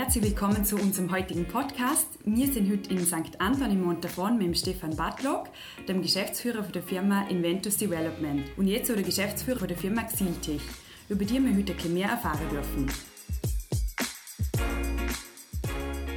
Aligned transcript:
Herzlich 0.00 0.24
willkommen 0.24 0.64
zu 0.64 0.76
unserem 0.76 1.12
heutigen 1.12 1.44
Podcast. 1.44 2.06
Wir 2.24 2.50
sind 2.50 2.72
heute 2.72 2.88
in 2.88 3.04
St. 3.04 3.38
Anton 3.38 3.70
im 3.70 3.82
Montafon 3.82 4.38
mit 4.38 4.46
dem 4.46 4.54
Stefan 4.54 4.96
Bartlock, 4.96 5.50
dem 5.86 6.00
Geschäftsführer 6.00 6.62
der 6.62 6.82
Firma 6.82 7.28
Inventus 7.28 7.76
Development 7.76 8.46
und 8.56 8.66
jetzt 8.66 8.86
so 8.86 8.94
der 8.94 9.02
Geschäftsführer 9.02 9.66
der 9.66 9.76
Firma 9.76 10.04
Xiltech, 10.04 10.62
über 11.10 11.22
die 11.26 11.34
wir 11.34 11.54
heute 11.54 11.72
ein 11.72 11.76
bisschen 11.76 11.92
mehr 11.92 12.08
erfahren 12.08 12.48
dürfen. 12.50 12.86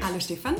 Hallo 0.02 0.18
Stefan. 0.18 0.56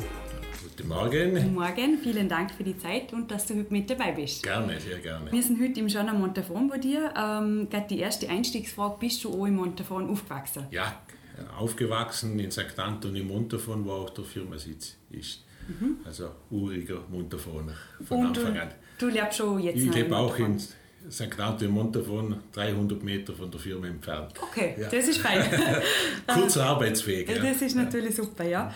Guten 0.62 0.86
Morgen. 0.86 1.34
Guten 1.34 1.54
Morgen, 1.54 1.98
vielen 2.02 2.28
Dank 2.28 2.50
für 2.50 2.62
die 2.62 2.76
Zeit 2.76 3.14
und 3.14 3.30
dass 3.30 3.46
du 3.46 3.54
heute 3.54 3.72
mit 3.72 3.88
dabei 3.88 4.12
bist. 4.12 4.42
Gerne, 4.42 4.78
sehr 4.78 4.98
gerne. 4.98 5.32
Wir 5.32 5.42
sind 5.42 5.58
heute 5.62 5.80
im 5.80 5.88
am 5.96 6.20
Montafon 6.20 6.68
bei 6.68 6.76
dir. 6.76 7.14
Ähm, 7.16 7.68
die 7.88 8.00
erste 8.00 8.28
Einstiegsfrage, 8.28 8.96
bist 9.00 9.24
du 9.24 9.30
auch 9.32 9.46
im 9.46 9.56
Montafon 9.56 10.10
aufgewachsen? 10.10 10.66
Ja, 10.70 11.00
aufgewachsen 11.58 12.38
in 12.38 12.50
St. 12.50 12.78
Anton 12.78 13.14
im 13.16 13.28
Montafon, 13.28 13.84
wo 13.84 13.92
auch 13.92 14.10
der 14.10 14.24
Firmasitz 14.24 14.96
ist. 15.10 15.44
Mhm. 15.68 15.96
Also 16.04 16.30
uriger 16.50 17.00
Montafoner 17.10 17.74
von 18.06 18.18
Und 18.18 18.26
Anfang 18.38 18.58
an. 18.58 18.68
du 18.98 19.08
lebst 19.08 19.38
schon 19.38 19.58
jetzt 19.60 19.76
Ich 19.78 19.92
lebe 19.94 20.14
auch 20.16 20.38
in 20.38 20.58
St. 20.58 21.38
Anton 21.38 21.68
im 21.68 21.74
Montafon, 21.74 22.36
300 22.52 23.02
Meter 23.02 23.32
von 23.34 23.50
der 23.50 23.60
Firma 23.60 23.86
entfernt. 23.86 24.32
Okay, 24.42 24.74
Ja. 24.78 24.88
das 24.88 25.08
ist 25.08 25.18
fein. 25.18 25.42
Kurzer 26.26 26.64
Arbeitsweg. 26.66 27.28
Ja, 27.28 27.36
Ja. 27.36 27.42
Das 27.52 27.62
ist 27.62 27.76
natürlich 27.76 28.14
super, 28.14 28.44
ja. 28.44 28.72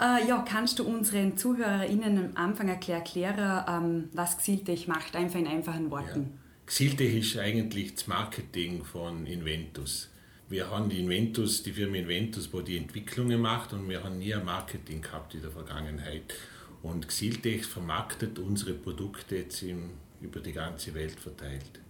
Äh, 0.00 0.26
ja, 0.28 0.44
kannst 0.48 0.78
du 0.78 0.84
unseren 0.84 1.36
ZuhörerInnen 1.36 2.18
am 2.18 2.30
Anfang 2.36 2.68
erklären, 2.68 3.64
ähm, 3.68 4.08
was 4.14 4.38
Xiltech 4.38 4.88
macht, 4.88 5.14
einfach 5.16 5.38
in 5.38 5.46
einfachen 5.46 5.90
Worten? 5.90 6.38
Xiltech 6.66 7.14
ist 7.16 7.36
eigentlich 7.38 7.94
das 7.94 8.06
Marketing 8.06 8.84
von 8.84 9.26
Inventus. 9.26 10.08
Wir 10.50 10.68
haben 10.68 10.90
die 10.90 10.98
Inventus, 10.98 11.62
die 11.62 11.72
Firma 11.72 11.96
Inventus, 11.96 12.52
wo 12.52 12.60
die 12.60 12.76
Entwicklungen 12.76 13.40
macht 13.40 13.72
und 13.72 13.88
wir 13.88 14.02
haben 14.02 14.18
nie 14.18 14.34
ein 14.34 14.44
Marketing 14.44 15.00
gehabt 15.00 15.32
in 15.32 15.42
der 15.42 15.52
Vergangenheit. 15.52 16.34
Und 16.82 17.06
Xiltech 17.06 17.64
vermarktet 17.64 18.36
unsere 18.40 18.72
Produkte 18.72 19.36
jetzt 19.36 19.62
im, 19.62 19.90
über 20.20 20.40
die 20.40 20.52
ganze 20.52 20.92
Welt 20.94 21.20
verteilt. 21.20 21.80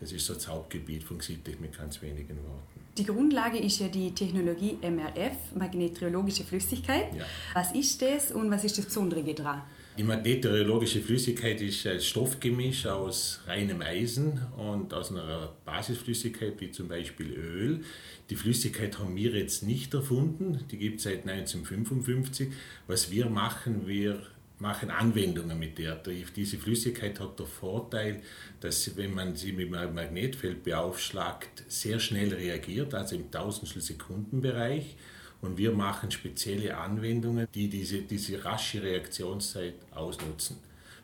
Das 0.00 0.10
ist 0.10 0.26
so 0.26 0.34
das 0.34 0.48
Hauptgebiet 0.48 1.04
von 1.04 1.18
Xiltech 1.18 1.60
mit 1.60 1.78
ganz 1.78 2.02
wenigen 2.02 2.38
Worten. 2.38 2.80
Die 2.98 3.04
Grundlage 3.04 3.58
ist 3.58 3.78
ja 3.78 3.86
die 3.86 4.12
Technologie 4.12 4.76
MRF, 4.82 5.54
magnetologische 5.54 6.42
Flüssigkeit. 6.42 7.14
Ja. 7.14 7.24
Was 7.54 7.72
ist 7.72 8.02
das 8.02 8.32
und 8.32 8.50
was 8.50 8.64
ist 8.64 8.78
das 8.78 8.86
Besondere 8.86 9.22
daran? 9.32 9.62
Die 10.00 10.06
magnetologische 10.06 11.02
Flüssigkeit 11.02 11.60
ist 11.60 11.86
ein 11.86 12.00
Stoffgemisch 12.00 12.86
aus 12.86 13.40
reinem 13.46 13.82
Eisen 13.82 14.40
und 14.56 14.94
aus 14.94 15.10
einer 15.10 15.52
Basisflüssigkeit 15.66 16.58
wie 16.58 16.70
zum 16.70 16.88
Beispiel 16.88 17.30
Öl. 17.34 17.84
Die 18.30 18.36
Flüssigkeit 18.36 18.98
haben 18.98 19.14
wir 19.14 19.32
jetzt 19.32 19.62
nicht 19.62 19.92
erfunden, 19.92 20.64
die 20.70 20.78
gibt 20.78 21.00
es 21.00 21.02
seit 21.02 21.28
1955. 21.28 22.48
Was 22.86 23.10
wir 23.10 23.26
machen, 23.28 23.86
wir 23.86 24.22
machen 24.58 24.88
Anwendungen 24.90 25.58
mit 25.58 25.76
der. 25.76 25.96
Die- 25.96 26.24
Diese 26.34 26.56
Flüssigkeit 26.56 27.20
hat 27.20 27.38
den 27.38 27.46
Vorteil, 27.46 28.22
dass 28.60 28.96
wenn 28.96 29.12
man 29.12 29.36
sie 29.36 29.52
mit 29.52 29.74
einem 29.74 29.94
Magnetfeld 29.94 30.62
beaufschlagt, 30.62 31.64
sehr 31.68 32.00
schnell 32.00 32.32
reagiert, 32.32 32.94
also 32.94 33.16
im 33.16 33.30
Tausendstel 33.30 33.82
Sekundenbereich. 33.82 34.96
Und 35.42 35.56
wir 35.56 35.72
machen 35.72 36.10
spezielle 36.10 36.76
Anwendungen, 36.76 37.48
die 37.54 37.68
diese, 37.68 38.02
diese 38.02 38.44
rasche 38.44 38.82
Reaktionszeit 38.82 39.74
ausnutzen 39.92 40.58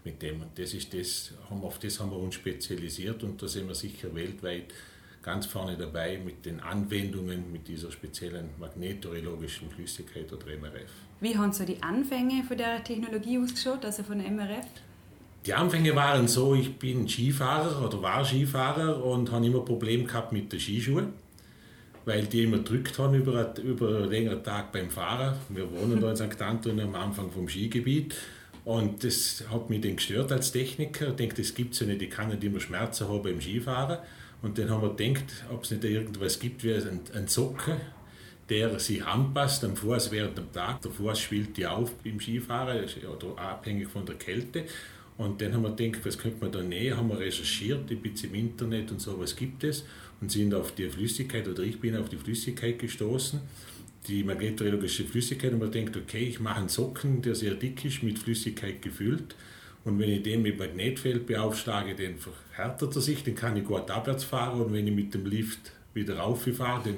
mit 0.04 0.20
dem. 0.22 0.42
Und 0.42 0.58
das 0.58 0.74
ist 0.74 0.92
das, 0.92 1.32
haben 1.50 1.62
auf 1.62 1.78
das 1.78 1.98
haben 2.00 2.10
wir 2.10 2.18
uns 2.18 2.34
spezialisiert 2.34 3.22
und 3.22 3.42
da 3.42 3.48
sind 3.48 3.66
wir 3.66 3.74
sicher 3.74 4.14
weltweit 4.14 4.72
ganz 5.22 5.44
vorne 5.44 5.76
dabei 5.76 6.20
mit 6.24 6.46
den 6.46 6.60
Anwendungen 6.60 7.50
mit 7.50 7.66
dieser 7.66 7.90
speziellen 7.90 8.50
magnetorologischen 8.60 9.68
Flüssigkeit 9.70 10.32
oder 10.32 10.46
MRF. 10.46 10.88
Wie 11.20 11.36
haben 11.36 11.52
so 11.52 11.64
die 11.64 11.82
Anfänge 11.82 12.44
von 12.44 12.56
der 12.56 12.84
Technologie 12.84 13.38
ausgeschaut, 13.38 13.84
also 13.84 14.04
von 14.04 14.18
MRF? 14.18 14.66
Die 15.44 15.52
Anfänge 15.52 15.94
waren 15.96 16.28
so, 16.28 16.54
ich 16.54 16.78
bin 16.78 17.08
Skifahrer 17.08 17.84
oder 17.84 18.00
war 18.02 18.24
Skifahrer 18.24 19.04
und 19.04 19.30
habe 19.32 19.46
immer 19.46 19.60
Probleme 19.60 20.04
gehabt 20.04 20.32
mit 20.32 20.52
den 20.52 20.60
Skischuhen, 20.60 21.12
weil 22.06 22.24
die 22.24 22.44
immer 22.44 22.58
drückt 22.58 22.98
haben 22.98 23.14
über, 23.14 23.54
über 23.58 23.88
einen 23.88 24.10
längeren 24.10 24.42
Tag 24.42 24.72
beim 24.72 24.88
Fahren. 24.88 25.36
Wir 25.50 25.70
wohnen 25.70 26.00
da 26.00 26.10
in 26.10 26.16
St. 26.16 26.40
Anton 26.40 26.80
am 26.80 26.94
Anfang 26.94 27.30
vom 27.30 27.48
Skigebiet 27.48 28.14
und 28.64 29.04
das 29.04 29.44
hat 29.50 29.68
mich 29.68 29.80
dann 29.80 29.96
gestört 29.96 30.32
als 30.32 30.52
Techniker. 30.52 31.08
Ich 31.08 31.16
denke, 31.16 31.34
das 31.42 31.52
gibt 31.52 31.74
es 31.74 31.80
ja 31.80 31.86
nicht, 31.86 32.00
ich 32.00 32.10
kann 32.10 32.30
nicht 32.30 32.42
immer 32.42 32.60
Schmerzen 32.60 33.08
haben 33.08 33.22
beim 33.22 33.40
Skifahren. 33.40 33.98
Und 34.40 34.56
dann 34.56 34.70
haben 34.70 34.82
wir 34.82 34.94
gedacht, 34.94 35.24
ob 35.52 35.64
es 35.64 35.72
nicht 35.72 35.82
irgendwas 35.82 36.38
gibt 36.38 36.62
wie 36.62 36.74
ein, 36.74 37.00
ein 37.12 37.26
Socken, 37.26 37.76
der 38.48 38.78
sich 38.78 39.04
anpasst 39.04 39.64
am 39.64 39.74
Fuß 39.74 40.12
während 40.12 40.38
dem 40.38 40.52
Tag. 40.52 40.82
Der 40.82 40.92
Fuß 40.92 41.18
schwillt 41.18 41.58
ja 41.58 41.70
auf 41.70 41.92
beim 42.04 42.20
Skifahren, 42.20 42.84
oder 42.84 43.40
abhängig 43.40 43.88
von 43.88 44.06
der 44.06 44.14
Kälte. 44.14 44.64
Und 45.18 45.40
dann 45.40 45.54
haben 45.54 45.62
wir 45.62 45.74
gedacht, 45.74 46.04
was 46.04 46.18
könnte 46.18 46.38
man 46.40 46.52
da 46.52 46.62
näher, 46.62 46.96
haben 46.96 47.08
wir 47.08 47.18
recherchiert, 47.18 47.90
ein 47.90 48.00
bisschen 48.00 48.30
im 48.30 48.34
Internet 48.36 48.90
und 48.90 49.00
so, 49.00 49.18
was 49.18 49.34
gibt 49.34 49.64
es, 49.64 49.84
und 50.20 50.30
sind 50.30 50.54
auf 50.54 50.74
die 50.74 50.88
Flüssigkeit, 50.88 51.46
oder 51.48 51.62
ich 51.62 51.80
bin 51.80 51.96
auf 51.96 52.08
die 52.08 52.16
Flüssigkeit 52.16 52.78
gestoßen, 52.78 53.40
die 54.08 54.24
magnetologische 54.24 55.04
Flüssigkeit, 55.04 55.52
und 55.52 55.58
man 55.58 55.72
denkt, 55.72 55.96
okay, 55.96 56.24
ich 56.24 56.40
mache 56.40 56.60
einen 56.60 56.68
Socken, 56.68 57.22
der 57.22 57.34
sehr 57.34 57.54
dick 57.54 57.84
ist, 57.84 58.02
mit 58.02 58.18
Flüssigkeit 58.18 58.80
gefüllt, 58.82 59.34
und 59.84 60.00
wenn 60.00 60.10
ich 60.10 60.22
den 60.22 60.42
mit 60.42 60.58
Magnetfeld 60.58 61.26
beaufschlage, 61.26 61.94
dann 61.94 62.16
verhärtet 62.18 62.96
er 62.96 63.00
sich, 63.00 63.22
dann 63.22 63.36
kann 63.36 63.56
ich 63.56 63.64
gut 63.64 63.90
abwärts 63.90 64.24
fahren, 64.24 64.60
und 64.60 64.72
wenn 64.72 64.86
ich 64.86 64.94
mit 64.94 65.14
dem 65.14 65.26
Lift 65.26 65.72
wieder 65.94 66.18
rauffahre, 66.18 66.82
dann 66.84 66.96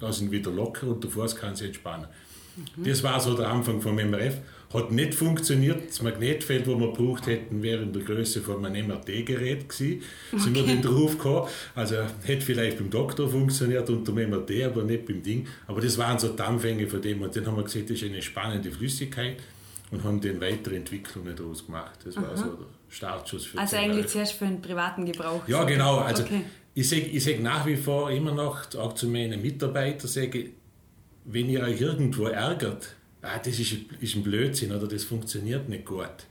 lasse 0.00 0.20
ich 0.20 0.26
ihn 0.26 0.32
wieder 0.32 0.50
locker 0.50 0.88
und 0.88 1.04
Fuß 1.04 1.36
kann 1.36 1.54
sich 1.54 1.68
entspannen. 1.68 2.08
Das 2.76 3.02
war 3.02 3.20
so 3.20 3.36
der 3.36 3.48
Anfang 3.48 3.80
vom 3.80 3.96
MRF. 3.96 4.36
Hat 4.72 4.92
nicht 4.92 5.14
funktioniert. 5.14 5.88
Das 5.88 6.02
Magnetfeld, 6.02 6.66
das 6.66 6.78
wir 6.78 6.92
gebraucht 6.92 7.26
hätten, 7.26 7.62
wäre 7.62 7.82
in 7.82 7.92
der 7.92 8.02
Größe 8.02 8.42
von 8.42 8.64
einem 8.66 8.86
MRT-Gerät 8.88 9.66
gewesen. 9.68 10.02
Sind 10.36 10.54
wir 10.54 10.62
Okay. 10.62 10.72
den 10.74 10.82
drauf 10.82 11.12
gekommen. 11.16 11.48
Also 11.74 11.96
hätte 12.24 12.44
vielleicht 12.44 12.76
beim 12.78 12.90
Doktor 12.90 13.28
funktioniert 13.30 13.88
unter 13.88 14.12
dem 14.12 14.28
MRT, 14.30 14.64
aber 14.64 14.82
nicht 14.84 15.06
beim 15.06 15.22
Ding. 15.22 15.46
Aber 15.66 15.80
das 15.80 15.96
waren 15.96 16.18
so 16.18 16.28
die 16.28 16.42
Anfänge 16.42 16.86
von 16.86 17.00
dem. 17.00 17.22
Und 17.22 17.34
dann 17.34 17.46
haben 17.46 17.56
wir 17.56 17.62
gesehen, 17.64 17.86
das 17.88 17.96
ist 17.96 18.04
eine 18.04 18.20
spannende 18.20 18.70
Flüssigkeit 18.70 19.36
und 19.90 20.04
haben 20.04 20.20
dann 20.20 20.38
weitere 20.40 20.76
Entwicklungen 20.76 21.34
daraus 21.34 21.64
gemacht. 21.64 22.00
Das 22.04 22.16
war 22.16 22.36
so 22.36 22.44
der 22.44 22.66
Startschuss 22.90 23.46
für 23.46 23.58
Also 23.58 23.76
eigentlich 23.76 24.08
zuerst 24.08 24.34
für 24.34 24.44
einen 24.44 24.60
privaten 24.60 25.06
Gebrauch. 25.06 25.48
Ja, 25.48 25.64
genau. 25.64 25.96
Also 26.00 26.24
Okay. 26.24 26.42
ich 26.74 26.86
sage 26.86 27.02
ich 27.06 27.24
sag 27.24 27.40
nach 27.40 27.64
wie 27.64 27.76
vor 27.76 28.10
immer 28.10 28.32
noch, 28.34 28.74
auch 28.76 28.92
zu 28.92 29.08
meinen 29.08 29.40
Mitarbeitern, 29.40 30.08
sage, 30.08 30.50
wenn 31.24 31.48
ihr 31.48 31.62
euch 31.62 31.80
irgendwo 31.80 32.26
ärgert, 32.26 32.94
ah, 33.22 33.38
das 33.38 33.58
ist, 33.58 33.74
ist 34.00 34.16
ein 34.16 34.22
Blödsinn 34.22 34.72
oder 34.72 34.86
das 34.86 35.04
funktioniert 35.04 35.68
nicht 35.68 35.84
gut, 35.84 36.26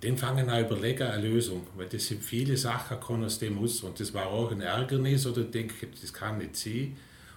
dann 0.00 0.16
fangen 0.16 0.48
an 0.48 0.64
überlegen 0.64 1.04
eine 1.04 1.26
Lösung, 1.26 1.66
weil 1.76 1.86
das 1.86 2.06
sind 2.06 2.22
viele 2.22 2.56
Sachen, 2.56 3.00
kommen 3.00 3.24
aus 3.24 3.38
dem 3.38 3.58
raus. 3.58 3.80
Und 3.80 3.98
das 3.98 4.12
war 4.12 4.26
auch 4.26 4.52
ein 4.52 4.60
Ärgernis 4.60 5.26
oder 5.26 5.42
denke, 5.42 5.86
das 6.00 6.12
kann 6.12 6.38
nicht 6.38 6.56
sein. 6.56 6.96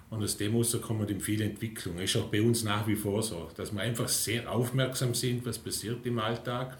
Und 0.09 0.23
aus 0.23 0.37
dem 0.37 0.55
raus 0.55 0.77
kommen 0.81 1.07
dann 1.07 1.21
viele 1.21 1.45
Entwicklungen. 1.45 1.99
Ist 1.99 2.17
auch 2.17 2.27
bei 2.27 2.41
uns 2.41 2.63
nach 2.63 2.85
wie 2.87 2.95
vor 2.95 3.23
so, 3.23 3.49
dass 3.55 3.71
wir 3.71 3.81
einfach 3.81 4.07
sehr 4.07 4.51
aufmerksam 4.51 5.13
sind, 5.13 5.45
was 5.45 5.57
passiert 5.57 6.05
im 6.05 6.19
Alltag. 6.19 6.77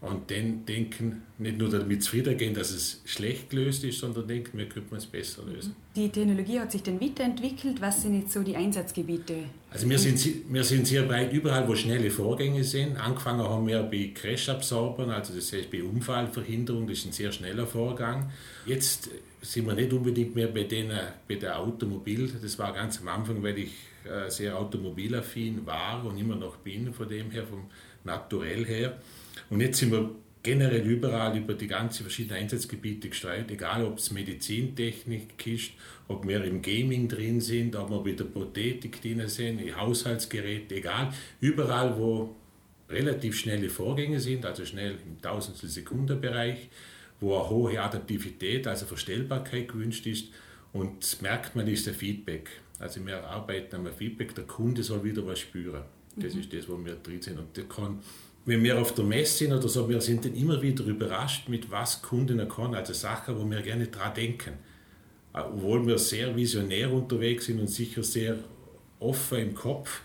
Und 0.00 0.30
dann 0.30 0.64
denken, 0.64 1.22
nicht 1.38 1.58
nur 1.58 1.68
damit 1.68 2.04
zufrieden 2.04 2.36
gehen, 2.36 2.54
dass 2.54 2.70
es 2.70 3.00
schlecht 3.04 3.50
gelöst 3.50 3.82
ist, 3.82 3.98
sondern 3.98 4.28
denken, 4.28 4.56
wir 4.56 4.68
könnten 4.68 4.94
es 4.94 5.06
besser 5.06 5.42
lösen. 5.44 5.74
Die 5.96 6.08
Technologie 6.08 6.60
hat 6.60 6.70
sich 6.70 6.84
dann 6.84 7.00
weiterentwickelt. 7.00 7.80
Was 7.80 8.02
sind 8.02 8.20
jetzt 8.20 8.32
so 8.32 8.44
die 8.44 8.54
Einsatzgebiete? 8.54 9.34
Also 9.72 9.90
wir 9.90 9.98
sind, 9.98 10.24
wir 10.52 10.62
sind 10.62 10.86
sehr 10.86 11.02
breit 11.02 11.32
überall, 11.32 11.66
wo 11.66 11.74
schnelle 11.74 12.12
Vorgänge 12.12 12.62
sind. 12.62 12.96
Angefangen 12.96 13.42
haben 13.42 13.66
wir 13.66 13.82
bei 13.82 14.12
Crash-Absorbern, 14.14 15.10
also 15.10 15.34
das 15.34 15.52
heißt 15.52 15.68
bei 15.68 15.82
Unfallverhinderung, 15.82 16.86
das 16.86 16.98
ist 16.98 17.06
ein 17.06 17.12
sehr 17.12 17.32
schneller 17.32 17.66
Vorgang. 17.66 18.30
Jetzt 18.66 19.10
sind 19.42 19.66
wir 19.66 19.74
nicht 19.74 19.92
unbedingt 19.92 20.32
mehr 20.36 20.48
bei, 20.48 20.62
den, 20.62 20.92
bei 21.26 21.34
der 21.34 21.58
Automobil, 21.58 22.32
das 22.40 22.56
war 22.56 22.72
ganz 22.72 23.00
am 23.00 23.08
Anfang, 23.08 23.42
weil 23.42 23.58
ich 23.58 23.72
äh, 24.04 24.30
sehr 24.30 24.56
automobilaffin 24.56 25.66
war 25.66 26.04
und 26.04 26.18
immer 26.18 26.36
noch 26.36 26.56
bin, 26.58 26.92
von 26.92 27.08
dem 27.08 27.32
her, 27.32 27.44
vom 27.44 27.64
Naturell 28.04 28.64
her. 28.64 28.96
Und 29.50 29.60
jetzt 29.60 29.78
sind 29.78 29.92
wir 29.92 30.10
generell 30.42 30.86
überall 30.86 31.36
über 31.36 31.54
die 31.54 31.66
ganzen 31.66 32.04
verschiedenen 32.04 32.42
Einsatzgebiete 32.42 33.08
gestreut, 33.08 33.50
egal 33.50 33.84
ob 33.84 33.98
es 33.98 34.10
Medizintechnik 34.10 35.46
ist, 35.46 35.72
ob 36.06 36.26
wir 36.26 36.44
im 36.44 36.62
Gaming 36.62 37.08
drin 37.08 37.40
sind, 37.40 37.76
ob 37.76 37.90
wir 37.90 38.02
bei 38.02 38.12
der 38.12 38.24
Prothetik 38.24 39.02
drin 39.02 39.26
sind, 39.28 39.60
in 39.60 39.76
Haushaltsgeräten, 39.76 40.76
egal, 40.76 41.12
überall, 41.40 41.98
wo 41.98 42.34
relativ 42.88 43.38
schnelle 43.38 43.68
Vorgänge 43.68 44.20
sind, 44.20 44.46
also 44.46 44.64
schnell 44.64 44.96
im 45.04 45.20
Tausendstel 45.20 45.68
Sekunde 45.68 46.16
Bereich, 46.16 46.68
wo 47.20 47.36
eine 47.36 47.50
hohe 47.50 47.82
Adaptivität, 47.82 48.66
also 48.66 48.86
Verstellbarkeit 48.86 49.68
gewünscht 49.68 50.06
ist. 50.06 50.28
Und 50.72 51.02
das 51.02 51.20
merkt 51.20 51.56
man, 51.56 51.66
ist 51.66 51.86
der 51.86 51.94
Feedback. 51.94 52.48
Also 52.78 53.04
wir 53.04 53.24
arbeiten 53.24 53.76
am 53.76 53.86
Feedback, 53.92 54.34
der 54.34 54.44
Kunde 54.44 54.82
soll 54.82 55.02
wieder 55.04 55.26
was 55.26 55.40
spüren. 55.40 55.82
Das 56.16 56.34
ist 56.34 56.52
das, 56.52 56.68
wo 56.68 56.82
wir 56.84 56.94
drin 56.96 57.20
sind. 57.20 57.38
Und 57.38 57.56
der 57.56 57.64
kann, 57.64 58.00
wenn 58.48 58.64
wir 58.64 58.80
auf 58.80 58.94
der 58.94 59.04
Messe 59.04 59.44
sind 59.44 59.52
oder 59.52 59.68
so, 59.68 59.88
wir 59.88 60.00
sind 60.00 60.24
dann 60.24 60.34
immer 60.34 60.60
wieder 60.62 60.84
überrascht, 60.84 61.48
mit 61.48 61.70
was 61.70 62.00
Kunden 62.00 62.48
können, 62.48 62.74
also 62.74 62.94
Sachen, 62.94 63.38
wo 63.38 63.48
wir 63.48 63.60
gerne 63.60 63.88
dran 63.88 64.14
denken. 64.14 64.54
Obwohl 65.32 65.86
wir 65.86 65.98
sehr 65.98 66.34
visionär 66.34 66.90
unterwegs 66.92 67.44
sind 67.44 67.60
und 67.60 67.68
sicher 67.68 68.02
sehr 68.02 68.38
offen 68.98 69.38
im 69.38 69.54
Kopf, 69.54 70.00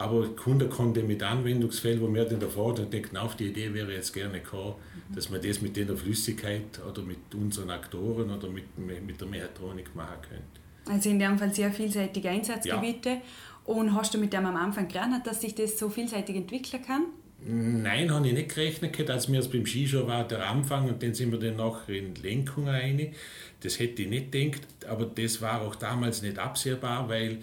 Aber 0.00 0.22
der 0.22 0.34
Kunde 0.34 0.66
konnte 0.66 1.02
mit 1.02 1.22
Anwendungsfällen, 1.22 2.00
wo 2.00 2.08
wir 2.14 2.24
dann 2.24 2.40
davor 2.40 2.74
denken, 2.74 3.18
auf 3.18 3.36
die 3.36 3.48
Idee 3.48 3.74
wäre 3.74 3.92
jetzt 3.92 4.14
gerne 4.14 4.40
gekommen, 4.40 4.76
dass 5.14 5.28
man 5.28 5.42
das 5.42 5.60
mit 5.60 5.76
der 5.76 5.94
Flüssigkeit 5.94 6.80
oder 6.88 7.02
mit 7.02 7.34
unseren 7.34 7.68
Aktoren 7.68 8.30
oder 8.30 8.48
mit, 8.48 8.78
mit 8.78 9.20
der 9.20 9.28
Mechatronik 9.28 9.94
machen 9.94 10.22
könnte. 10.22 10.90
Also 10.90 11.10
in 11.10 11.18
dem 11.18 11.38
Fall 11.38 11.52
sehr 11.52 11.70
vielseitige 11.70 12.30
Einsatzgebiete. 12.30 13.10
Ja. 13.10 13.20
Und 13.66 13.94
hast 13.94 14.14
du 14.14 14.18
mit 14.18 14.32
dem 14.32 14.46
am 14.46 14.56
Anfang 14.56 14.88
gerechnet, 14.88 15.26
dass 15.26 15.42
sich 15.42 15.54
das 15.54 15.78
so 15.78 15.90
vielseitig 15.90 16.34
entwickeln 16.34 16.82
kann? 16.82 17.02
Nein, 17.42 18.12
habe 18.12 18.28
ich 18.28 18.34
nicht 18.34 18.54
gerechnet, 18.54 19.08
als 19.08 19.28
mir 19.28 19.40
es 19.40 19.48
beim 19.48 19.64
Skischuh 19.64 20.06
war 20.06 20.28
der 20.28 20.46
Anfang 20.46 20.88
und 20.88 21.02
dann 21.02 21.14
sind 21.14 21.32
wir 21.32 21.38
dann 21.38 21.56
nachher 21.56 21.94
in 21.94 22.14
Lenkung 22.16 22.68
rein. 22.68 23.14
Das 23.60 23.78
hätte 23.78 24.02
ich 24.02 24.08
nicht 24.08 24.32
gedacht, 24.32 24.60
aber 24.86 25.06
das 25.06 25.40
war 25.40 25.62
auch 25.62 25.74
damals 25.74 26.20
nicht 26.20 26.38
absehbar, 26.38 27.08
weil 27.08 27.38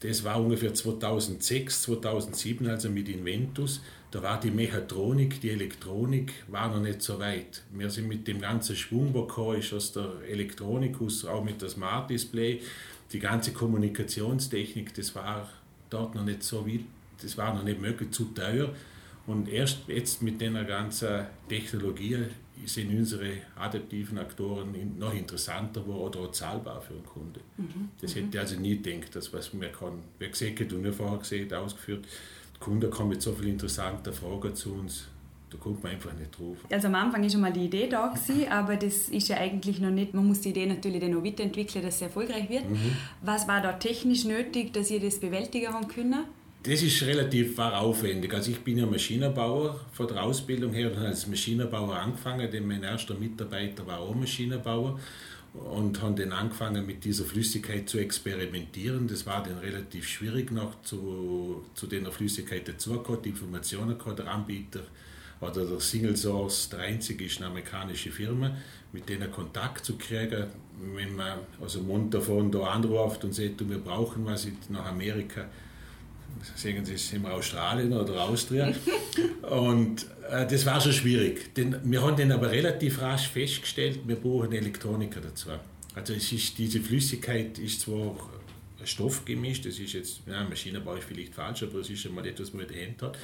das 0.00 0.24
war 0.24 0.40
ungefähr 0.40 0.72
2006, 0.72 1.82
2007, 1.82 2.66
also 2.66 2.88
mit 2.88 3.08
Inventus. 3.08 3.82
Da 4.10 4.22
war 4.22 4.40
die 4.40 4.50
Mechatronik, 4.50 5.40
die 5.40 5.50
Elektronik, 5.50 6.32
war 6.48 6.68
noch 6.68 6.80
nicht 6.82 7.02
so 7.02 7.18
weit. 7.18 7.62
Wir 7.70 7.88
sind 7.90 8.08
mit 8.08 8.26
dem 8.26 8.40
ganzen 8.40 8.76
Schwung, 8.76 9.12
der 9.12 9.58
ist 9.58 9.72
aus 9.72 9.92
der 9.92 10.10
Elektronik, 10.28 10.96
auch 11.00 11.44
mit 11.44 11.60
dem 11.60 11.68
Smart 11.68 12.10
Display, 12.10 12.60
die 13.12 13.18
ganze 13.18 13.52
Kommunikationstechnik, 13.52 14.94
das 14.94 15.14
war 15.14 15.48
dort 15.90 16.14
noch 16.14 16.24
nicht 16.24 16.42
so 16.42 16.66
weit, 16.66 16.80
das 17.22 17.36
war 17.36 17.54
noch 17.54 17.62
nicht 17.62 17.80
möglich, 17.80 18.10
zu 18.10 18.24
teuer. 18.24 18.70
Und 19.26 19.48
erst 19.48 19.88
jetzt 19.88 20.22
mit 20.22 20.40
der 20.40 20.64
ganzen 20.64 21.26
Technologie 21.48 22.18
sind 22.66 22.96
unsere 22.96 23.32
adaptiven 23.56 24.18
Aktoren 24.18 24.74
noch 24.98 25.14
interessanter 25.14 25.86
oder 25.86 26.20
auch 26.20 26.32
zahlbar 26.32 26.80
für 26.80 26.94
den 26.94 27.04
Kunden. 27.04 27.40
Mhm. 27.56 27.88
Das 28.00 28.14
hätte 28.14 28.28
ich 28.32 28.38
also 28.38 28.56
nie 28.56 28.80
gedacht, 28.80 29.14
dass 29.14 29.32
was 29.32 29.52
man 29.52 29.72
kann. 29.72 30.00
Wie 30.18 30.28
gesagt, 30.28 30.72
und 30.72 30.84
wir 30.84 30.92
vorher 30.92 31.18
gesehen, 31.18 31.52
ausgeführt, 31.52 32.04
der 32.54 32.60
Kunde 32.60 32.90
kommt 32.90 33.10
mit 33.10 33.22
so 33.22 33.32
vielen 33.32 33.52
interessanten 33.52 34.12
Fragen 34.12 34.54
zu 34.54 34.74
uns, 34.74 35.08
da 35.50 35.58
kommt 35.58 35.82
man 35.82 35.92
einfach 35.92 36.12
nicht 36.14 36.38
drauf. 36.38 36.56
Also 36.70 36.88
am 36.88 36.94
Anfang 36.94 37.24
ist 37.24 37.32
schon 37.32 37.42
mal 37.42 37.52
die 37.52 37.66
Idee 37.66 37.88
da 37.88 38.08
gewesen, 38.08 38.48
aber 38.50 38.76
das 38.76 39.08
ist 39.08 39.28
ja 39.28 39.36
eigentlich 39.36 39.80
noch 39.80 39.90
nicht, 39.90 40.14
man 40.14 40.26
muss 40.26 40.40
die 40.40 40.50
Idee 40.50 40.66
natürlich 40.66 41.00
dann 41.00 41.10
noch 41.10 41.24
weiterentwickeln, 41.24 41.84
dass 41.84 41.96
es 41.96 42.02
erfolgreich 42.02 42.48
wird. 42.48 42.68
Mhm. 42.68 42.96
Was 43.22 43.46
war 43.48 43.60
da 43.60 43.72
technisch 43.72 44.24
nötig, 44.24 44.72
dass 44.72 44.90
ihr 44.90 45.00
das 45.00 45.20
bewältigen 45.20 45.72
haben 45.72 45.88
können? 45.88 46.24
Das 46.64 46.80
ist 46.80 47.02
relativ 47.02 47.58
aufwendig. 47.58 48.32
Also 48.32 48.52
ich 48.52 48.60
bin 48.60 48.78
ja 48.78 48.86
Maschinenbauer 48.86 49.80
von 49.92 50.06
der 50.06 50.22
Ausbildung 50.22 50.72
her 50.72 50.90
und 50.90 50.96
habe 50.96 51.08
als 51.08 51.26
Maschinenbauer 51.26 51.96
angefangen, 51.96 52.48
denn 52.48 52.68
mein 52.68 52.84
erster 52.84 53.14
Mitarbeiter 53.14 53.84
war 53.84 53.98
auch 53.98 54.14
Maschinenbauer 54.14 55.00
und 55.54 56.00
haben 56.00 56.14
dann 56.14 56.30
angefangen 56.30 56.86
mit 56.86 57.04
dieser 57.04 57.24
Flüssigkeit 57.24 57.88
zu 57.88 57.98
experimentieren. 57.98 59.08
Das 59.08 59.26
war 59.26 59.42
dann 59.42 59.58
relativ 59.58 60.06
schwierig 60.06 60.52
noch 60.52 60.80
zu, 60.82 61.64
zu 61.74 61.88
der 61.88 62.12
Flüssigkeit 62.12 62.68
dazugekommen, 62.68 63.22
die 63.22 63.30
Informationen 63.30 63.98
gehabt, 63.98 64.20
der 64.20 64.28
Anbieter 64.28 64.82
oder 65.40 65.66
der 65.66 65.80
Single 65.80 66.16
Source, 66.16 66.68
der 66.68 66.78
einzige 66.78 67.24
ist 67.24 67.38
eine 67.38 67.48
amerikanische 67.48 68.12
Firma, 68.12 68.56
mit 68.92 69.08
denen 69.08 69.32
Kontakt 69.32 69.84
zu 69.84 69.96
kriegen, 69.96 70.46
wenn 70.94 71.16
man 71.16 71.40
also 71.60 71.80
Mund 71.80 72.14
davon 72.14 72.52
da 72.52 72.60
anruft 72.60 73.24
und 73.24 73.34
sagt, 73.34 73.68
wir 73.68 73.78
brauchen 73.78 74.24
was 74.24 74.46
nach 74.68 74.86
Amerika, 74.86 75.46
sagen 76.56 76.84
Sie, 76.84 76.96
sind 76.96 77.22
wir 77.22 77.32
Australien 77.32 77.92
oder 77.92 78.22
Austria. 78.22 78.72
und 79.42 80.06
äh, 80.30 80.46
das 80.46 80.66
war 80.66 80.80
schon 80.80 80.92
schwierig. 80.92 81.54
Denn 81.54 81.76
wir 81.84 82.02
haben 82.02 82.16
dann 82.16 82.32
aber 82.32 82.50
relativ 82.50 83.00
rasch 83.00 83.28
festgestellt, 83.28 84.00
wir 84.06 84.16
brauchen 84.16 84.52
Elektroniker 84.52 85.20
dazu. 85.20 85.50
Also 85.94 86.14
es 86.14 86.32
ist, 86.32 86.58
diese 86.58 86.80
Flüssigkeit 86.80 87.58
ist 87.58 87.82
zwar 87.82 88.16
stoffgemischt, 88.84 89.66
das 89.66 89.78
ist 89.78 89.92
jetzt, 89.92 90.22
ja, 90.26 90.42
Maschinenbau 90.44 90.94
ist 90.94 91.04
vielleicht 91.04 91.34
falsch, 91.34 91.62
aber 91.62 91.80
es 91.80 91.90
ist 91.90 92.00
schon 92.00 92.14
mal 92.14 92.26
etwas, 92.26 92.48
was 92.48 92.54
man 92.54 92.66
Hand 92.66 93.02
hat. 93.02 93.18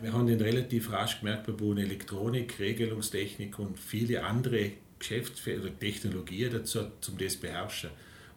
Wir 0.00 0.12
haben 0.12 0.26
dann 0.26 0.40
relativ 0.40 0.90
rasch 0.90 1.20
gemerkt, 1.20 1.46
wir 1.46 1.54
brauchen 1.54 1.78
Elektronik, 1.78 2.58
Regelungstechnik 2.58 3.58
und 3.58 3.78
viele 3.78 4.24
andere 4.24 4.72
Geschäftsfelder, 4.98 5.78
Technologien 5.78 6.52
dazu, 6.52 6.80
um 6.80 7.18
das 7.18 7.34
zu 7.34 7.40
beherrschen. 7.40 7.90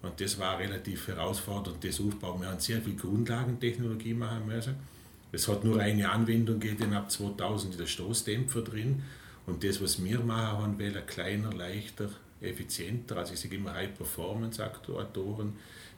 Und 0.06 0.22
das 0.22 0.38
war 0.40 0.60
relativ 0.60 1.08
herausfordernd, 1.08 1.84
das 1.84 2.00
Aufbau. 2.00 2.40
Wir 2.40 2.48
haben 2.48 2.60
sehr 2.60 2.82
viel 2.82 2.96
Grundlagentechnologie 2.96 4.14
machen 4.14 4.46
müssen. 4.46 4.76
Es 5.32 5.48
hat 5.48 5.64
nur 5.64 5.80
eine 5.80 6.10
Anwendung 6.10 6.60
gegeben 6.60 6.94
ab 6.94 7.12
2000 7.12 7.80
der 7.80 7.88
Stoßdämpfer 7.88 8.62
drin. 8.62 9.04
Und 9.46 9.64
das, 9.64 9.82
was 9.82 10.04
wir 10.04 10.20
machen 10.20 10.60
haben 10.60 10.80
wollen, 10.80 11.06
kleiner, 11.08 11.52
leichter, 11.52 12.10
effizienter, 12.42 13.18
also 13.18 13.34
ich 13.34 13.40
sage 13.40 13.56
immer 13.56 13.74
High-Performance-Aktuatoren, 13.74 15.54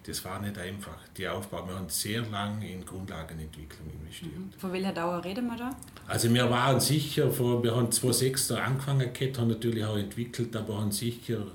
das 0.06 0.24
war 0.24 0.42
nicht 0.42 0.58
einfach. 0.58 0.98
Die 1.18 1.28
Aufbau, 1.28 1.68
wir 1.68 1.76
haben 1.76 1.90
sehr 1.90 2.22
lange 2.22 2.72
in 2.72 2.86
Grundlagenentwicklung 2.86 3.90
investiert. 4.02 4.34
Mhm. 4.34 4.54
Von 4.58 4.72
welcher 4.72 4.94
Dauer 4.94 5.24
reden 5.24 5.48
wir 5.48 5.58
da? 5.58 5.76
Also 6.08 6.34
wir 6.34 6.50
waren 6.50 6.80
sicher, 6.80 7.30
wir 7.38 7.76
haben 7.76 7.92
2006 7.92 8.52
angefangen 8.54 9.12
gehabt, 9.12 9.38
haben 9.38 9.50
natürlich 9.50 9.84
auch 9.84 9.98
entwickelt, 9.98 10.56
aber 10.56 10.80
haben 10.80 10.92
sicher 10.92 11.46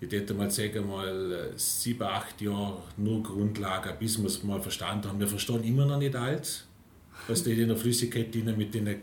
ich 0.00 0.10
würde 0.10 0.34
mal 0.34 0.50
sagen, 0.50 0.88
mal 0.88 1.52
sieben, 1.56 2.02
acht 2.02 2.40
Jahre 2.40 2.82
nur 2.96 3.22
Grundlage, 3.22 3.94
bis 3.98 4.18
wir 4.18 4.26
es 4.26 4.42
mal 4.42 4.60
verstanden 4.60 5.08
haben. 5.08 5.20
Wir 5.20 5.28
verstehen 5.28 5.62
immer 5.62 5.84
noch 5.84 5.98
nicht 5.98 6.16
alles, 6.16 6.66
was 7.28 7.44
die 7.44 7.52
in 7.52 7.68
der 7.68 7.76
Flüssigkeit 7.76 8.34
drin 8.34 8.56
mit 8.56 8.74
den 8.74 8.96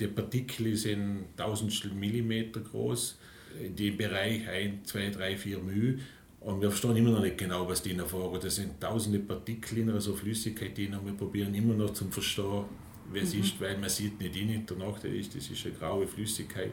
die 0.00 0.06
Partikel 0.06 0.74
sind 0.76 1.26
Tausendstel 1.36 1.92
Millimeter 1.92 2.60
groß, 2.60 3.18
in 3.62 3.76
dem 3.76 3.98
Bereich 3.98 4.48
1, 4.48 4.88
2, 4.88 5.10
3, 5.10 5.36
4 5.36 5.58
μ. 5.58 5.98
Und 6.40 6.62
wir 6.62 6.70
verstehen 6.70 6.96
immer 6.96 7.10
noch 7.10 7.20
nicht 7.20 7.36
genau, 7.36 7.68
was 7.68 7.82
die 7.82 7.94
vorgeht. 7.94 8.44
Das 8.44 8.56
sind 8.56 8.80
tausende 8.80 9.18
Partikel 9.18 9.78
in 9.78 9.90
einer 9.90 10.00
so 10.00 10.16
Flüssigkeit 10.16 10.76
drin 10.76 10.94
und 10.94 11.04
wir 11.04 11.12
probieren 11.12 11.54
immer 11.54 11.74
noch 11.74 11.92
zu 11.92 12.06
verstehen, 12.06 12.64
wie 13.12 13.18
es 13.18 13.34
mhm. 13.34 13.40
ist, 13.40 13.60
weil 13.60 13.76
man 13.76 13.90
sieht 13.90 14.18
nicht 14.18 14.36
in 14.36 14.64
der 14.64 14.76
Nachteil 14.78 15.16
ist, 15.16 15.36
das 15.36 15.50
ist 15.50 15.66
eine 15.66 15.74
graue 15.74 16.06
Flüssigkeit. 16.06 16.70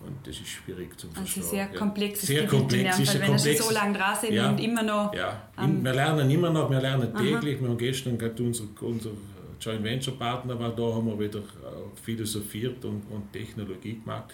Und 0.00 0.26
das 0.26 0.36
ist 0.36 0.48
schwierig 0.48 0.98
zu 0.98 1.08
verstehen. 1.08 1.42
Also 1.42 1.50
sehr 1.50 1.68
komplex. 1.68 2.22
Sehr 2.22 2.46
komplex. 2.46 2.98
Ist 2.98 3.10
Fall, 3.10 3.20
wenn 3.20 3.28
komplex. 3.28 3.66
so 3.66 3.74
lange 3.74 3.98
dran 3.98 4.16
sind 4.18 4.32
ja. 4.32 4.50
und 4.50 4.58
immer 4.58 4.82
noch... 4.82 5.14
Ja, 5.14 5.50
ähm, 5.58 5.84
wir 5.84 5.92
lernen 5.92 6.30
immer 6.30 6.50
noch, 6.50 6.70
wir 6.70 6.80
lernen 6.80 7.14
täglich. 7.14 7.56
Aha. 7.56 7.62
Wir 7.62 7.68
haben 7.68 7.78
gestern 7.78 8.16
gerade 8.16 8.42
unser, 8.42 8.64
unser 8.80 9.10
Joint 9.60 9.84
Venture 9.84 10.16
Partner 10.16 10.58
war 10.58 10.74
da, 10.74 10.82
haben 10.82 11.06
wir 11.06 11.18
wieder 11.18 11.40
äh, 11.40 11.42
philosophiert 12.02 12.84
und, 12.84 13.02
und 13.10 13.32
Technologie 13.32 14.00
gemacht. 14.00 14.32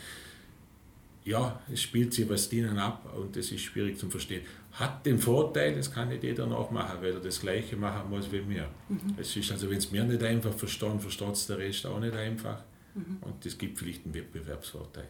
Ja, 1.24 1.60
es 1.72 1.82
spielt 1.82 2.14
sich 2.14 2.28
was 2.28 2.48
drinnen 2.48 2.78
ab 2.78 3.12
und 3.16 3.34
das 3.34 3.50
ist 3.50 3.62
schwierig 3.62 3.98
zu 3.98 4.08
verstehen. 4.08 4.42
Hat 4.75 5.04
den 5.04 5.18
Vorteil, 5.18 5.75
das 5.75 5.90
kann 5.90 6.11
nicht 6.11 6.23
jeder 6.23 6.46
nachmachen, 6.46 6.99
weil 7.00 7.14
er 7.14 7.20
das 7.20 7.40
Gleiche 7.40 7.76
machen 7.76 8.08
muss 8.08 8.30
wie 8.30 8.49
wir. 8.49 8.68
Mhm. 8.88 9.16
Es 9.16 9.35
ist 9.35 9.50
also, 9.50 9.68
wenn 9.68 9.78
es 9.78 9.90
mir 9.90 10.04
nicht 10.04 10.23
einfach 10.23 10.52
verstehen, 10.52 11.00
versteht 11.00 11.32
es 11.32 11.49
der 11.49 11.58
Rest 11.58 11.85
auch 11.87 11.99
nicht 11.99 12.14
einfach. 12.14 12.62
Mhm. 12.94 13.16
Und 13.23 13.44
das 13.44 13.58
gibt 13.58 13.78
vielleicht 13.78 14.04
einen 14.04 14.14
Wettbewerbsvorteil. 14.14 15.08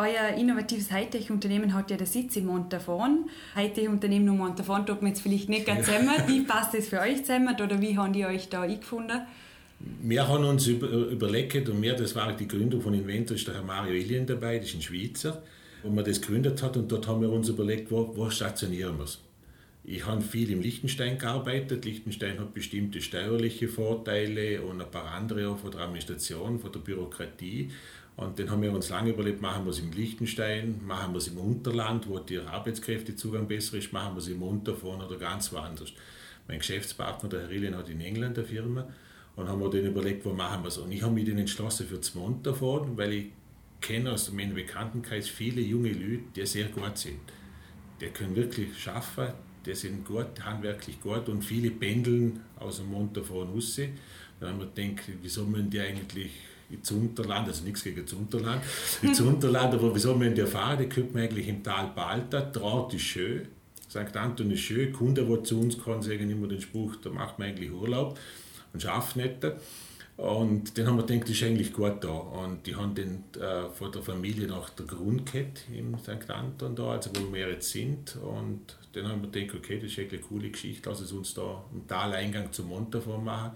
Euer 0.00 0.34
innovatives 0.34 0.90
Hightech-Unternehmen 0.90 1.74
hat 1.74 1.90
ja 1.90 1.96
den 1.98 2.06
Sitz 2.06 2.34
in 2.36 2.46
Montafon. 2.46 3.28
Hightech-Unternehmen 3.54 4.30
und 4.30 4.38
Montafon 4.38 4.86
tut 4.86 5.02
man 5.02 5.10
jetzt 5.10 5.20
vielleicht 5.20 5.50
nicht 5.50 5.66
ganz 5.66 5.84
zusammen. 5.84 6.14
Wie 6.26 6.40
passt 6.46 6.72
das 6.72 6.88
für 6.88 7.00
euch 7.00 7.22
zusammen 7.22 7.54
oder 7.54 7.78
wie 7.82 7.98
habt 7.98 8.16
ihr 8.16 8.28
euch 8.28 8.48
da 8.48 8.62
eingefunden? 8.62 9.20
Wir 10.00 10.26
haben 10.26 10.44
uns 10.44 10.66
über, 10.68 10.88
überlegt 10.88 11.68
und 11.68 11.80
mehr, 11.80 11.94
das 11.96 12.14
war 12.14 12.32
die 12.32 12.48
Gründung 12.48 12.80
von 12.80 12.94
Inventor, 12.94 13.36
ist 13.36 13.46
der 13.46 13.54
Herr 13.56 13.62
Mario 13.62 13.92
Ilien 13.92 14.26
dabei, 14.26 14.58
das 14.58 14.68
ist 14.68 14.76
ein 14.76 14.82
Schweizer, 14.82 15.42
wo 15.82 15.90
man 15.90 16.02
das 16.02 16.22
gegründet 16.22 16.62
hat 16.62 16.78
und 16.78 16.90
dort 16.90 17.06
haben 17.06 17.20
wir 17.20 17.30
uns 17.30 17.50
überlegt, 17.50 17.90
wo, 17.90 18.10
wo 18.16 18.30
stationieren 18.30 18.96
wir 18.96 19.04
es. 19.04 19.18
Ich 19.84 20.06
habe 20.06 20.20
viel 20.20 20.50
im 20.50 20.60
Liechtenstein 20.60 21.18
gearbeitet. 21.18 21.84
Liechtenstein 21.84 22.38
hat 22.38 22.52
bestimmte 22.52 23.00
steuerliche 23.00 23.66
Vorteile 23.66 24.60
und 24.62 24.80
ein 24.80 24.90
paar 24.90 25.06
andere 25.12 25.48
auch 25.48 25.58
von 25.58 25.70
der 25.70 25.80
Administration, 25.80 26.58
von 26.58 26.70
der 26.70 26.80
Bürokratie. 26.80 27.70
Und 28.16 28.38
dann 28.38 28.50
haben 28.50 28.62
wir 28.62 28.72
uns 28.72 28.90
lange 28.90 29.10
überlegt, 29.10 29.40
machen 29.40 29.64
wir 29.64 29.70
es 29.70 29.78
im 29.78 29.92
Liechtenstein, 29.92 30.80
machen 30.84 31.12
wir 31.12 31.18
es 31.18 31.28
im 31.28 31.38
Unterland, 31.38 32.06
wo 32.08 32.18
der 32.18 32.46
Arbeitskräftezugang 32.48 33.48
besser 33.48 33.78
ist, 33.78 33.92
machen 33.92 34.14
wir 34.14 34.18
es 34.18 34.28
im 34.28 34.42
Unterfon 34.42 35.00
oder 35.00 35.16
ganz 35.16 35.52
woanders. 35.52 35.92
Mein 36.46 36.58
Geschäftspartner, 36.58 37.28
der 37.28 37.40
Herr 37.42 37.50
Rillen, 37.50 37.76
hat 37.76 37.88
in 37.88 38.00
England 38.00 38.36
eine 38.36 38.46
Firma 38.46 38.86
und 39.36 39.48
haben 39.48 39.60
wir 39.60 39.70
dann 39.70 39.86
überlegt, 39.86 40.24
wo 40.24 40.32
machen 40.32 40.62
wir 40.62 40.68
es. 40.68 40.78
Und 40.78 40.92
ich 40.92 41.02
habe 41.02 41.14
mich 41.14 41.26
dann 41.26 41.38
entschlossen 41.38 41.86
für 41.86 41.96
das 41.96 42.14
Montafon, 42.14 42.96
weil 42.98 43.12
ich 43.12 43.26
kenne 43.80 44.12
aus 44.12 44.30
meinem 44.32 44.54
Bekanntenkreis 44.54 45.28
viele 45.28 45.60
junge 45.60 45.92
Leute, 45.92 46.24
die 46.36 46.46
sehr 46.46 46.66
gut 46.66 46.98
sind. 46.98 47.20
Die 48.00 48.06
können 48.06 48.36
wirklich 48.36 48.78
schaffen, 48.78 49.28
die 49.64 49.74
sind 49.74 50.04
gut, 50.04 50.42
handwerklich 50.44 51.00
gut 51.00 51.28
und 51.28 51.42
viele 51.42 51.70
pendeln 51.70 52.40
aus 52.58 52.78
dem 52.78 52.90
Montafon 52.90 53.50
raus. 53.50 53.80
Dann 54.40 54.50
haben 54.50 54.58
wir 54.58 54.66
gedacht, 54.66 55.08
wieso 55.22 55.44
müssen 55.44 55.70
die 55.70 55.80
eigentlich 55.80 56.32
ins 56.70 56.90
Unterland, 56.90 57.48
also 57.48 57.64
nichts 57.64 57.84
gegen 57.84 58.04
das 58.04 58.12
Unterland, 58.12 58.62
ins 59.02 59.20
Unterland, 59.20 59.74
aber 59.74 59.94
wieso 59.94 60.14
müssen 60.14 60.34
die 60.34 60.46
fahren? 60.46 60.78
Die 60.78 60.88
könnte 60.88 61.14
man 61.14 61.24
eigentlich 61.24 61.48
im 61.48 61.62
Tal 61.62 61.90
Balta, 61.94 62.40
Traut 62.40 62.94
ist 62.94 63.02
schön, 63.02 63.48
St. 63.88 64.16
Anton 64.16 64.50
ist 64.50 64.60
schön, 64.60 64.92
Kunde, 64.92 65.24
die 65.24 65.42
zu 65.42 65.60
uns 65.60 65.78
kommen, 65.78 66.02
sagen 66.02 66.30
immer 66.30 66.46
den 66.46 66.60
Spruch, 66.60 66.96
da 67.02 67.10
macht 67.10 67.38
man 67.38 67.48
eigentlich 67.48 67.72
Urlaub 67.72 68.18
und 68.72 68.80
schafft 68.80 69.16
nicht. 69.16 69.44
Und 70.20 70.76
dann 70.76 70.86
haben 70.86 70.96
wir 70.98 71.06
gedacht, 71.06 71.22
das 71.22 71.30
ist 71.30 71.42
eigentlich 71.44 71.72
gut 71.72 72.04
da. 72.04 72.10
Und 72.10 72.66
die 72.66 72.76
haben 72.76 72.94
dann 72.94 73.24
äh, 73.42 73.70
von 73.70 73.90
der 73.90 74.02
Familie 74.02 74.46
nach 74.46 74.68
der 74.68 74.84
Grund 74.84 75.32
gehabt 75.32 75.64
im 75.74 75.98
St. 75.98 76.30
Anton 76.30 76.76
da, 76.76 76.90
also 76.90 77.10
wo 77.14 77.32
wir 77.32 77.48
jetzt 77.48 77.70
sind. 77.70 78.16
Und 78.16 78.76
dann 78.92 79.08
haben 79.08 79.22
wir 79.22 79.30
gedacht, 79.30 79.56
okay, 79.56 79.80
das 79.80 79.90
ist 79.90 79.98
eigentlich 79.98 80.20
eine 80.20 80.28
coole 80.28 80.50
Geschichte, 80.50 80.90
lass 80.90 81.00
es 81.00 81.12
uns 81.12 81.32
da 81.32 81.64
einen 81.72 81.86
Taleingang 81.86 82.52
zum 82.52 82.68
Montafon 82.68 83.24
machen. 83.24 83.52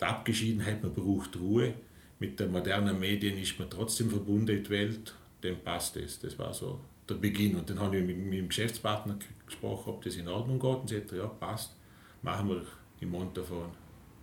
die 0.00 0.04
Abgeschiedenheit, 0.04 0.82
man 0.82 0.92
braucht 0.92 1.36
Ruhe. 1.36 1.74
Mit 2.18 2.40
den 2.40 2.52
modernen 2.52 2.98
Medien 2.98 3.36
ist 3.38 3.58
man 3.58 3.68
trotzdem 3.68 4.10
verbunden 4.10 4.56
in 4.56 4.64
die 4.64 4.70
Welt, 4.70 5.14
dem 5.42 5.58
passt 5.60 5.96
es. 5.96 6.20
Das 6.20 6.38
war 6.38 6.52
so 6.54 6.80
der 7.08 7.14
Beginn. 7.14 7.56
Und 7.56 7.68
dann 7.68 7.80
habe 7.80 7.98
ich 7.98 8.06
mit 8.06 8.18
meinem 8.18 8.48
Geschäftspartner 8.48 9.18
gesprochen, 9.46 9.90
ob 9.90 10.02
das 10.02 10.16
in 10.16 10.28
Ordnung 10.28 10.58
geht. 10.58 10.70
Und 10.70 10.88
sie 10.88 10.96
hat 10.96 11.12
ja, 11.12 11.26
passt, 11.26 11.74
machen 12.22 12.48
wir 12.48 12.62
im 13.00 13.10
Montafon 13.10 13.70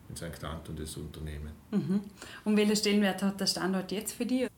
in 0.09 0.15
St. 0.15 0.43
Anton 0.43 0.75
das 0.75 0.95
Unternehmen. 0.97 1.51
Mhm. 1.71 2.01
Und 2.43 2.57
welchen 2.57 2.75
Stellenwert 2.75 3.21
hat 3.23 3.39
der 3.39 3.47
Standort 3.47 3.91
jetzt 3.91 4.13
für 4.13 4.25
dich? 4.25 4.50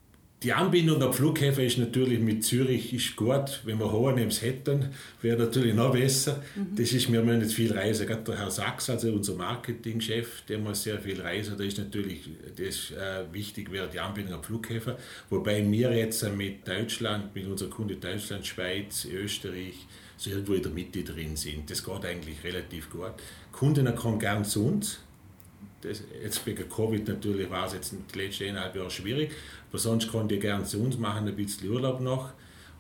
Die 0.43 0.51
Anbindung 0.51 1.01
am 1.01 1.13
Flughafen 1.13 1.63
ist 1.63 1.77
natürlich 1.77 2.19
mit 2.19 2.43
Zürich 2.43 2.93
ist 2.93 3.15
gut. 3.15 3.62
Wenn 3.63 3.79
wir 3.79 3.89
Hohenems 3.89 4.41
hätten, 4.41 4.89
wäre 5.21 5.41
natürlich 5.41 5.73
noch 5.73 5.93
besser. 5.93 6.43
Mhm. 6.55 6.75
Das 6.75 6.91
ist, 6.91 7.09
wir 7.09 7.21
müssen 7.21 7.39
nicht 7.39 7.53
viel 7.53 7.71
reisen. 7.71 8.05
Gerade 8.05 8.23
der 8.23 8.39
Herr 8.39 8.51
Sachs, 8.51 8.89
also 8.89 9.13
unser 9.13 9.35
Marketingchef, 9.35 10.41
der 10.50 10.59
muss 10.59 10.83
sehr 10.83 11.00
viel 11.00 11.21
reisen. 11.21 11.57
Da 11.57 11.63
ist 11.63 11.77
natürlich 11.77 12.29
das 12.57 12.91
äh, 12.91 13.23
wichtig, 13.31 13.71
wäre 13.71 13.88
die 13.88 14.01
Anbindung 14.01 14.33
am 14.33 14.43
Flughafen. 14.43 14.95
Wobei 15.29 15.65
wir 15.71 15.95
jetzt 15.95 16.29
mit 16.35 16.67
Deutschland, 16.67 17.33
mit 17.33 17.47
unserer 17.47 17.69
Kunde 17.69 17.95
Deutschland, 17.95 18.45
Schweiz, 18.45 19.05
Österreich, 19.05 19.88
so 20.17 20.29
irgendwo 20.29 20.55
in 20.55 20.63
der 20.63 20.71
Mitte 20.73 21.03
drin 21.03 21.38
sind. 21.38 21.71
Das 21.71 21.85
geht 21.85 22.05
eigentlich 22.05 22.43
relativ 22.43 22.89
gut. 22.89 23.13
Kunden 23.53 23.95
kommen 23.95 24.19
gern 24.19 24.43
zu 24.43 24.65
uns 24.65 25.00
das, 25.83 26.03
jetzt 26.21 26.45
wegen 26.45 26.67
Covid 26.69 27.07
natürlich 27.07 27.49
war 27.49 27.67
es 27.67 27.73
jetzt 27.73 27.93
die 28.13 28.19
letzten 28.19 28.45
eineinhalb 28.45 28.75
Jahre 28.75 28.89
schwierig, 28.89 29.31
aber 29.69 29.79
sonst 29.79 30.09
konnte 30.09 30.35
ich 30.35 30.41
gerne 30.41 30.63
zu 30.63 30.81
uns 30.81 30.97
machen, 30.97 31.27
ein 31.27 31.35
bisschen 31.35 31.69
Urlaub 31.69 31.99
noch. 31.99 32.31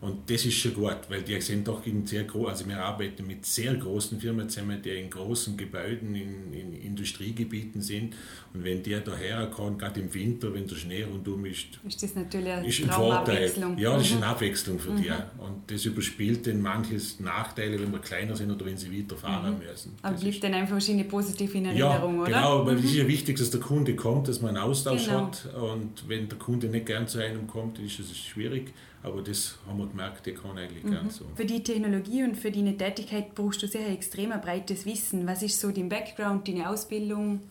Und 0.03 0.29
das 0.29 0.43
ist 0.43 0.55
schon 0.55 0.73
gut, 0.73 0.97
weil 1.07 1.21
die 1.21 1.39
sind 1.39 1.65
doch 1.65 1.85
in 1.85 2.05
sehr 2.05 2.25
groß, 2.25 2.49
also 2.49 2.67
wir 2.67 2.77
arbeiten 2.77 3.25
mit 3.25 3.45
sehr 3.45 3.73
großen 3.73 4.19
Firmen 4.19 4.49
zusammen, 4.49 4.81
die 4.81 4.89
in 4.89 5.09
großen 5.09 5.55
Gebäuden, 5.55 6.13
in, 6.13 6.53
in 6.53 6.73
Industriegebieten 6.73 7.81
sind. 7.81 8.13
Und 8.53 8.65
wenn 8.65 8.83
die 8.83 8.97
daher 9.01 9.47
kommen, 9.47 9.77
gerade 9.77 10.01
im 10.01 10.13
Winter, 10.13 10.53
wenn 10.53 10.67
der 10.67 10.75
Schnee 10.75 11.03
rundum 11.03 11.45
ist, 11.45 11.79
ist 11.87 12.03
das 12.03 12.15
natürlich 12.15 12.51
eine 12.51 12.67
ist 12.67 12.83
ein 12.83 12.89
Vorteil. 12.89 13.49
Ja, 13.77 13.93
das 13.93 14.07
ist 14.07 14.11
eine 14.11 14.17
mhm. 14.17 14.23
Abwechslung 14.23 14.77
für 14.77 14.91
mhm. 14.91 15.03
die. 15.03 15.09
Und 15.37 15.71
das 15.71 15.85
überspielt 15.85 16.47
dann 16.47 16.61
manches 16.61 17.21
Nachteile, 17.21 17.79
wenn 17.79 17.93
wir 17.93 17.99
kleiner 17.99 18.35
sind 18.35 18.51
oder 18.51 18.65
wenn 18.65 18.75
sie 18.75 18.91
weiterfahren 18.91 19.53
mhm. 19.53 19.65
müssen. 19.65 19.95
Aber 20.01 20.17
bleibt 20.17 20.43
dann 20.43 20.53
einfach 20.53 20.73
wahrscheinlich 20.73 21.07
positiv 21.07 21.55
in 21.55 21.67
Erinnerung, 21.67 22.15
ja, 22.15 22.21
oder? 22.23 22.29
Genau, 22.29 22.65
weil 22.65 22.75
es 22.75 22.83
ist 22.83 22.95
ja 22.95 23.05
mhm. 23.05 23.07
wichtig, 23.07 23.37
dass 23.37 23.51
der 23.51 23.61
Kunde 23.61 23.95
kommt, 23.95 24.27
dass 24.27 24.41
man 24.41 24.57
einen 24.57 24.65
Austausch 24.65 25.05
genau. 25.05 25.27
hat. 25.27 25.49
Und 25.55 26.09
wenn 26.09 26.27
der 26.27 26.37
Kunde 26.37 26.67
nicht 26.67 26.87
gern 26.87 27.07
zu 27.07 27.19
einem 27.19 27.47
kommt, 27.47 27.79
ist 27.79 28.01
es 28.01 28.17
schwierig. 28.17 28.73
Aber 29.03 29.21
das 29.21 29.57
haben 29.67 29.79
wir 29.79 29.87
gemerkt, 29.87 30.25
der 30.25 30.33
kann 30.33 30.57
eigentlich 30.57 30.83
mhm. 30.83 30.91
ganz 30.91 31.17
so. 31.17 31.25
Für 31.35 31.45
die 31.45 31.61
Technologie 31.61 32.23
und 32.23 32.35
für 32.35 32.49
deine 32.49 32.77
Tätigkeit 32.77 33.35
brauchst 33.35 33.61
du 33.61 33.67
sehr 33.67 33.89
extrem 33.89 34.29
breites 34.29 34.85
Wissen. 34.85 35.27
Was 35.27 35.43
ist 35.43 35.59
so 35.59 35.71
dein 35.71 35.89
Background, 35.89 36.47
deine 36.47 36.69
Ausbildung? 36.69 37.41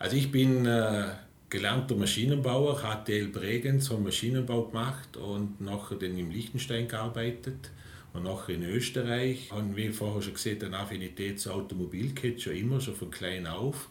Also 0.00 0.16
ich 0.16 0.32
bin 0.32 0.66
äh, 0.66 1.04
gelernter 1.48 1.94
Maschinenbauer, 1.94 2.82
HTL 2.82 3.28
Bregenz, 3.28 3.88
habe 3.90 4.02
Maschinenbau 4.02 4.64
gemacht 4.64 5.16
und 5.16 5.60
nachher 5.60 5.96
dann 5.96 6.18
im 6.18 6.30
Liechtenstein 6.30 6.88
gearbeitet 6.88 7.70
und 8.12 8.24
nachher 8.24 8.56
in 8.56 8.64
Österreich. 8.64 9.52
Habe, 9.52 9.76
wie 9.76 9.90
vorher 9.90 10.22
schon 10.22 10.34
gesehen, 10.34 10.62
eine 10.64 10.78
Affinität 10.78 11.38
zur 11.38 11.54
Automobilkette 11.54 12.40
schon 12.40 12.56
immer, 12.56 12.80
schon 12.80 12.96
von 12.96 13.12
klein 13.12 13.46
auf 13.46 13.88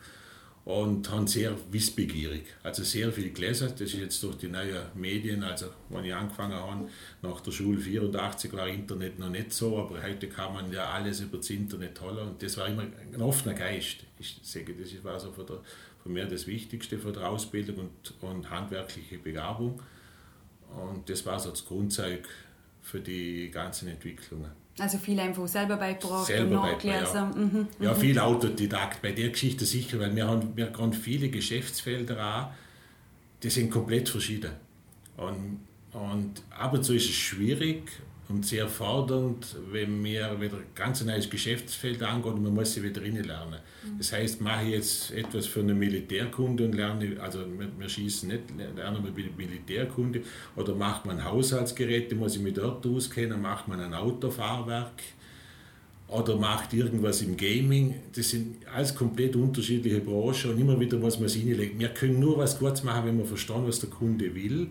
und 0.65 1.11
haben 1.11 1.27
sehr 1.27 1.55
wissbegierig. 1.71 2.45
Also 2.63 2.83
sehr 2.83 3.11
viel 3.11 3.31
gelesen. 3.31 3.69
Das 3.71 3.81
ist 3.81 3.93
jetzt 3.95 4.23
durch 4.23 4.37
die 4.37 4.47
neuen 4.47 4.83
Medien, 4.95 5.43
also 5.43 5.67
wenn 5.89 6.05
ich 6.05 6.13
angefangen 6.13 6.53
habe, 6.53 6.87
nach 7.21 7.41
der 7.41 7.51
Schule 7.51 7.79
84 7.79 8.53
war 8.53 8.67
Internet 8.67 9.19
noch 9.19 9.29
nicht 9.29 9.51
so, 9.51 9.77
aber 9.77 10.01
heute 10.01 10.29
kann 10.29 10.53
man 10.53 10.71
ja 10.71 10.85
alles 10.85 11.19
über 11.19 11.37
das 11.37 11.49
Internet 11.49 11.99
holen 11.99 12.29
und 12.29 12.41
das 12.41 12.57
war 12.57 12.67
immer 12.67 12.83
ein 12.83 13.21
offener 13.21 13.55
Geist. 13.55 13.97
Ich 14.17 14.39
sage, 14.41 14.73
das 14.73 15.03
war 15.03 15.19
so 15.19 15.33
für, 15.33 15.43
der, 15.43 15.59
für 16.01 16.09
mich 16.09 16.27
das 16.29 16.47
Wichtigste 16.47 16.97
für 16.97 17.11
die 17.11 17.19
Ausbildung 17.19 17.77
und, 17.77 18.13
und 18.21 18.49
handwerkliche 18.49 19.17
Begabung. 19.17 19.81
Und 20.69 21.09
das 21.09 21.25
war 21.25 21.39
so 21.39 21.49
das 21.49 21.65
Grundzeug 21.65 22.27
für 22.81 23.01
die 23.01 23.51
ganzen 23.51 23.89
Entwicklungen. 23.89 24.62
Also 24.79 24.97
viel 24.97 25.19
einfach 25.19 25.47
selber 25.47 25.77
beigebracht 25.77 26.25
selber 26.25 26.61
und 26.61 26.71
nachgelesen. 26.71 27.15
Ja. 27.15 27.25
Mhm, 27.25 27.67
ja, 27.79 27.93
mhm. 27.93 27.99
viel 27.99 28.19
Autodidakt 28.19 29.01
bei 29.01 29.11
der 29.11 29.29
Geschichte 29.29 29.65
sicher, 29.65 29.99
weil 29.99 30.15
wir 30.15 30.27
haben, 30.27 30.55
wir 30.55 30.73
haben 30.73 30.93
viele 30.93 31.29
Geschäftsfelder 31.29 32.19
an, 32.19 32.47
die 33.43 33.49
sind 33.49 33.69
komplett 33.69 34.09
verschieden. 34.09 34.51
Und, 35.17 35.59
und 35.91 36.41
ab 36.49 36.73
und 36.73 36.83
zu 36.83 36.95
ist 36.95 37.05
es 37.05 37.15
schwierig 37.15 37.83
und 38.29 38.45
sehr 38.45 38.67
fordernd, 38.67 39.55
wenn 39.71 40.03
wir 40.03 40.39
wieder 40.39 40.57
ein 40.57 40.63
ganz 40.75 41.03
neues 41.03 41.29
Geschäftsfeld 41.29 42.01
angehen 42.01 42.33
und 42.33 42.43
man 42.43 42.53
muss 42.53 42.73
sich 42.73 42.83
wieder 42.83 43.01
lernen. 43.01 43.59
Mhm. 43.83 43.97
Das 43.97 44.13
heißt, 44.13 44.41
mache 44.41 44.65
ich 44.65 44.71
jetzt 44.71 45.11
etwas 45.11 45.45
für 45.45 45.59
eine 45.59 45.73
Militärkunde 45.73 46.65
und 46.65 46.73
lerne, 46.73 47.19
also 47.21 47.39
wir, 47.39 47.67
wir 47.77 47.89
schießen 47.89 48.29
nicht, 48.29 48.43
lernen 48.75 49.03
wir 49.03 49.25
Militärkunde 49.37 50.21
oder 50.55 50.73
macht 50.73 51.05
man 51.05 51.23
Haushaltsgeräte, 51.23 52.15
muss 52.15 52.35
ich 52.35 52.41
mich 52.41 52.53
dort 52.53 52.85
auskennen, 52.85 53.41
macht 53.41 53.67
man 53.67 53.81
ein 53.81 53.93
Autofahrwerk 53.93 55.03
oder 56.07 56.37
macht 56.37 56.73
irgendwas 56.73 57.21
im 57.21 57.35
Gaming. 57.35 57.95
Das 58.15 58.29
sind 58.29 58.55
alles 58.73 58.95
komplett 58.95 59.35
unterschiedliche 59.35 59.99
Branchen 59.99 60.51
und 60.51 60.59
immer 60.59 60.79
wieder 60.79 60.97
muss 60.97 61.17
man 61.17 61.25
es 61.25 61.33
hinlegen. 61.33 61.77
Wir 61.77 61.89
können 61.89 62.19
nur 62.19 62.37
was 62.37 62.57
kurz 62.57 62.83
machen, 62.83 63.07
wenn 63.07 63.17
wir 63.17 63.25
verstehen, 63.25 63.67
was 63.67 63.79
der 63.79 63.89
Kunde 63.89 64.33
will 64.33 64.69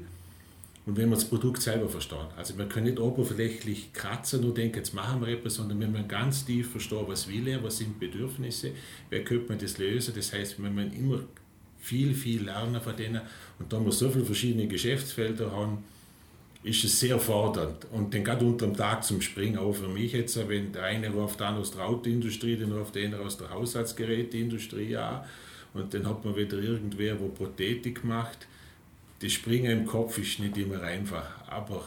und 0.84 0.96
wenn 0.96 1.10
wir 1.10 1.14
das 1.14 1.26
Produkt 1.26 1.62
selber 1.62 1.88
verstehen. 1.88 2.26
Also 2.36 2.58
wir 2.58 2.66
können 2.66 2.86
nicht 2.86 2.98
oberflächlich 2.98 3.92
kratzen 3.92 4.44
und 4.44 4.58
denken, 4.58 4.78
jetzt 4.78 4.94
machen 4.94 5.20
wir 5.20 5.28
etwas, 5.28 5.54
sondern 5.54 5.78
wenn 5.80 5.94
wir 5.94 6.02
ganz 6.02 6.44
tief 6.44 6.72
verstehen, 6.72 7.04
was 7.06 7.28
will 7.28 7.46
er, 7.46 7.62
was 7.62 7.78
sind 7.78 8.00
Bedürfnisse, 8.00 8.72
wer 9.08 9.22
könnte 9.22 9.48
man 9.50 9.58
das 9.58 9.78
lösen. 9.78 10.12
Das 10.16 10.32
heißt, 10.32 10.60
wenn 10.60 10.76
wir 10.76 10.92
immer 10.92 11.20
viel, 11.78 12.14
viel 12.14 12.44
lernen 12.44 12.80
von 12.80 12.96
denen 12.96 13.20
und 13.60 13.72
da 13.72 13.84
wir 13.84 13.92
so 13.92 14.10
viele 14.10 14.24
verschiedene 14.24 14.66
Geschäftsfelder 14.66 15.52
haben, 15.52 15.84
ist 16.64 16.84
es 16.84 16.98
sehr 16.98 17.18
fordernd. 17.18 17.86
Und 17.92 18.14
dann 18.14 18.24
gerade 18.24 18.44
unter 18.44 18.66
dem 18.66 18.76
Tag 18.76 19.04
zum 19.04 19.20
Springen, 19.20 19.58
auch 19.58 19.72
für 19.72 19.88
mich 19.88 20.12
jetzt, 20.12 20.36
wenn 20.48 20.72
der 20.72 20.84
eine 20.84 21.10
ruft 21.10 21.42
an 21.42 21.56
aus 21.56 21.72
der 21.72 21.84
Autoindustrie, 21.84 22.56
dann 22.56 22.72
ruft 22.72 22.96
der 22.96 23.04
andere 23.04 23.22
aus 23.22 23.36
der 23.36 23.50
Haushaltsgeräteindustrie 23.50 24.96
an 24.96 25.24
und 25.74 25.94
dann 25.94 26.08
hat 26.08 26.24
man 26.24 26.36
wieder 26.36 26.58
irgendwer, 26.58 27.18
wo 27.20 27.28
Prothetik 27.28 28.04
macht 28.04 28.46
das 29.22 29.32
Springen 29.32 29.70
im 29.70 29.86
Kopf 29.86 30.18
ist 30.18 30.40
nicht 30.40 30.56
immer 30.56 30.82
einfach, 30.82 31.24
aber 31.48 31.84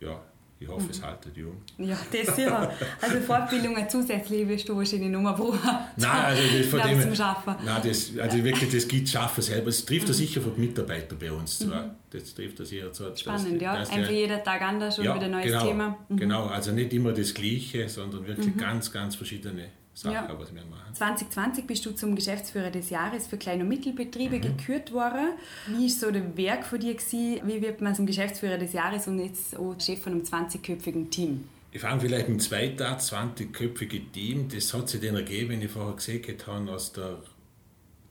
ja, 0.00 0.20
ich 0.58 0.68
hoffe, 0.68 0.84
mhm. 0.84 0.90
es 0.90 1.02
haltet 1.02 1.36
jung. 1.36 1.56
Ja, 1.76 1.98
das 2.10 2.38
ja. 2.38 2.70
Also 3.00 3.20
Fortbildungen 3.20 3.88
zusätzlich 3.88 4.48
wirst 4.48 4.68
du 4.68 4.76
wahrscheinlich 4.76 5.10
mal 5.10 5.32
brauchen. 5.32 5.60
Nein, 5.96 6.24
also 6.24 6.42
das 6.42 6.66
von 6.66 6.80
dem, 6.80 7.14
Schaffen. 7.14 7.54
Nein, 7.62 7.82
das, 7.84 8.12
also 8.18 8.42
wirklich, 8.42 8.70
das 8.70 8.88
gibt 8.88 9.08
Schaffen 9.08 9.42
selber. 9.42 9.66
Das 9.66 9.84
trifft 9.84 10.08
mhm. 10.08 10.12
sicher 10.14 10.40
von 10.40 10.58
Mitarbeitern 10.58 11.18
bei 11.18 11.30
uns 11.30 11.58
zu. 11.58 11.66
Mhm. 11.66 11.90
Das 12.10 12.34
trifft 12.34 12.60
das 12.60 12.70
sicher 12.70 12.90
zu. 12.90 13.14
Spannend, 13.14 13.60
ja. 13.60 13.74
Einfach 13.74 14.10
jeder 14.10 14.42
Tag 14.42 14.62
anders 14.62 14.98
und 14.98 15.04
ja, 15.04 15.14
wieder 15.14 15.26
ein 15.26 15.32
neues 15.32 15.46
genau, 15.46 15.66
Thema. 15.66 15.98
Mhm. 16.08 16.16
Genau, 16.16 16.46
also 16.46 16.72
nicht 16.72 16.92
immer 16.94 17.12
das 17.12 17.34
Gleiche, 17.34 17.88
sondern 17.88 18.26
wirklich 18.26 18.54
mhm. 18.54 18.58
ganz, 18.58 18.90
ganz 18.90 19.14
verschiedene 19.14 19.68
Sache, 19.96 20.12
ja. 20.12 20.38
was 20.38 20.54
wir 20.54 20.62
machen. 20.66 20.92
2020 20.92 21.66
bist 21.66 21.86
du 21.86 21.92
zum 21.92 22.14
Geschäftsführer 22.14 22.70
des 22.70 22.90
Jahres 22.90 23.26
für 23.26 23.38
Klein- 23.38 23.62
und 23.62 23.68
Mittelbetriebe 23.68 24.36
mhm. 24.36 24.42
gekürt 24.42 24.92
worden. 24.92 25.30
Wie 25.68 25.86
ist 25.86 26.00
so 26.00 26.10
der 26.10 26.36
Werk 26.36 26.66
von 26.66 26.78
dir 26.78 26.94
gewesen? 26.94 27.40
Wie 27.46 27.62
wird 27.62 27.80
man 27.80 27.94
zum 27.94 28.04
Geschäftsführer 28.04 28.58
des 28.58 28.74
Jahres 28.74 29.08
und 29.08 29.18
jetzt 29.18 29.56
auch 29.56 29.74
Chef 29.80 30.02
von 30.02 30.12
einem 30.12 30.22
20-köpfigen 30.22 31.08
Team? 31.08 31.48
Ich 31.72 31.80
fange 31.80 32.02
vielleicht 32.02 32.28
mit 32.28 32.46
Tagen, 32.46 32.76
20-köpfige 32.78 34.12
Team. 34.12 34.48
Das 34.50 34.72
hat 34.74 34.86
sich 34.90 35.00
dann 35.00 35.16
ergeben, 35.16 35.48
wenn 35.50 35.62
ich 35.62 35.70
vorher 35.70 35.94
gesehen 35.94 36.22
habe, 36.46 36.72
aus, 36.72 36.92
der 36.92 37.16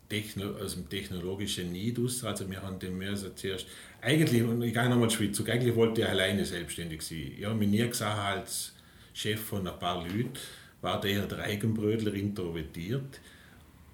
Techno, 0.10 0.56
aus 0.56 0.74
dem 0.74 0.90
technologischen 0.90 1.72
Nidus. 1.72 2.24
Also 2.24 2.50
wir 2.50 2.64
haben 2.64 2.80
den 2.80 2.98
Mörser 2.98 3.36
zuerst, 3.36 3.68
eigentlich, 4.02 4.42
und 4.42 4.60
ich 4.64 4.74
gehe 4.74 4.90
nochmal 4.90 5.10
zurück, 5.12 5.50
eigentlich 5.50 5.76
wollte 5.76 6.02
ich 6.02 6.08
alleine 6.08 6.46
selbstständig 6.46 7.04
sein. 7.04 7.32
Ich 7.38 7.46
habe 7.46 7.54
mich 7.54 7.70
nie 7.70 7.88
gesagt 7.88 8.18
als 8.18 8.74
Chef 9.14 9.40
von 9.40 9.68
ein 9.68 9.80
paar 9.80 10.02
Leuten 10.02 10.34
war 10.82 11.02
der 11.02 11.26
der 11.26 11.40
Eigenbrödler 11.40 12.14
introvertiert. 12.14 13.20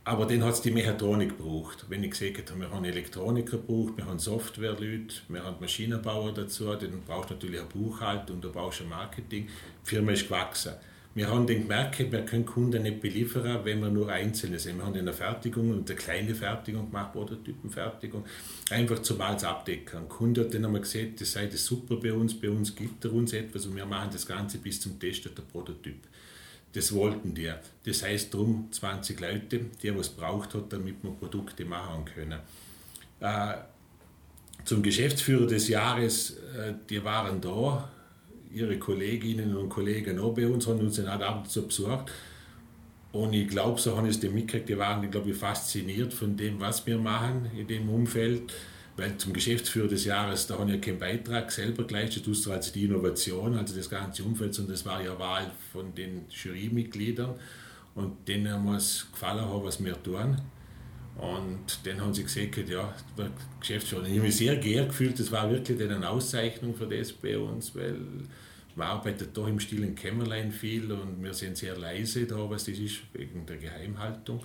Aber 0.03 0.25
dann 0.25 0.43
hat 0.43 0.55
es 0.55 0.61
die 0.61 0.71
Mechatronik 0.71 1.37
gebraucht. 1.37 1.85
Wenn 1.87 2.03
ich 2.03 2.11
gesagt 2.11 2.49
habe, 2.49 2.59
wir 2.61 2.71
haben 2.71 2.85
Elektroniker 2.85 3.57
gebraucht, 3.57 3.97
wir 3.97 4.05
haben 4.07 4.17
Softwareleute, 4.17 5.15
wir 5.29 5.43
haben 5.43 5.57
Maschinenbauer 5.59 6.33
dazu, 6.33 6.65
dann 6.75 7.01
braucht 7.05 7.29
natürlich 7.29 7.59
eine 7.59 7.69
Buchhaltung, 7.69 8.41
da 8.41 8.49
brauchst 8.49 8.79
du 8.79 8.85
ein 8.85 8.89
Marketing. 8.89 9.47
Die 9.47 9.89
Firma 9.89 10.11
ist 10.13 10.23
gewachsen. 10.23 10.73
Wir 11.13 11.29
haben 11.29 11.45
dann 11.45 11.63
gemerkt, 11.63 11.99
wir 11.99 12.25
können 12.25 12.45
Kunden 12.45 12.83
nicht 12.83 13.01
beliefern, 13.01 13.59
wenn 13.65 13.81
wir 13.81 13.89
nur 13.89 14.09
Einzelne 14.09 14.57
sind. 14.57 14.77
Wir 14.77 14.85
haben 14.85 14.97
eine 14.97 15.11
Fertigung 15.11 15.69
und 15.69 15.89
eine 15.89 15.99
kleine 15.99 16.33
Fertigung 16.33 16.89
gemacht, 16.89 17.11
Prototypenfertigung, 17.11 18.25
einfach 18.69 18.99
zum 18.99 19.19
Als 19.19 19.43
abdecken. 19.43 19.99
Der 19.99 20.09
Kunde 20.09 20.41
hat 20.41 20.53
dann 20.53 20.63
einmal 20.63 20.79
gesagt, 20.79 21.19
das 21.19 21.33
sei 21.33 21.47
das 21.47 21.65
super 21.65 21.97
bei 21.97 22.13
uns, 22.13 22.39
bei 22.39 22.49
uns 22.49 22.73
gibt 22.73 23.03
er 23.03 23.11
uns 23.11 23.33
etwas 23.33 23.65
und 23.65 23.75
wir 23.75 23.85
machen 23.85 24.09
das 24.13 24.25
Ganze 24.25 24.57
bis 24.59 24.79
zum 24.79 24.97
Test 24.99 25.25
der 25.25 25.43
Prototyp. 25.43 25.99
Das 26.73 26.93
wollten 26.93 27.33
die. 27.33 27.51
Das 27.85 28.03
heißt 28.03 28.33
drum 28.33 28.69
20 28.71 29.19
Leute, 29.19 29.59
die 29.81 29.95
was 29.95 30.09
braucht 30.09 30.53
hat, 30.53 30.71
damit 30.71 31.03
wir 31.03 31.11
Produkte 31.11 31.65
machen 31.65 32.05
können. 32.05 32.39
Äh, 33.19 33.53
zum 34.63 34.81
Geschäftsführer 34.81 35.47
des 35.47 35.67
Jahres, 35.67 36.31
äh, 36.31 36.73
die 36.89 37.03
waren 37.03 37.41
da, 37.41 37.89
ihre 38.53 38.77
Kolleginnen 38.77 39.55
und 39.55 39.69
Kollegen 39.69 40.19
auch 40.19 40.33
bei 40.33 40.47
uns, 40.47 40.67
haben 40.67 40.79
uns 40.79 40.97
dann 40.97 41.09
halt 41.09 41.23
ab 41.23 41.43
und 41.43 41.49
zu 41.49 41.65
besucht. 41.65 42.11
Und 43.11 43.33
ich 43.33 43.47
glaube, 43.47 43.79
so 43.79 43.97
habe 43.97 44.07
ich 44.07 44.17
es 44.17 44.23
mitgekriegt, 44.23 44.69
die 44.69 44.77
waren, 44.77 45.09
glaube 45.09 45.31
ich, 45.31 45.37
fasziniert 45.37 46.13
von 46.13 46.37
dem, 46.37 46.59
was 46.59 46.85
wir 46.85 46.97
machen 46.97 47.49
in 47.57 47.67
dem 47.67 47.89
Umfeld. 47.89 48.53
Weil 48.97 49.17
zum 49.17 49.33
Geschäftsführer 49.33 49.87
des 49.87 50.05
Jahres, 50.05 50.47
da 50.47 50.59
habe 50.59 50.69
ich 50.69 50.75
ja 50.75 50.81
keinen 50.81 50.99
Beitrag 50.99 51.51
selber 51.51 51.85
geleistet, 51.85 52.27
du 52.27 52.51
als 52.51 52.71
die 52.71 52.85
Innovation, 52.85 53.57
also 53.57 53.75
das 53.75 53.89
ganze 53.89 54.23
Umfeld, 54.23 54.53
sondern 54.53 54.73
das 54.73 54.85
war 54.85 55.01
ja 55.01 55.17
Wahl 55.17 55.49
von 55.71 55.95
den 55.95 56.25
Jurymitgliedern 56.29 57.35
und 57.95 58.27
denen 58.27 58.61
muss 58.63 59.07
gefallen 59.11 59.45
haben, 59.45 59.63
was 59.63 59.83
wir 59.83 60.01
tun. 60.03 60.37
Und 61.17 61.85
dann 61.85 62.01
haben 62.01 62.13
sie 62.13 62.23
gesagt, 62.23 62.69
ja, 62.69 62.93
der 63.17 63.29
Geschäftsführer, 63.59 64.03
ich 64.03 64.11
habe 64.11 64.21
mich 64.21 64.35
sehr 64.35 64.55
geehrt 64.57 64.89
gefühlt, 64.89 65.19
das 65.19 65.31
war 65.31 65.49
wirklich 65.49 65.81
eine 65.81 66.09
Auszeichnung 66.09 66.75
für 66.75 66.87
das 66.87 67.11
bei 67.11 67.37
uns, 67.37 67.75
weil 67.75 67.97
man 68.75 68.87
arbeitet 68.87 69.35
doch 69.35 69.47
im 69.47 69.59
stillen 69.59 69.95
Kämmerlein 69.95 70.51
viel 70.51 70.91
und 70.91 71.21
wir 71.21 71.33
sind 71.33 71.57
sehr 71.57 71.77
leise 71.77 72.25
da, 72.25 72.49
was 72.49 72.65
das 72.65 72.77
ist, 72.77 72.99
wegen 73.13 73.45
der 73.45 73.57
Geheimhaltung. 73.57 74.41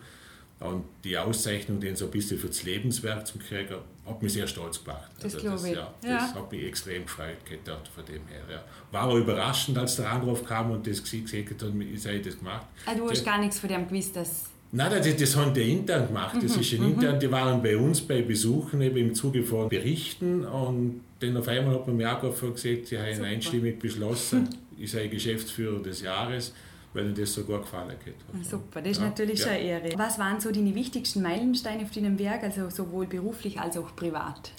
Und 0.59 0.85
die 1.05 1.19
Auszeichnung, 1.19 1.81
den 1.81 1.97
so 1.97 2.07
ein 2.07 2.11
bisschen 2.11 2.39
für 2.39 2.47
das 2.47 2.63
Lebenswerk 2.63 3.27
zum 3.27 3.41
kriegen, 3.41 3.75
hat 4.07 4.23
mich 4.23 4.33
sehr 4.33 4.47
stolz 4.47 4.83
gemacht. 4.83 5.11
Das 5.21 5.35
also 5.35 5.47
glaube 5.47 5.69
ich. 5.69 5.75
Ja, 5.75 5.95
das 6.03 6.35
hat 6.35 6.51
mich 6.51 6.65
extrem 6.65 7.03
gefreut 7.05 7.45
gedacht 7.45 7.89
von 7.95 8.05
dem 8.07 8.27
her. 8.27 8.41
Ja. 8.51 8.65
War 8.91 9.03
aber 9.03 9.17
überraschend, 9.17 9.77
als 9.77 9.97
der 9.97 10.11
Anruf 10.11 10.45
kam 10.45 10.71
und 10.71 10.87
das 10.87 11.03
gesagt 11.03 11.63
hat, 11.63 11.73
ich 11.93 12.03
sei 12.03 12.19
das 12.19 12.39
gemacht. 12.39 12.67
Also 12.87 13.05
du 13.05 13.11
hast 13.11 13.25
gar 13.25 13.39
nichts 13.39 13.59
von 13.59 13.69
dem 13.69 13.87
gewusst, 13.87 14.17
dass 14.17 14.45
Nein, 14.73 14.91
das, 14.91 15.17
das 15.17 15.37
haben 15.37 15.55
die 15.55 15.73
intern 15.73 16.09
gemacht. 16.09 16.37
Das 16.43 16.55
mhm, 16.55 16.61
ist 16.61 16.73
ein 16.73 16.81
mhm. 16.81 16.93
intern, 16.95 17.21
die 17.21 17.31
waren 17.31 17.63
bei 17.63 17.77
uns 17.77 18.01
bei 18.01 18.23
Besuchen 18.23 18.81
eben 18.81 18.97
im 18.97 19.15
Zuge 19.15 19.43
von 19.43 19.69
Berichten 19.69 20.45
und 20.45 21.03
dann 21.21 21.37
auf 21.37 21.49
einmal 21.49 21.75
hat 21.75 21.87
man 21.87 21.97
mir 21.97 22.15
auch 22.15 22.21
gesagt, 22.21 22.87
sie 22.87 22.99
haben 22.99 23.15
Super. 23.15 23.27
einstimmig 23.27 23.79
beschlossen, 23.79 24.49
ich 24.79 24.91
sei 24.91 25.07
Geschäftsführer 25.07 25.83
des 25.83 26.03
Jahres 26.03 26.53
weil 26.97 27.07
ihnen 27.07 27.15
das 27.15 27.35
sogar 27.35 27.61
gefallen 27.61 27.91
hat. 27.91 28.45
Super, 28.45 28.81
das 28.81 28.93
ist 28.93 28.99
ja, 28.99 29.05
natürlich 29.05 29.38
ja. 29.41 29.47
schon 29.47 29.55
eine 29.55 29.62
Ehre. 29.62 29.99
Was 29.99 30.19
waren 30.19 30.41
so 30.41 30.50
deine 30.50 30.75
wichtigsten 30.75 31.23
Meilensteine 31.23 31.85
auf 31.85 31.91
deinem 31.91 32.19
Werk, 32.19 32.43
also 32.43 32.71
sowohl 32.71 33.07
beruflich 33.07 33.61
als 33.61 33.76
auch 33.76 33.95
privat? 33.95 34.53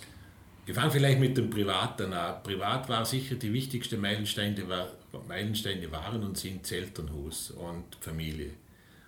Ich 0.65 0.73
fange 0.73 0.91
vielleicht 0.91 1.19
mit 1.19 1.37
dem 1.37 1.49
Privaten 1.49 2.13
an. 2.13 2.43
Privat 2.43 2.87
war 2.89 3.05
sicher 3.05 3.35
die 3.35 3.51
wichtigste 3.51 3.97
Meilensteine, 3.97 4.67
war, 4.67 4.89
Meilensteine 5.27 5.91
waren 5.91 6.23
und 6.23 6.37
sind 6.37 6.69
Elternhaus 6.71 7.51
und 7.51 7.95
Familie. 7.99 8.51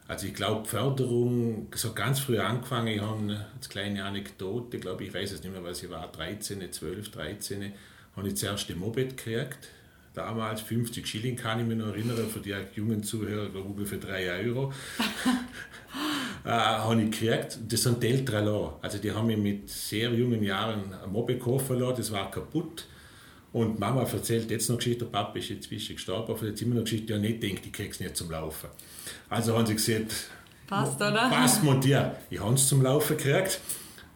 Also 0.08 0.26
ich 0.26 0.34
glaube, 0.34 0.68
Förderung, 0.68 1.68
so 1.76 1.94
ganz 1.94 2.20
früh 2.20 2.40
angefangen, 2.40 2.88
ich 2.88 3.02
habe 3.02 3.20
eine 3.20 3.46
kleine 3.70 4.06
Anekdote, 4.06 4.80
glaube 4.80 5.04
ich, 5.04 5.14
weiß 5.14 5.34
es 5.34 5.44
nicht 5.44 5.52
mehr, 5.52 5.64
was 5.64 5.84
ich 5.84 5.90
war, 5.90 6.12
13, 6.12 6.72
12, 6.72 7.12
13, 7.12 7.74
habe 8.16 8.28
ich 8.28 8.36
zuerst 8.38 8.70
den 8.70 8.80
Moped 8.80 9.18
gekriegt 9.18 9.70
damals 10.14 10.62
50 10.62 11.06
Schilling, 11.06 11.36
kann 11.36 11.60
ich 11.60 11.66
mich 11.66 11.78
noch 11.78 11.88
erinnern, 11.88 12.30
für 12.32 12.40
die 12.40 12.56
jungen 12.76 13.04
Zuhörer, 13.04 13.50
glaube 13.50 13.84
ich, 13.84 13.88
für 13.88 13.98
3 13.98 14.46
Euro. 14.46 14.74
äh, 16.46 16.50
habe 16.50 17.02
ich 17.02 17.12
gekriegt. 17.12 17.60
Das 17.68 17.84
sind 17.84 18.02
die 18.02 18.08
Eltern 18.08 18.48
Also 18.82 18.98
die 18.98 19.12
haben 19.12 19.28
mich 19.28 19.38
mit 19.38 19.70
sehr 19.70 20.12
jungen 20.12 20.44
Jahren 20.44 20.94
ein 20.94 21.12
Moped 21.12 21.42
verloren, 21.62 21.96
das 21.98 22.12
war 22.12 22.30
kaputt. 22.32 22.86
Und 23.52 23.80
Mama 23.80 24.04
erzählt 24.04 24.52
jetzt 24.52 24.70
noch 24.70 24.78
Geschichte, 24.78 25.06
der 25.06 25.12
Papa 25.12 25.40
ist 25.40 25.50
inzwischen 25.50 25.96
gestorben, 25.96 26.34
aber 26.34 26.46
jetzt 26.46 26.62
immer 26.62 26.76
noch 26.76 26.84
Geschichte, 26.84 27.14
ja 27.14 27.20
nicht 27.20 27.42
denkt, 27.42 27.66
ich 27.66 27.74
krieg's 27.74 28.00
nicht 28.00 28.16
zum 28.16 28.30
Laufen. 28.30 28.70
Also 29.28 29.58
haben 29.58 29.66
sie 29.66 29.74
gesagt, 29.74 30.30
passt, 30.68 30.98
oder? 30.98 31.30
Passt, 31.30 31.64
montiert. 31.64 32.16
Ich 32.30 32.40
habe 32.40 32.54
es 32.54 32.68
zum 32.68 32.84
Laufen 32.84 33.18
gekriegt. 33.18 33.60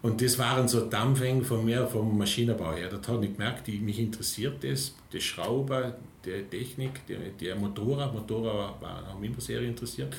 Und 0.03 0.21
das 0.21 0.37
waren 0.37 0.67
so 0.67 0.81
Dampfhängen 0.81 1.45
von 1.45 1.63
mir 1.63 1.87
vom 1.87 2.17
Maschinenbau 2.17 2.73
her. 2.73 2.89
Da 2.89 3.13
habe 3.13 3.25
ich 3.25 3.31
gemerkt, 3.31 3.67
die, 3.67 3.79
mich 3.79 3.99
interessiert 3.99 4.61
das, 4.61 4.93
das 5.09 5.23
Schrauber, 5.23 5.95
die 6.25 6.43
Technik, 6.43 7.07
der, 7.39 7.55
Motorrad. 7.55 8.13
Motorrad 8.13 8.81
war, 8.81 9.17
mich 9.17 9.31
immer 9.31 9.39
sehr 9.39 9.61
interessiert. 9.61 10.13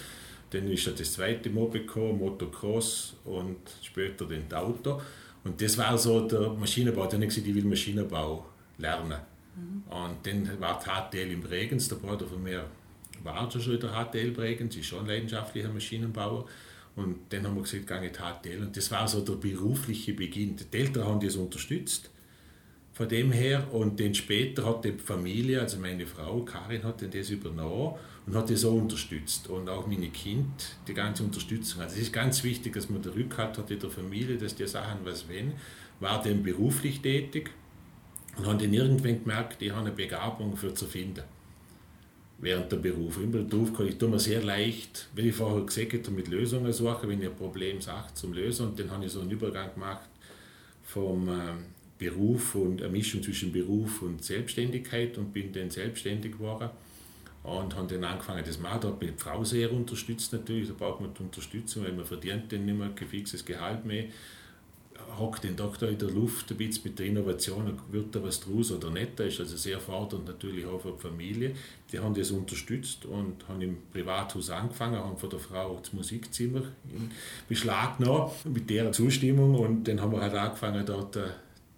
Dann 0.49 0.71
ist 0.71 0.87
das 0.87 1.13
zweite 1.13 1.51
Moped 1.51 1.87
gekommen, 1.87 2.19
Motocross 2.19 3.15
und 3.27 3.59
später 3.83 4.25
den 4.25 4.51
Auto. 4.55 5.03
Und 5.45 5.61
das 5.61 5.77
war 5.77 5.99
so 5.99 6.27
der 6.27 6.49
Maschinenbau. 6.49 7.03
Dann 7.03 7.17
habe 7.17 7.25
ich 7.25 7.29
gesagt, 7.29 7.47
ich 7.47 7.55
will 7.55 7.65
Maschinenbau 7.65 8.47
lernen. 8.79 9.21
Mhm. 9.55 9.83
Und 9.93 10.17
dann 10.23 10.61
war 10.61 10.81
die 10.83 10.89
HTL 10.89 11.31
im 11.31 11.43
Bregenz, 11.43 11.91
der 11.91 11.97
Bruder 11.97 12.27
von 12.27 12.43
mir 12.43 12.65
war 13.23 13.51
schon 13.51 13.75
in 13.75 13.81
der 13.81 13.91
HTL 13.91 14.31
Bregenz, 14.31 14.77
ist 14.77 14.87
schon 14.87 15.01
ein 15.01 15.07
leidenschaftlicher 15.07 15.69
Maschinenbauer. 15.69 16.47
Und 16.97 17.17
dann 17.31 17.45
haben 17.45 17.57
wir 17.57 17.63
gesagt, 17.63 17.91
die 17.91 18.51
HTL. 18.51 18.63
Und 18.63 18.77
das 18.77 18.91
war 18.91 19.09
so 19.09 19.21
der 19.21 19.35
berufliche 19.35 20.15
Beginn. 20.15 20.57
Die 20.57 20.77
Eltern 20.77 21.05
haben 21.05 21.21
das 21.21 21.37
unterstützt 21.37 22.11
von 22.93 23.09
dem 23.09 23.33
her. 23.33 23.67
Und 23.73 23.99
dann 23.99 24.15
später 24.15 24.65
hat 24.65 24.85
die 24.85 24.93
Familie, 24.93 25.61
also 25.61 25.79
meine 25.79 26.07
Frau 26.07 26.43
Karin, 26.43 26.85
hat 26.85 27.03
dann 27.03 27.11
das 27.11 27.31
übernommen 27.31 27.95
und 28.27 28.35
hat 28.37 28.49
das 28.49 28.61
so 28.61 28.71
unterstützt. 28.71 29.49
Und 29.49 29.69
auch 29.69 29.87
meine 29.89 30.09
Kinder, 30.11 30.47
die 30.87 30.95
ganze 30.95 31.25
Unterstützung. 31.25 31.83
Also 31.83 31.97
es 31.97 32.03
ist 32.03 32.13
ganz 32.13 32.45
wichtig, 32.45 32.75
dass 32.75 32.89
man 32.89 33.03
den 33.03 33.13
Rückhalt 33.13 33.59
hat 33.59 33.71
in 33.71 33.81
der 33.81 33.91
Familie, 33.91 34.39
dass 34.39 34.55
die 34.55 34.67
Sachen, 34.67 35.01
was 35.05 35.29
wenn, 35.29 35.53
war 35.99 36.23
dann 36.23 36.45
beruflich 36.45 37.01
tätig 37.01 37.51
und 38.37 38.47
haben 38.47 38.59
dann 38.59 38.73
irgendwann 38.73 39.23
gemerkt, 39.23 39.61
die 39.61 39.73
haben 39.73 39.87
eine 39.87 39.93
Begabung 39.93 40.57
für 40.57 40.75
zu 40.75 40.87
finden 40.87 41.23
während 42.39 42.71
der 42.71 42.77
Beruf. 42.77 43.19
Im 43.23 43.31
Beruf 43.31 43.75
kann 43.75 43.87
ich 43.87 43.97
tue 43.97 44.09
mir 44.09 44.19
sehr 44.19 44.43
leicht, 44.43 45.09
wie 45.15 45.29
ich 45.29 45.35
vorher 45.35 45.65
gesagt 45.65 45.93
habe, 45.93 46.11
mit 46.11 46.29
Lösungen 46.29 46.73
suchen, 46.73 47.09
wenn 47.09 47.21
ich 47.21 47.29
ein 47.29 47.37
Problem 47.37 47.81
sage, 47.81 48.13
zum 48.15 48.33
Lösen. 48.33 48.69
Und 48.69 48.79
dann 48.79 48.91
habe 48.91 49.05
ich 49.05 49.13
so 49.13 49.21
einen 49.21 49.31
Übergang 49.31 49.73
gemacht 49.75 50.09
vom 50.85 51.29
ähm, 51.29 51.65
Beruf 51.99 52.55
und 52.55 52.83
eine 52.83 52.91
Mischung 52.91 53.23
zwischen 53.23 53.53
Beruf 53.53 54.03
und 54.03 54.23
Selbstständigkeit 54.23 55.17
und 55.17 55.33
bin 55.33 55.53
dann 55.53 55.71
selbstständig 55.71 56.33
geworden 56.33 56.71
und 57.45 57.77
habe 57.77 57.87
dann 57.95 58.05
angefangen, 58.05 58.43
das. 58.45 58.61
Da 58.61 58.71
hat 58.71 59.01
mich 59.01 59.11
die 59.11 59.23
Frau 59.23 59.45
sehr 59.45 59.73
unterstützt 59.73 60.33
natürlich, 60.33 60.69
da 60.69 60.75
braucht 60.75 61.01
man 61.01 61.15
die 61.15 61.23
Unterstützung, 61.23 61.85
weil 61.85 61.93
man 61.93 62.05
verdient 62.05 62.51
dann 62.53 62.65
nicht 62.65 62.77
mehr 62.77 62.89
ein 62.89 63.09
fixes 63.09 63.45
Gehalt 63.45 63.85
mehr 63.85 64.07
hockt 65.19 65.45
den 65.45 65.57
Doktor 65.57 65.89
in 65.89 65.99
der 65.99 66.11
Luft 66.11 66.51
ein 66.51 66.57
bisschen 66.57 66.83
mit 66.85 66.99
der 66.99 67.07
Innovation, 67.07 67.79
wird 67.91 68.15
da 68.15 68.23
was 68.23 68.41
draus 68.41 68.73
oder 68.73 68.91
nicht. 68.91 69.19
Da 69.19 69.25
ist 69.25 69.41
also 69.41 69.57
sehr 69.57 69.81
fordernd 69.81 70.27
natürlich 70.27 70.67
auch 70.67 70.81
für 70.81 70.93
die 70.93 71.01
Familie. 71.01 71.55
Die 71.93 71.99
haben 71.99 72.15
das 72.15 72.31
unterstützt 72.31 73.07
und 73.07 73.47
haben 73.49 73.61
im 73.61 73.77
Privathaus 73.93 74.51
angefangen, 74.51 74.99
haben 74.99 75.17
von 75.17 75.31
der 75.31 75.39
Frau 75.39 75.79
das 75.81 75.93
Musikzimmer 75.93 76.63
in 76.93 77.11
Beschlag 77.49 77.99
genommen, 77.99 78.31
mit 78.45 78.69
deren 78.69 78.93
Zustimmung 78.93 79.55
und 79.55 79.85
dann 79.87 80.01
haben 80.01 80.13
wir 80.13 80.21
halt 80.21 80.35
angefangen 80.35 80.85
dort 80.85 81.17
äh, 81.17 81.29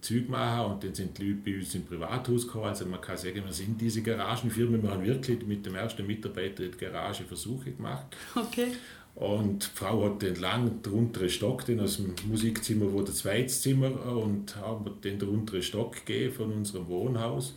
Züg 0.01 0.29
machen 0.29 0.73
und 0.73 0.85
dann 0.85 0.95
sind 0.95 1.19
die 1.19 1.31
Leute 1.31 1.41
bei 1.45 1.57
uns 1.57 1.75
im 1.75 1.85
Privathaus 1.85 2.47
gekommen. 2.47 2.67
Also 2.67 2.87
man 2.87 3.01
kann 3.01 3.17
sagen, 3.17 3.43
wir 3.45 3.53
sind 3.53 3.81
diese 3.81 4.03
Garagenfirma, 4.03 4.81
wir 4.83 4.91
haben 4.91 5.05
wirklich 5.05 5.45
mit 5.47 5.67
dem 5.67 5.75
ersten 5.75 6.07
Mitarbeiter 6.07 6.69
der 6.69 6.91
Garage 6.91 7.25
Versuche 7.25 7.73
gemacht. 7.73 8.07
Okay. 8.35 8.69
Und 9.17 9.65
die 9.65 9.79
Frau 9.79 10.05
hat 10.05 10.21
den 10.21 10.37
lang 10.37 10.83
den 10.83 10.93
unteren 10.93 11.31
Stock, 11.31 11.65
den 11.65 11.81
aus 11.81 11.97
dem 11.97 12.15
Musikzimmer 12.29 12.93
wurde 12.93 13.07
das 13.07 13.17
Zweitszimmer 13.17 13.91
und 14.15 14.55
haben 14.57 15.01
den 15.01 15.19
den 15.19 15.29
unteren 15.31 15.63
Stock 15.63 16.05
gegeben 16.05 16.35
von 16.35 16.53
unserem 16.53 16.87
Wohnhaus. 16.87 17.55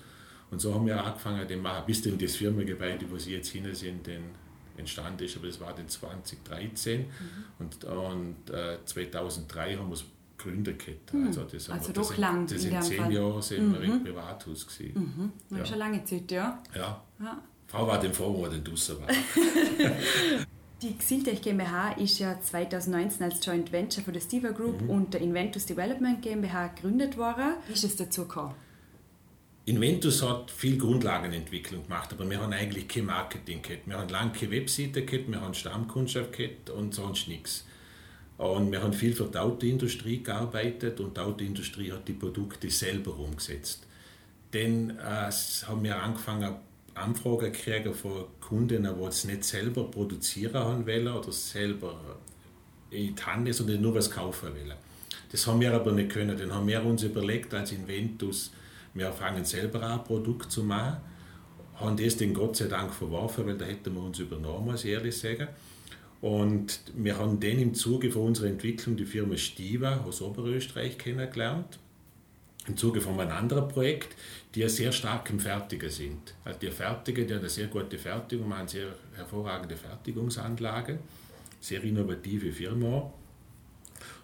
Und 0.52 0.62
so 0.62 0.74
haben 0.74 0.86
wir 0.86 1.04
angefangen, 1.04 1.46
den 1.48 1.62
machen, 1.62 1.84
bis 1.86 2.02
dann 2.02 2.18
das 2.18 2.38
Firmengebäude, 2.38 3.06
wo 3.12 3.18
sie 3.18 3.34
jetzt 3.34 3.50
hin 3.50 3.68
sind, 3.76 4.08
den 4.08 4.24
entstanden 4.78 5.26
ist. 5.26 5.36
Aber 5.36 5.48
das 5.48 5.60
war 5.60 5.74
dann 5.76 5.90
2013 5.90 7.02
mhm. 7.02 7.06
und, 7.60 7.84
und 7.84 8.50
äh, 8.52 8.78
2003 8.86 9.76
haben 9.76 9.90
wir 9.90 9.96
es 9.96 10.06
gegründet. 10.38 10.82
Mhm. 11.12 11.28
Also, 11.28 11.44
das 11.44 11.70
also 11.70 11.88
wir, 11.88 11.94
doch 11.94 12.08
das 12.08 12.18
lang. 12.18 12.48
Das 12.48 12.64
in 12.64 12.82
zehn 12.82 13.12
Jahren 13.12 13.42
sind 13.42 13.68
mhm. 13.68 13.74
wir 13.74 13.82
im 13.82 14.04
Privathaus. 14.06 14.66
Gewesen. 14.66 15.34
Mhm. 15.50 15.58
Ja. 15.58 15.66
Schon 15.66 15.78
lange 15.78 16.06
Zeit, 16.06 16.32
ja. 16.32 16.64
Ja. 16.74 17.04
ja. 17.20 17.44
Frau 17.68 17.86
war 17.86 18.00
dann 18.00 18.14
froh, 18.14 18.34
wo 18.34 18.46
er 18.46 18.52
dann 18.52 18.64
draußen 18.64 18.96
war. 18.98 19.08
Die 20.82 20.98
Xiltech 20.98 21.42
GmbH 21.42 21.92
ist 21.94 22.20
ja 22.20 22.40
2019 22.40 23.24
als 23.24 23.46
Joint 23.46 23.70
Venture 23.74 24.02
von 24.02 24.14
der 24.14 24.22
Steva 24.22 24.52
Group 24.52 24.82
mhm. 24.82 24.90
und 24.90 25.14
der 25.14 25.20
Inventus 25.20 25.66
Development 25.66 26.22
GmbH 26.22 26.68
gegründet 26.68 27.18
worden. 27.18 27.56
Wie 27.68 27.74
ist 27.74 27.84
es 27.84 27.98
dazu 27.98 28.22
gekommen? 28.22 28.56
Inventus 29.66 30.24
hat 30.24 30.50
viel 30.50 30.78
Grundlagenentwicklung 30.78 31.84
gemacht, 31.84 32.14
aber 32.14 32.30
wir 32.30 32.40
haben 32.40 32.54
eigentlich 32.54 32.88
kein 32.88 33.06
Marketing 33.06 33.62
gehabt. 33.62 33.88
Wir 33.88 33.98
haben 33.98 34.08
lange 34.08 34.32
keine 34.32 34.52
Webseite 34.52 35.04
gehabt, 35.04 35.30
wir 35.30 35.42
haben 35.42 35.54
Stammkundschaft 35.54 36.32
gehabt 36.32 36.70
und 36.70 36.96
sonst 36.96 37.28
nichts. 37.28 37.66
Und 38.38 38.72
wir 38.72 38.82
haben 38.82 38.94
viel 38.94 39.14
für 39.14 39.26
die 39.26 39.38
Autoindustrie 39.38 40.24
gearbeitet 40.24 41.02
und 41.02 41.18
die 41.18 41.22
Autoindustrie 41.22 41.92
hat 41.92 42.08
die 42.08 42.14
Produkte 42.14 42.70
selber 42.70 43.20
umgesetzt. 43.20 43.86
Dann 44.52 44.92
äh, 44.92 45.30
haben 45.68 45.84
wir 45.84 46.02
angefangen, 46.02 46.56
Anfragen 47.00 47.52
kriegen 47.52 47.94
von 47.94 48.26
Kunden, 48.40 48.84
die 48.84 49.06
es 49.06 49.26
nicht 49.26 49.44
selber 49.44 49.86
produzieren 49.86 50.54
haben 50.54 50.88
wollen 50.88 51.08
oder 51.08 51.32
selber 51.32 52.00
in 52.92 53.16
die 53.16 53.22
Hand 53.22 53.54
sondern 53.54 53.82
nur 53.82 53.96
was 53.96 54.10
kaufen 54.10 54.50
wollen. 54.50 54.78
Das 55.32 55.46
haben 55.46 55.62
wir 55.62 55.74
aber 55.74 55.92
nicht 55.92 56.10
können. 56.10 56.38
Dann 56.38 56.54
haben 56.54 56.68
wir 56.68 56.84
uns 56.84 57.04
überlegt 57.04 57.54
als 57.54 57.72
Inventus, 57.72 58.52
wir 58.94 59.12
fangen 59.12 59.46
selber 59.46 59.84
an, 59.84 60.00
ein 60.00 60.04
Produkt 60.04 60.52
zu 60.52 60.64
machen. 60.64 60.98
Haben 61.76 61.98
das 61.98 62.18
dann 62.18 62.34
Gott 62.34 62.58
sei 62.58 62.66
Dank 62.66 62.94
verworfen, 62.94 63.46
weil 63.46 63.58
da 63.58 63.66
hätten 63.66 63.94
wir 63.94 64.02
uns 64.02 64.20
übernommen, 64.20 64.66
muss 64.66 64.84
ich 64.84 64.92
ehrlich 64.92 65.18
sagen. 65.18 65.48
Und 66.22 66.82
wir 66.96 67.18
haben 67.18 67.40
dann 67.40 67.60
im 67.60 67.74
Zuge 67.74 68.12
von 68.12 68.24
unserer 68.24 68.48
Entwicklung 68.48 68.98
die 68.98 69.06
Firma 69.06 69.38
Stiva 69.38 70.04
aus 70.06 70.22
Oberösterreich 70.22 70.98
kennengelernt 70.98 71.80
im 72.70 72.78
Zuge 72.78 73.02
von 73.02 73.20
einem 73.20 73.32
anderen 73.32 73.68
Projekt, 73.68 74.16
die 74.56 74.68
sehr 74.70 74.92
stark 74.92 75.30
im 75.30 75.40
Fertigen 75.40 75.90
sind. 75.90 76.34
Also 76.46 76.60
die 76.60 76.72
Fertigen, 76.72 77.28
die 77.28 77.34
haben 77.34 77.42
eine 77.42 77.50
sehr 77.50 77.68
gute 77.68 77.98
Fertigung, 77.98 78.48
machen 78.48 78.68
sehr 78.68 78.88
hervorragende 79.16 79.76
Fertigungsanlagen, 79.76 81.00
sehr 81.60 81.84
innovative 81.84 82.52
Firma. 82.52 83.12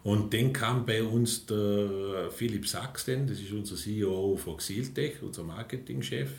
Und 0.04 0.34
dann 0.34 0.54
kam 0.54 0.86
bei 0.86 1.04
uns 1.04 1.48
der 1.48 2.30
Philipp 2.32 2.68
Sachsen, 2.68 3.28
das 3.28 3.40
ist 3.40 3.52
unser 3.52 3.76
CEO 3.76 4.38
von 4.38 4.58
Xiltech, 4.58 5.22
unser 5.24 5.44
Marketingchef, 5.44 6.30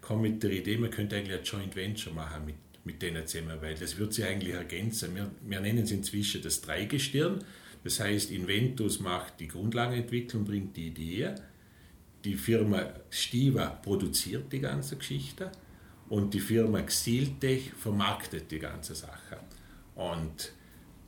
kam 0.00 0.22
mit 0.22 0.42
der 0.42 0.50
Idee, 0.52 0.78
man 0.78 0.90
könnte 0.90 1.16
eigentlich 1.16 1.38
ein 1.38 1.44
Joint 1.44 1.76
Venture 1.76 2.14
machen 2.14 2.46
mit, 2.46 2.54
mit 2.84 3.02
denen 3.02 3.26
zusammen, 3.26 3.58
weil 3.60 3.74
das 3.74 3.98
wird 3.98 4.14
sich 4.14 4.24
eigentlich 4.24 4.54
ergänzen. 4.54 5.14
Wir, 5.14 5.30
wir 5.42 5.60
nennen 5.60 5.84
es 5.84 5.90
inzwischen 5.90 6.42
das 6.42 6.62
Dreigestirn. 6.62 7.44
Das 7.84 8.00
heißt, 8.00 8.30
Inventus 8.30 9.00
macht 9.00 9.40
die 9.40 9.48
Grundlagenentwicklung, 9.48 10.44
bringt 10.44 10.76
die 10.76 10.88
Idee. 10.88 11.34
Die 12.24 12.34
Firma 12.34 12.82
Stiva 13.08 13.66
produziert 13.66 14.52
die 14.52 14.60
ganze 14.60 14.96
Geschichte 14.96 15.50
und 16.08 16.34
die 16.34 16.40
Firma 16.40 16.82
Xiltech 16.82 17.72
vermarktet 17.72 18.50
die 18.50 18.58
ganze 18.58 18.94
Sache. 18.94 19.38
Und 19.94 20.52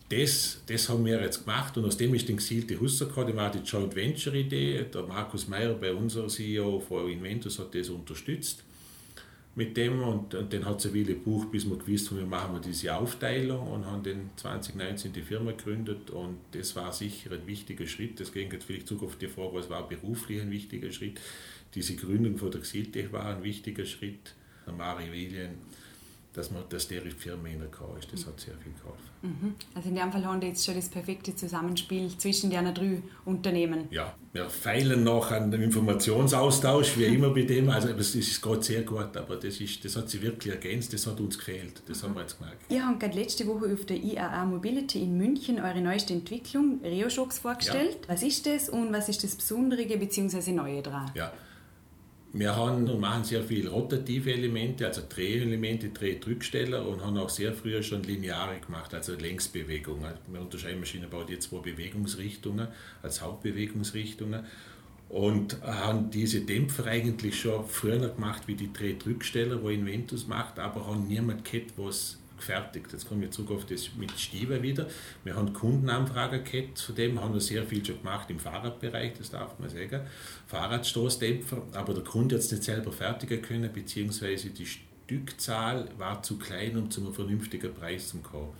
das, 0.08 0.62
das 0.66 0.88
haben 0.88 1.04
wir 1.04 1.20
jetzt 1.20 1.44
gemacht 1.44 1.76
und 1.76 1.84
aus 1.84 1.96
dem 1.96 2.14
ist 2.14 2.28
die 2.28 2.36
Xiltech 2.36 2.80
rausgekommen. 2.80 3.28
Das 3.28 3.36
war 3.36 3.50
die 3.50 3.58
Joint 3.58 3.94
Venture 3.94 4.34
Idee. 4.34 4.84
Der 4.84 5.02
Markus 5.02 5.48
Meyer, 5.48 5.74
bei 5.74 5.92
unserem 5.92 6.28
CEO 6.28 6.80
von 6.80 7.08
Inventus, 7.08 7.58
hat 7.58 7.74
das 7.74 7.88
unterstützt 7.88 8.64
mit 9.54 9.76
dem 9.76 10.02
und, 10.02 10.34
und 10.34 10.52
dann 10.52 10.64
hat 10.64 10.78
es 10.78 10.86
eine 10.86 10.94
Weile 10.94 11.14
gebraucht, 11.14 11.50
bis 11.50 11.68
wir 11.68 11.76
gewusst 11.76 12.10
haben, 12.10 12.18
wir 12.18 12.26
machen 12.26 12.54
wir 12.54 12.60
diese 12.60 12.94
Aufteilung 12.94 13.68
und 13.68 13.84
haben 13.84 14.02
dann 14.02 14.30
2019 14.36 15.12
die 15.12 15.20
Firma 15.20 15.50
gegründet 15.52 16.10
und 16.10 16.38
das 16.52 16.74
war 16.74 16.92
sicher 16.92 17.32
ein 17.32 17.46
wichtiger 17.46 17.86
Schritt. 17.86 18.18
Das 18.18 18.32
ging 18.32 18.50
jetzt 18.50 18.64
vielleicht 18.64 18.88
zurück 18.88 19.02
auf 19.02 19.16
die 19.16 19.28
Frage, 19.28 19.54
was 19.54 19.68
war 19.68 19.86
beruflich 19.86 20.40
ein 20.40 20.50
wichtiger 20.50 20.90
Schritt. 20.90 21.20
Diese 21.74 21.96
Gründung 21.96 22.38
von 22.38 22.50
der 22.50 22.62
Xiltech 22.62 23.12
war 23.12 23.36
ein 23.36 23.42
wichtiger 23.42 23.84
Schritt. 23.84 24.34
Mari 24.66 25.10
William 25.12 25.50
dass, 26.34 26.50
man, 26.50 26.62
dass 26.70 26.88
der 26.88 27.02
Firma 27.02 27.48
in 27.48 27.58
der 27.58 27.68
K 27.68 27.84
ist. 27.98 28.12
Das 28.12 28.26
hat 28.26 28.40
sehr 28.40 28.54
viel 28.54 28.72
geholfen. 28.72 29.10
Mhm. 29.22 29.54
Also 29.74 29.88
in 29.88 29.94
dem 29.94 30.10
Fall 30.10 30.24
haben 30.24 30.40
wir 30.40 30.48
jetzt 30.48 30.64
schon 30.64 30.74
das 30.74 30.88
perfekte 30.88 31.36
Zusammenspiel 31.36 32.16
zwischen 32.16 32.50
den 32.50 32.74
drei 32.74 33.02
Unternehmen. 33.24 33.86
Ja, 33.90 34.14
wir 34.32 34.48
feilen 34.48 35.04
noch 35.04 35.30
an 35.30 35.50
dem 35.50 35.62
Informationsaustausch, 35.62 36.96
wie 36.96 37.04
immer 37.04 37.30
bei 37.30 37.42
dem. 37.42 37.68
Also 37.68 37.90
es 37.90 38.14
ist 38.14 38.40
gerade 38.40 38.62
sehr 38.62 38.82
gut, 38.82 39.16
aber 39.16 39.36
das, 39.36 39.60
ist, 39.60 39.84
das 39.84 39.96
hat 39.96 40.08
sich 40.08 40.22
wirklich 40.22 40.54
ergänzt, 40.54 40.92
das 40.94 41.06
hat 41.06 41.20
uns 41.20 41.36
gefehlt. 41.36 41.82
Das 41.86 42.02
mhm. 42.02 42.06
haben 42.06 42.14
wir 42.14 42.20
jetzt 42.22 42.38
gemerkt. 42.38 42.62
Ihr 42.70 42.86
habt 42.86 43.00
gerade 43.00 43.18
letzte 43.18 43.46
Woche 43.46 43.72
auf 43.72 43.84
der 43.84 43.96
IAA 43.96 44.44
Mobility 44.46 45.02
in 45.02 45.18
München 45.18 45.60
eure 45.60 45.80
neueste 45.82 46.14
Entwicklung, 46.14 46.80
ReoShocks, 46.82 47.40
vorgestellt. 47.40 47.98
Ja. 48.02 48.14
Was 48.14 48.22
ist 48.22 48.46
das 48.46 48.70
und 48.70 48.92
was 48.92 49.08
ist 49.08 49.22
das 49.22 49.34
Besondere 49.34 49.84
bzw. 49.84 50.52
Neue 50.52 50.82
daran? 50.82 51.10
Ja. 51.14 51.32
Wir 52.34 52.56
haben 52.56 52.88
und 52.88 52.98
machen 52.98 53.24
sehr 53.24 53.42
viele 53.42 53.68
rotative 53.68 54.32
Elemente, 54.32 54.86
also 54.86 55.02
Drehelemente, 55.06 55.90
Drehdrücksteller 55.90 56.88
und 56.88 57.04
haben 57.04 57.18
auch 57.18 57.28
sehr 57.28 57.52
früher 57.52 57.82
schon 57.82 58.02
Lineare 58.04 58.58
gemacht, 58.58 58.94
also 58.94 59.14
Längsbewegungen. 59.14 60.14
Wir 60.28 60.40
unterscheiden 60.40 60.80
Maschinenbau 60.80 61.24
die 61.24 61.38
zwei 61.38 61.58
Bewegungsrichtungen 61.58 62.68
als 63.02 63.20
Hauptbewegungsrichtungen 63.20 64.46
und 65.10 65.60
haben 65.60 66.10
diese 66.10 66.40
Dämpfer 66.40 66.86
eigentlich 66.86 67.38
schon 67.38 67.66
früher 67.66 68.08
gemacht 68.08 68.44
wie 68.46 68.54
die 68.54 68.72
Drehdrücksteller, 68.72 69.62
wo 69.62 69.68
Inventus 69.68 70.26
macht, 70.26 70.58
aber 70.58 70.86
haben 70.86 71.06
niemand 71.06 71.44
gehabt, 71.44 71.74
was 71.76 72.18
gefertigt. 72.46 72.92
Jetzt 72.92 73.08
kommen 73.08 73.20
wir 73.20 73.30
zurück 73.30 73.52
auf 73.52 73.66
das 73.66 73.94
mit 73.96 74.10
Stieber 74.18 74.62
wieder. 74.62 74.88
Wir 75.24 75.36
haben 75.36 75.52
Kundenanfragen 75.52 76.42
gehabt, 76.44 76.80
von 76.80 76.94
dem 76.94 77.20
haben 77.20 77.32
wir 77.32 77.40
sehr 77.40 77.64
viel 77.64 77.84
schon 77.84 77.98
gemacht 77.98 78.28
im 78.30 78.38
Fahrradbereich, 78.38 79.12
das 79.16 79.30
darf 79.30 79.58
man 79.58 79.70
sagen. 79.70 80.00
Fahrradstoßdämpfer, 80.48 81.62
aber 81.72 81.94
der 81.94 82.04
Kunde 82.04 82.34
hat 82.34 82.42
es 82.42 82.50
nicht 82.50 82.64
selber 82.64 82.92
fertigen 82.92 83.40
können, 83.40 83.72
beziehungsweise 83.72 84.50
die 84.50 84.66
Stückzahl 84.66 85.88
war 85.98 86.22
zu 86.22 86.38
klein, 86.38 86.76
um 86.76 86.90
zu 86.90 87.00
einem 87.00 87.14
vernünftigen 87.14 87.72
Preis 87.72 88.08
zu 88.08 88.18
kommen. 88.18 88.50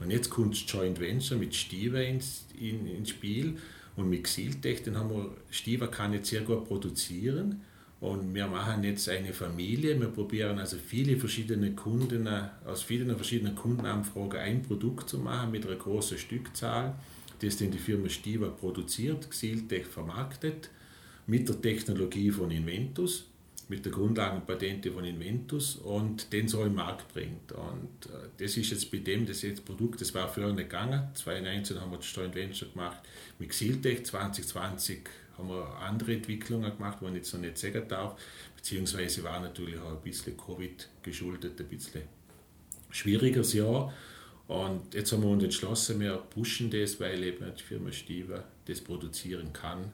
Und 0.00 0.10
jetzt 0.10 0.30
kommt 0.30 0.54
das 0.54 0.64
Joint 0.66 1.00
Venture 1.00 1.38
mit 1.38 1.54
Stieber 1.54 2.02
ins, 2.02 2.46
in, 2.58 2.86
ins 2.86 3.10
Spiel 3.10 3.58
und 3.96 4.08
mit 4.08 4.24
Xiltech, 4.24 4.82
den 4.82 4.96
haben 4.96 5.10
wir, 5.10 5.30
Stieber 5.50 5.88
kann 5.88 6.12
jetzt 6.12 6.30
sehr 6.30 6.42
gut 6.42 6.66
produzieren 6.66 7.62
und 8.00 8.34
wir 8.34 8.46
machen 8.46 8.82
jetzt 8.82 9.08
eine 9.10 9.32
Familie. 9.34 9.98
Wir 10.00 10.08
probieren 10.08 10.58
also 10.58 10.78
viele 10.78 11.18
verschiedene 11.18 11.72
Kunden, 11.72 12.26
aus 12.64 12.82
vielen 12.82 13.14
verschiedenen 13.14 13.54
Kundenanfragen 13.54 14.40
ein 14.40 14.62
Produkt 14.62 15.10
zu 15.10 15.18
machen 15.18 15.50
mit 15.50 15.66
einer 15.66 15.76
großen 15.76 16.16
Stückzahl, 16.16 16.94
das 17.40 17.58
dann 17.58 17.70
die 17.70 17.78
Firma 17.78 18.08
Stiva 18.08 18.48
produziert, 18.48 19.30
Xiltech 19.30 19.86
vermarktet, 19.86 20.70
mit 21.26 21.48
der 21.48 21.60
Technologie 21.60 22.30
von 22.30 22.50
Inventus, 22.50 23.26
mit 23.68 23.84
der 23.84 23.92
Grundlagenpatente 23.92 24.90
von 24.90 25.04
Inventus 25.04 25.76
und 25.76 26.32
den 26.32 26.48
so 26.48 26.64
im 26.64 26.74
Markt 26.74 27.12
bringt. 27.12 27.52
Und 27.52 28.06
äh, 28.06 28.28
das 28.38 28.56
ist 28.56 28.70
jetzt 28.70 28.90
bei 28.90 28.98
dem, 28.98 29.26
das 29.26 29.42
jetzt 29.42 29.64
Produkt, 29.64 30.00
das 30.00 30.12
war 30.14 30.26
früher 30.28 30.52
nicht 30.52 30.70
gegangen. 30.70 31.08
2019 31.14 31.80
haben 31.80 31.92
wir 31.92 31.98
das 31.98 32.12
Joint 32.14 32.34
Venture 32.34 32.68
gemacht 32.68 32.98
mit 33.38 33.50
Xiltech, 33.50 34.04
2020 34.04 35.00
haben 35.40 35.48
wir 35.48 35.76
andere 35.80 36.14
Entwicklungen 36.14 36.70
gemacht, 36.76 36.98
die 37.00 37.04
man 37.04 37.14
jetzt 37.14 37.32
noch 37.32 37.40
nicht 37.40 37.58
sagen 37.58 37.82
darf, 37.88 38.20
beziehungsweise 38.56 39.24
war 39.24 39.40
natürlich 39.40 39.78
auch 39.78 39.90
ein 39.90 40.02
bisschen 40.02 40.36
Covid 40.36 40.88
geschuldet, 41.02 41.60
ein 41.60 41.68
bisschen 41.68 42.02
schwieriges 42.90 43.52
Jahr. 43.54 43.92
Und 44.46 44.94
jetzt 44.94 45.12
haben 45.12 45.22
wir 45.22 45.30
uns 45.30 45.44
entschlossen, 45.44 46.00
wir 46.00 46.16
pushen 46.16 46.70
das, 46.70 46.98
weil 47.00 47.22
eben 47.22 47.44
die 47.56 47.62
Firma 47.62 47.92
Stiva 47.92 48.44
das 48.66 48.80
produzieren 48.80 49.52
kann 49.52 49.92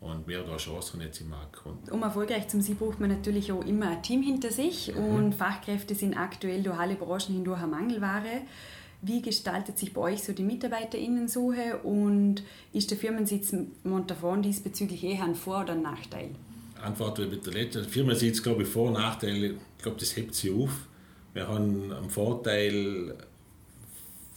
und 0.00 0.28
wir 0.28 0.42
da 0.42 0.56
Chancen 0.56 1.00
jetzt 1.00 1.20
im 1.20 1.30
Markt 1.30 1.56
kommt. 1.56 1.90
Um 1.90 2.02
erfolgreich 2.02 2.48
zu 2.48 2.60
sein, 2.60 2.76
braucht 2.76 3.00
man 3.00 3.10
natürlich 3.10 3.50
auch 3.50 3.64
immer 3.64 3.88
ein 3.88 4.02
Team 4.02 4.22
hinter 4.22 4.50
sich 4.50 4.94
mhm. 4.94 5.02
und 5.02 5.34
Fachkräfte 5.34 5.94
sind 5.94 6.16
aktuell 6.16 6.62
durch 6.62 6.78
alle 6.78 6.94
Branchen 6.94 7.34
hindurch 7.34 7.60
eine 7.60 7.68
Mangelware. 7.68 8.42
Wie 9.00 9.22
gestaltet 9.22 9.78
sich 9.78 9.92
bei 9.92 10.00
euch 10.00 10.24
so 10.24 10.32
die 10.32 10.42
MitarbeiterInnensuche 10.42 11.78
und 11.84 12.42
ist 12.72 12.90
der 12.90 12.98
Firmensitz 12.98 13.54
Montafon 13.84 14.42
diesbezüglich 14.42 15.04
eher 15.04 15.22
ein 15.22 15.36
Vor- 15.36 15.62
oder 15.62 15.74
ein 15.74 15.82
Nachteil? 15.82 16.30
Antwort 16.82 17.18
mit 17.18 17.46
der 17.46 17.52
letzten. 17.52 17.82
Der 17.82 17.90
Firmensitz, 17.90 18.42
glaube 18.42 18.62
ich, 18.62 18.68
Vor- 18.68 18.88
und 18.88 18.94
Nachteil, 18.94 19.44
ich 19.44 19.82
glaube, 19.82 19.98
das 20.00 20.16
hebt 20.16 20.34
sich 20.34 20.50
auf. 20.52 20.72
Wir 21.32 21.46
haben 21.46 21.92
einen 21.92 22.10
Vorteil, 22.10 23.14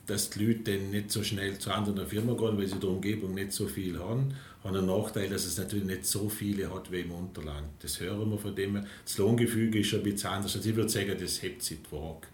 dass 0.06 0.30
die 0.30 0.46
Leute 0.46 0.78
nicht 0.78 1.12
so 1.12 1.24
schnell 1.24 1.58
zu 1.58 1.72
anderen 1.72 2.06
Firmen 2.06 2.38
gehen, 2.38 2.58
weil 2.58 2.68
sie 2.68 2.74
in 2.74 2.82
der 2.82 2.90
Umgebung 2.90 3.34
nicht 3.34 3.54
so 3.54 3.68
viel 3.68 3.98
haben. 3.98 4.36
Haben 4.64 4.78
einen 4.78 4.86
Nachteil, 4.86 5.30
dass 5.30 5.46
es 5.46 5.58
natürlich 5.58 5.86
nicht 5.86 6.06
so 6.06 6.30
viele 6.30 6.72
hat 6.72 6.92
wie 6.92 7.00
im 7.00 7.12
Unterland. 7.12 7.68
Das 7.80 8.00
hören 8.00 8.30
wir 8.30 8.38
von 8.38 8.54
dem. 8.54 8.86
Das 9.06 9.18
Lohngefüge 9.18 9.80
ist 9.80 9.88
schon 9.88 10.02
ein 10.02 10.04
bisschen 10.04 10.30
anders. 10.30 10.56
Also 10.56 10.70
ich 10.70 10.76
würde 10.76 10.90
sagen, 10.90 11.16
das 11.20 11.42
hebt 11.42 11.64
sich 11.64 11.80
die 11.82 11.92
Waage 11.96 12.28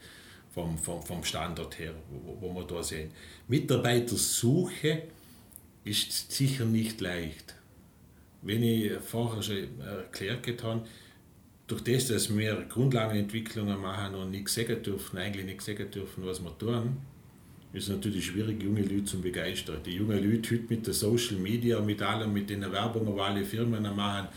vom, 0.57 0.75
vom, 0.75 1.03
vom 1.03 1.23
Standort 1.23 1.77
her, 1.77 1.93
wo, 2.09 2.35
wo 2.41 2.53
wir 2.55 2.65
da 2.65 2.81
sehen. 2.81 3.11
Mitarbeitersuche 3.47 5.03
ist 5.83 6.31
sicher 6.31 6.65
nicht 6.65 6.99
leicht. 6.99 7.53
Wenn 8.41 8.63
ich 8.63 8.91
vorher 8.93 9.43
schon 9.43 9.79
erklärt 9.79 10.63
habe, 10.63 10.81
durch 11.67 11.83
das, 11.83 12.07
dass 12.07 12.35
wir 12.35 12.65
Grundlagenentwicklungen 12.69 13.79
machen 13.79 14.15
und 14.15 14.31
nichts 14.31 14.55
sagen 14.55 14.81
dürfen, 14.81 15.19
eigentlich 15.19 15.45
nichts 15.45 15.65
sagen 15.65 15.91
dürfen, 15.91 16.25
was 16.25 16.41
wir 16.41 16.57
tun, 16.57 16.97
ist 17.73 17.83
es 17.83 17.89
natürlich 17.89 18.25
schwierig, 18.25 18.63
junge 18.63 18.81
Leute 18.81 19.05
zu 19.05 19.21
begeistern. 19.21 19.83
Die 19.85 19.91
jungen 19.91 20.17
Leute 20.17 20.55
heute 20.55 20.65
mit 20.69 20.87
der 20.87 20.93
Social 20.95 21.37
Media, 21.37 21.79
mit 21.81 22.01
allem, 22.01 22.33
mit 22.33 22.49
den 22.49 22.61
Werbungen, 22.71 23.13
die 23.13 23.21
alle 23.21 23.45
Firmen 23.45 23.83
machen, 23.95 24.27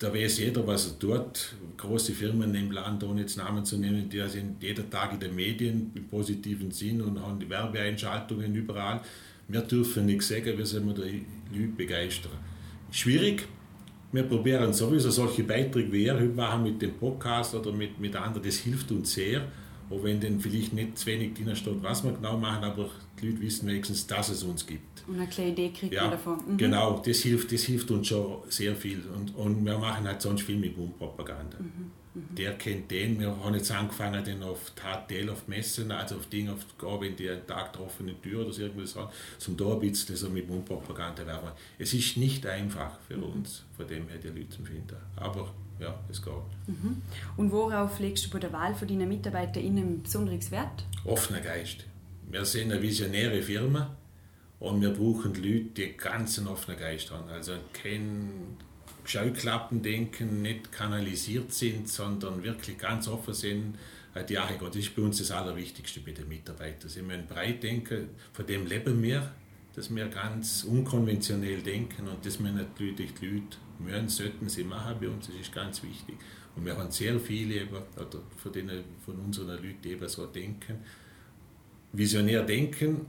da 0.00 0.12
weiß 0.12 0.38
jeder, 0.38 0.66
was 0.66 0.86
er 0.86 0.98
tut. 0.98 1.54
Große 1.76 2.12
Firmen 2.14 2.54
im 2.54 2.72
Land, 2.72 3.04
ohne 3.04 3.20
jetzt 3.20 3.36
Namen 3.36 3.64
zu 3.66 3.76
nennen, 3.76 4.08
die 4.08 4.26
sind 4.28 4.62
jeden 4.62 4.90
Tag 4.90 5.12
in 5.12 5.20
den 5.20 5.34
Medien 5.34 5.92
im 5.94 6.08
positiven 6.08 6.70
Sinn 6.70 7.02
und 7.02 7.20
haben 7.20 7.38
die 7.38 7.48
Werbeeinschaltungen 7.48 8.54
überall. 8.54 9.02
Wir 9.46 9.60
dürfen 9.60 10.06
nichts 10.06 10.28
sagen, 10.28 10.56
wir 10.56 10.64
sollen 10.64 10.94
die 10.94 11.58
Leute 11.58 11.72
begeistern. 11.76 12.32
Schwierig. 12.90 13.46
Wir 14.12 14.22
probieren 14.22 14.72
sowieso 14.72 15.10
solche 15.10 15.44
Beiträge 15.44 15.92
wie 15.92 16.04
ihr 16.04 16.14
machen 16.14 16.64
mit 16.64 16.80
dem 16.80 16.94
Podcast 16.94 17.54
oder 17.54 17.70
mit, 17.70 18.00
mit 18.00 18.16
anderen, 18.16 18.42
das 18.42 18.56
hilft 18.56 18.90
uns 18.90 19.12
sehr. 19.12 19.46
Auch 19.90 20.02
wenn 20.02 20.18
dann 20.18 20.40
vielleicht 20.40 20.72
nicht 20.72 20.96
zu 20.96 21.06
wenig 21.06 21.34
drin 21.34 21.54
steht, 21.54 21.82
was 21.82 22.02
wir 22.04 22.12
genau 22.12 22.38
machen, 22.38 22.64
aber 22.64 22.88
die 23.20 23.28
Leute 23.28 23.42
wissen 23.42 23.68
wenigstens, 23.68 24.06
dass 24.06 24.30
es 24.30 24.42
uns 24.44 24.66
gibt. 24.66 24.89
Und 25.10 25.16
eine 25.16 25.26
kleine 25.26 25.50
Idee 25.50 25.70
kriegt 25.70 25.92
ja, 25.92 26.02
man 26.02 26.12
davon. 26.12 26.38
Mhm. 26.46 26.56
Genau, 26.56 27.02
das 27.04 27.18
hilft, 27.18 27.52
das 27.52 27.62
hilft 27.62 27.90
uns 27.90 28.06
schon 28.06 28.38
sehr 28.48 28.76
viel. 28.76 29.02
Und, 29.12 29.34
und 29.34 29.64
wir 29.64 29.76
machen 29.76 30.06
halt 30.06 30.22
sonst 30.22 30.42
viel 30.42 30.56
mit 30.56 30.76
Mundpropaganda. 30.78 31.58
Mhm. 31.58 31.90
Mhm. 32.14 32.34
Der 32.36 32.54
kennt 32.54 32.88
den. 32.92 33.18
Wir 33.18 33.36
haben 33.36 33.54
jetzt 33.54 33.72
angefangen, 33.72 34.22
den 34.24 34.40
auf 34.44 34.70
Tatel, 34.76 35.30
auf 35.30 35.48
Messen, 35.48 35.90
also 35.90 36.14
auf 36.14 36.26
Dinge, 36.26 36.52
auf 36.52 37.00
wenn 37.00 37.16
die 37.16 37.28
einen 37.28 37.44
Tag 37.44 37.72
getroffene 37.72 38.20
Tür 38.22 38.42
oder 38.42 38.52
so 38.52 38.62
irgendwas 38.62 38.94
haben, 38.94 39.10
zum 39.38 39.56
da 39.56 39.72
ein 39.72 39.80
bisschen 39.80 40.14
so 40.14 40.28
mit 40.28 40.48
Mundpropaganda 40.48 41.26
werben. 41.26 41.50
Es 41.76 41.92
ist 41.92 42.16
nicht 42.16 42.46
einfach 42.46 43.00
für 43.08 43.16
mhm. 43.16 43.24
uns, 43.24 43.64
von 43.76 43.88
dem 43.88 44.06
her 44.06 44.18
die 44.18 44.28
Leute 44.28 44.50
zu 44.50 44.62
finden. 44.62 44.96
Aber 45.16 45.52
ja, 45.80 45.98
es 46.08 46.22
geht. 46.22 46.32
Mhm. 46.68 47.02
Und 47.36 47.50
worauf 47.50 47.98
legst 47.98 48.26
du 48.26 48.30
bei 48.30 48.38
der 48.38 48.52
Wahl 48.52 48.76
von 48.76 48.86
deinen 48.86 49.08
MitarbeiterInnen 49.08 50.04
besonderes 50.04 50.52
Wert? 50.52 50.84
Offener 51.04 51.40
Geist. 51.40 51.84
Wir 52.30 52.44
sind 52.44 52.70
eine 52.70 52.80
visionäre 52.80 53.42
Firma 53.42 53.96
und 54.60 54.80
wir 54.80 54.90
brauchen 54.90 55.34
Leute, 55.34 55.70
die 55.76 55.96
ganz 55.96 56.38
einen 56.38 56.48
offenen 56.48 56.78
Geist 56.78 57.10
haben. 57.10 57.28
Also 57.28 57.54
kein, 57.72 58.56
Scheuklappendenken 59.04 60.42
nicht 60.42 60.70
kanalisiert 60.70 61.52
sind, 61.52 61.88
sondern 61.88 62.42
wirklich 62.42 62.78
ganz 62.78 63.08
offen 63.08 63.34
sind. 63.34 63.78
Äh, 64.14 64.24
die 64.24 64.38
Arche 64.38 64.56
das 64.58 64.76
ist 64.76 64.94
bei 64.94 65.02
uns 65.02 65.18
das 65.18 65.30
Allerwichtigste 65.30 66.00
bei 66.00 66.12
den 66.12 66.28
Mitarbeitern. 66.28 66.88
Sie 66.88 67.02
müssen 67.02 67.26
breit 67.26 67.62
denken, 67.62 68.10
von 68.32 68.46
dem 68.46 68.66
leben 68.66 69.02
wir, 69.02 69.32
dass 69.74 69.94
wir 69.94 70.06
ganz 70.06 70.64
unkonventionell 70.64 71.60
denken 71.62 72.08
und 72.08 72.24
das 72.24 72.40
müssen 72.40 72.58
Leute, 72.58 73.04
die 73.04 73.26
Leute 73.26 73.56
müssen, 73.78 74.08
sollten 74.08 74.48
sie 74.48 74.64
machen 74.64 74.96
bei 75.00 75.08
uns, 75.08 75.26
das 75.26 75.36
ist 75.36 75.52
ganz 75.52 75.82
wichtig. 75.82 76.16
Und 76.56 76.64
wir 76.64 76.76
haben 76.76 76.90
sehr 76.90 77.18
viele 77.18 77.66
oder 77.66 78.20
von, 78.36 78.52
denen, 78.52 78.84
von 79.04 79.16
unseren 79.16 79.48
Leuten, 79.48 79.78
die 79.82 79.90
eben 79.90 80.08
so 80.08 80.26
denken. 80.26 80.78
Visionär 81.92 82.42
denken, 82.42 83.06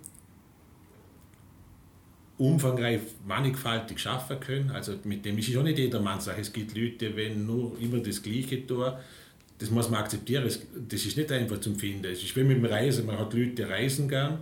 umfangreich, 2.41 3.01
mannigfaltig 3.27 3.99
schaffen 3.99 4.39
können. 4.39 4.71
Also 4.71 4.93
mit 5.04 5.23
dem 5.25 5.38
ist 5.38 5.56
auch 5.56 5.63
nicht 5.63 5.77
jedermann 5.77 6.19
Sache. 6.19 6.41
Es 6.41 6.51
gibt 6.51 6.75
Leute, 6.75 7.15
wenn 7.15 7.45
nur 7.45 7.77
immer 7.80 7.99
das 7.99 8.21
Gleiche 8.23 8.65
tun, 8.65 8.91
das 9.60 9.69
muss 9.69 9.91
man 9.91 10.01
akzeptieren. 10.01 10.43
Das 10.89 11.06
ist 11.06 11.17
nicht 11.17 11.32
einfach 11.32 11.60
zum 11.60 11.75
Finden. 11.75 12.06
Es 12.06 12.23
ist 12.23 12.36
wie 12.36 12.43
mit 12.43 12.58
dem 12.58 12.65
Reisen. 12.65 13.06
Man 13.06 13.19
hat 13.19 13.34
Leute, 13.34 13.51
die 13.51 13.62
reisen 13.62 14.10
gern, 14.10 14.39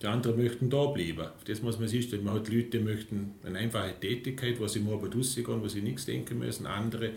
die 0.00 0.06
anderen 0.06 0.40
möchten 0.40 0.70
da 0.70 0.86
bleiben. 0.86 1.26
Das 1.46 1.60
muss 1.60 1.78
man 1.78 1.88
sich 1.88 2.04
stellen. 2.04 2.22
Man 2.22 2.34
hat 2.34 2.48
Leute, 2.48 2.78
die 2.78 2.78
möchten 2.78 3.32
eine 3.44 3.58
einfache 3.58 3.98
Tätigkeit, 3.98 4.60
wo 4.60 4.68
sie 4.68 4.78
mal 4.78 4.94
rausgehen, 4.94 5.60
wo 5.60 5.66
sie 5.66 5.82
nichts 5.82 6.06
denken 6.06 6.38
müssen. 6.38 6.66
Andere 6.66 7.10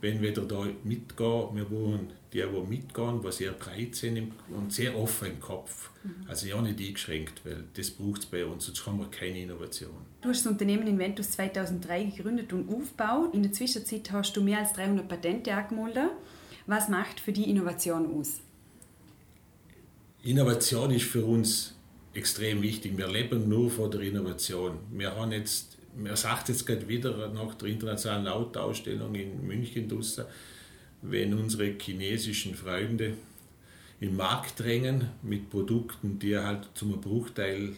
wenn 0.00 0.22
wir 0.22 0.32
da 0.32 0.66
mitgehen, 0.84 1.48
wir 1.54 1.70
wollen 1.70 2.12
die, 2.32 2.42
die 2.42 2.66
mitgehen, 2.68 3.20
die 3.20 3.32
sehr 3.32 3.52
breit 3.52 3.94
sind 3.94 4.32
und 4.50 4.72
sehr 4.72 4.96
offen 4.96 5.28
im 5.28 5.40
Kopf. 5.40 5.90
Mhm. 6.04 6.26
Also 6.28 6.46
ja 6.46 6.60
nicht 6.60 6.78
eingeschränkt, 6.78 7.44
weil 7.44 7.64
das 7.74 7.90
braucht 7.90 8.20
es 8.20 8.26
bei 8.26 8.44
uns, 8.44 8.66
sonst 8.66 8.86
haben 8.86 8.98
wir 8.98 9.10
keine 9.10 9.40
Innovation. 9.40 9.90
Du 10.20 10.28
hast 10.28 10.44
das 10.44 10.52
Unternehmen 10.52 10.86
Inventus 10.86 11.32
2003 11.32 12.04
gegründet 12.04 12.52
und 12.52 12.68
aufgebaut. 12.68 13.34
In 13.34 13.42
der 13.42 13.52
Zwischenzeit 13.52 14.10
hast 14.12 14.36
du 14.36 14.42
mehr 14.42 14.58
als 14.58 14.72
300 14.74 15.08
Patente 15.08 15.52
angemeldet. 15.54 16.10
Was 16.66 16.88
macht 16.88 17.18
für 17.20 17.32
die 17.32 17.48
Innovation 17.48 18.20
aus? 18.20 18.40
Innovation 20.22 20.90
ist 20.90 21.04
für 21.04 21.24
uns 21.24 21.74
extrem 22.12 22.60
wichtig. 22.62 22.96
Wir 22.96 23.08
leben 23.08 23.48
nur 23.48 23.70
von 23.70 23.90
der 23.90 24.00
Innovation. 24.02 24.78
Wir 24.90 25.14
haben 25.14 25.32
jetzt 25.32 25.77
man 25.96 26.16
sagt 26.16 26.48
jetzt 26.48 26.66
gerade 26.66 26.88
wieder 26.88 27.28
nach 27.28 27.54
der 27.54 27.68
internationalen 27.68 28.28
Autoausstellung 28.28 29.14
in 29.14 29.46
München, 29.46 29.90
wenn 31.02 31.34
unsere 31.34 31.74
chinesischen 31.80 32.54
Freunde 32.54 33.14
im 34.00 34.16
Markt 34.16 34.60
drängen 34.60 35.08
mit 35.22 35.50
Produkten, 35.50 36.18
die 36.18 36.36
halt 36.36 36.68
zum 36.74 37.00
Bruchteil 37.00 37.76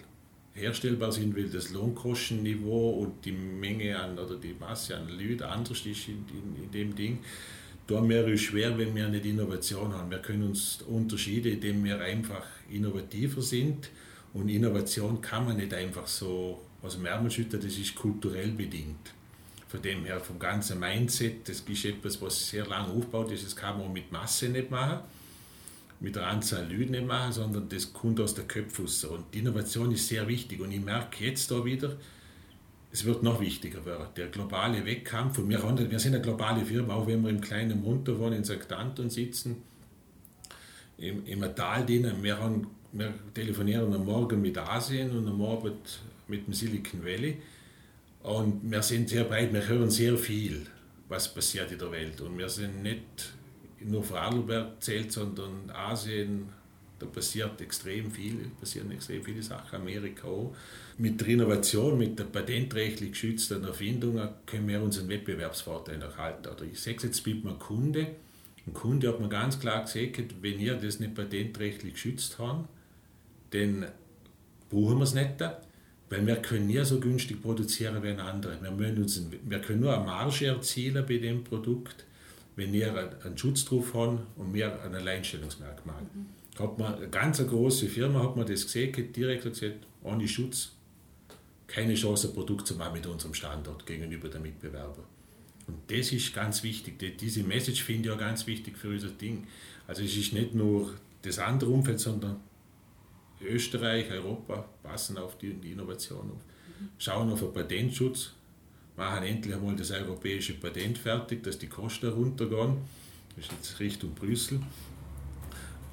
herstellbar 0.53 1.13
sind, 1.13 1.37
weil 1.37 1.49
das 1.49 1.71
Lohnkostenniveau 1.71 2.91
und 2.91 3.25
die 3.25 3.33
Menge 3.33 3.99
an 3.99 4.19
oder 4.19 4.37
die 4.37 4.55
Masse 4.59 4.97
an 4.97 5.09
Leuten 5.09 5.43
anders 5.43 5.87
ist 5.87 6.09
in, 6.09 6.25
in, 6.29 6.65
in 6.65 6.71
dem 6.71 6.95
Ding. 6.95 7.19
Da 7.87 8.07
wäre 8.09 8.33
es 8.33 8.43
schwer, 8.43 8.77
wenn 8.79 8.95
wir 8.95 9.09
nicht 9.09 9.25
Innovation 9.25 9.93
haben. 9.93 10.11
Wir 10.11 10.19
können 10.19 10.45
uns 10.45 10.83
unterschieden, 10.83 11.55
indem 11.55 11.83
wir 11.85 12.01
einfach 12.01 12.45
innovativer 12.71 13.43
sind. 13.43 13.91
Und 14.33 14.49
Innovation 14.49 15.21
kann 15.21 15.45
man 15.45 15.57
nicht 15.57 15.75
einfach 15.75 16.07
so 16.07 16.61
aus 16.83 16.95
dem 16.95 17.07
Ärmel 17.07 17.31
schütten, 17.31 17.61
das 17.61 17.77
ist 17.77 17.95
kulturell 17.95 18.53
bedingt. 18.53 19.15
Von 19.69 19.83
dem 19.83 20.05
her, 20.05 20.21
vom 20.21 20.39
ganzen 20.39 20.81
Mindset, 20.81 21.49
das 21.49 21.61
ist 21.61 21.85
etwas, 21.85 22.21
was 22.21 22.49
sehr 22.49 22.67
lange 22.67 22.89
aufgebaut 22.89 23.31
ist, 23.31 23.45
das 23.45 23.55
kann 23.55 23.79
man 23.79 23.93
mit 23.93 24.11
Masse 24.11 24.49
nicht 24.49 24.71
machen, 24.71 25.01
mit 26.01 26.17
der 26.17 26.27
Anzahl 26.27 26.63
Leuten 26.63 26.93
nicht 26.93 27.07
machen, 27.07 27.33
sondern 27.33 27.69
das 27.69 27.93
kommt 27.93 28.19
aus 28.21 28.35
der 28.35 28.45
Köpfe. 28.45 28.83
Und 29.09 29.27
die 29.33 29.39
Innovation 29.39 29.93
ist 29.93 30.09
sehr 30.09 30.27
wichtig. 30.27 30.61
Und 30.61 30.73
ich 30.73 30.81
merke 30.81 31.25
jetzt 31.25 31.51
da 31.51 31.65
wieder, 31.65 31.97
es 32.91 33.05
wird 33.05 33.23
noch 33.23 33.41
wichtiger 33.41 33.85
werden. 33.85 34.07
Der 34.17 34.29
globale 34.29 34.85
Wettkampf, 34.85 35.39
und 35.39 35.49
wir, 35.49 35.63
wir 35.63 35.99
sind 35.99 36.15
eine 36.15 36.23
globale 36.23 36.65
Firma, 36.65 36.95
auch 36.95 37.07
wenn 37.07 37.23
wir 37.23 37.31
im 37.31 37.41
kleinen 37.41 37.83
Munter 37.83 38.19
wohnen, 38.19 38.39
in 38.39 38.45
St. 38.45 38.73
Anton 38.73 39.11
sitzen, 39.11 39.63
im, 40.99 41.25
im 41.27 41.55
Tal 41.55 41.87
dienen, 41.87 42.23
wir, 42.23 42.39
wir 42.93 43.15
telefonieren 43.33 43.93
am 43.95 44.05
Morgen 44.05 44.43
mit 44.43 44.59
Asien 44.59 45.17
und 45.17 45.29
am 45.29 45.41
Abend 45.43 46.01
mit 46.31 46.47
dem 46.47 46.55
Silicon 46.55 47.05
Valley. 47.05 47.37
Und 48.23 48.71
wir 48.71 48.83
sind 48.83 49.09
sehr 49.09 49.25
breit, 49.25 49.53
wir 49.53 49.67
hören 49.67 49.91
sehr 49.91 50.17
viel, 50.17 50.67
was 51.09 51.33
passiert 51.33 51.73
in 51.73 51.79
der 51.79 51.91
Welt. 51.91 52.21
Und 52.21 52.39
wir 52.39 52.49
sind 52.49 52.83
nicht 52.83 53.33
nur 53.81 54.05
Vorarlberg 54.05 54.83
zählt, 54.83 55.11
sondern 55.11 55.71
Asien, 55.71 56.49
da 56.99 57.07
passiert 57.07 57.61
extrem 57.63 58.11
viel, 58.11 58.51
passieren 58.61 58.91
extrem 58.93 59.25
viele 59.25 59.43
Sachen, 59.43 59.81
Amerika 59.81 60.29
auch. 60.29 60.55
Mit 60.99 61.19
der 61.21 61.29
Innovation, 61.29 61.97
mit 61.97 62.19
der 62.19 62.25
patentrechtlich 62.25 63.13
geschützten 63.13 63.65
Erfindung 63.65 64.21
können 64.45 64.69
wir 64.69 64.83
unseren 64.83 65.09
Wettbewerbsvorteil 65.09 66.03
erhalten. 66.03 66.47
Oder 66.47 66.65
ich 66.65 66.79
sage 66.79 66.99
jetzt 67.05 67.27
mit 67.27 67.45
einem 67.45 67.59
Kunde, 67.59 68.09
ein 68.67 68.75
Kunde 68.75 69.09
hat 69.09 69.19
mir 69.19 69.31
ganz 69.31 69.59
klar 69.59 69.85
gesagt, 69.85 70.43
wenn 70.43 70.61
ihr 70.61 70.75
das 70.75 71.01
nicht 71.01 71.15
patentrechtlich 71.15 71.95
geschützt 71.95 72.39
habt, 72.39 72.69
dann 73.51 73.87
brauchen 74.69 74.99
wir 74.99 75.05
es 75.05 75.15
nicht. 75.15 75.43
Weil 76.11 76.27
wir 76.27 76.37
können 76.37 76.67
nie 76.67 76.85
so 76.85 76.99
günstig 77.01 77.41
produzieren 77.41 78.03
wie 78.03 78.11
andere. 78.11 78.59
Wir, 78.77 78.89
uns, 78.97 79.23
wir 79.45 79.61
können 79.61 79.81
nur 79.81 79.95
eine 79.95 80.05
Marge 80.05 80.47
erzielen 80.47 81.05
bei 81.07 81.19
dem 81.19 81.45
Produkt, 81.45 82.05
wenn 82.57 82.73
wir 82.73 83.17
einen 83.25 83.39
Schutz 83.39 83.65
drauf 83.65 83.95
haben 83.95 84.19
und 84.37 84.53
wir 84.53 84.83
ein 84.83 84.95
Alleinstellungsmerkmal. 84.95 86.03
Mhm. 86.03 86.63
Hat 86.63 86.79
man 86.79 86.95
eine 86.97 87.09
ganz 87.09 87.39
große 87.39 87.87
Firma 87.87 88.23
hat 88.23 88.37
man 88.37 88.47
das 88.47 88.65
gesehen, 88.65 88.93
direkt 89.13 89.45
gesagt, 89.45 89.87
ohne 90.03 90.27
Schutz 90.27 90.73
keine 91.71 91.95
Chance, 91.95 92.29
ein 92.29 92.35
Produkt 92.35 92.67
zu 92.67 92.75
machen 92.75 92.95
mit 92.95 93.07
unserem 93.07 93.33
Standort 93.33 93.87
gegenüber 93.87 94.29
den 94.29 94.43
Mitbewerbern. 94.43 95.05
Und 95.69 95.77
das 95.87 96.11
ist 96.11 96.35
ganz 96.35 96.63
wichtig. 96.63 96.99
Diese 97.19 97.45
Message 97.45 97.85
finde 97.85 98.09
ich 98.09 98.15
auch 98.15 98.19
ganz 98.19 98.47
wichtig 98.47 98.77
für 98.77 98.89
unser 98.89 99.11
Ding. 99.11 99.47
Also 99.87 100.03
es 100.03 100.17
ist 100.17 100.33
nicht 100.33 100.55
nur 100.55 100.93
das 101.23 101.39
andere 101.39 101.71
Umfeld, 101.71 102.01
sondern 102.01 102.41
Österreich, 103.43 104.11
Europa 104.11 104.65
passen 104.83 105.19
auf 105.19 105.39
die, 105.39 105.55
die 105.55 105.73
Innovation 105.73 106.31
auf. 106.31 106.43
Schauen 106.99 107.31
auf 107.31 107.41
den 107.41 107.53
Patentschutz, 107.53 108.33
machen 108.97 109.25
endlich 109.25 109.55
einmal 109.55 109.77
das 109.77 109.91
europäische 109.91 110.55
Patent 110.55 110.99
fertig, 110.99 111.43
dass 111.43 111.59
die 111.59 111.67
Kosten 111.67 112.11
runtergehen. 112.11 112.79
Das 113.37 113.47
ist 113.47 113.53
jetzt 113.53 113.81
Richtung 113.81 114.15
Brüssel. 114.15 114.61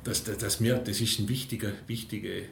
Das, 0.04 0.24
das, 0.24 0.38
das, 0.38 0.60
mehr, 0.60 0.80
das 0.80 1.02
ist 1.02 1.20
eine 1.20 1.30
wichtige, 1.30 1.74
wichtige 1.88 2.46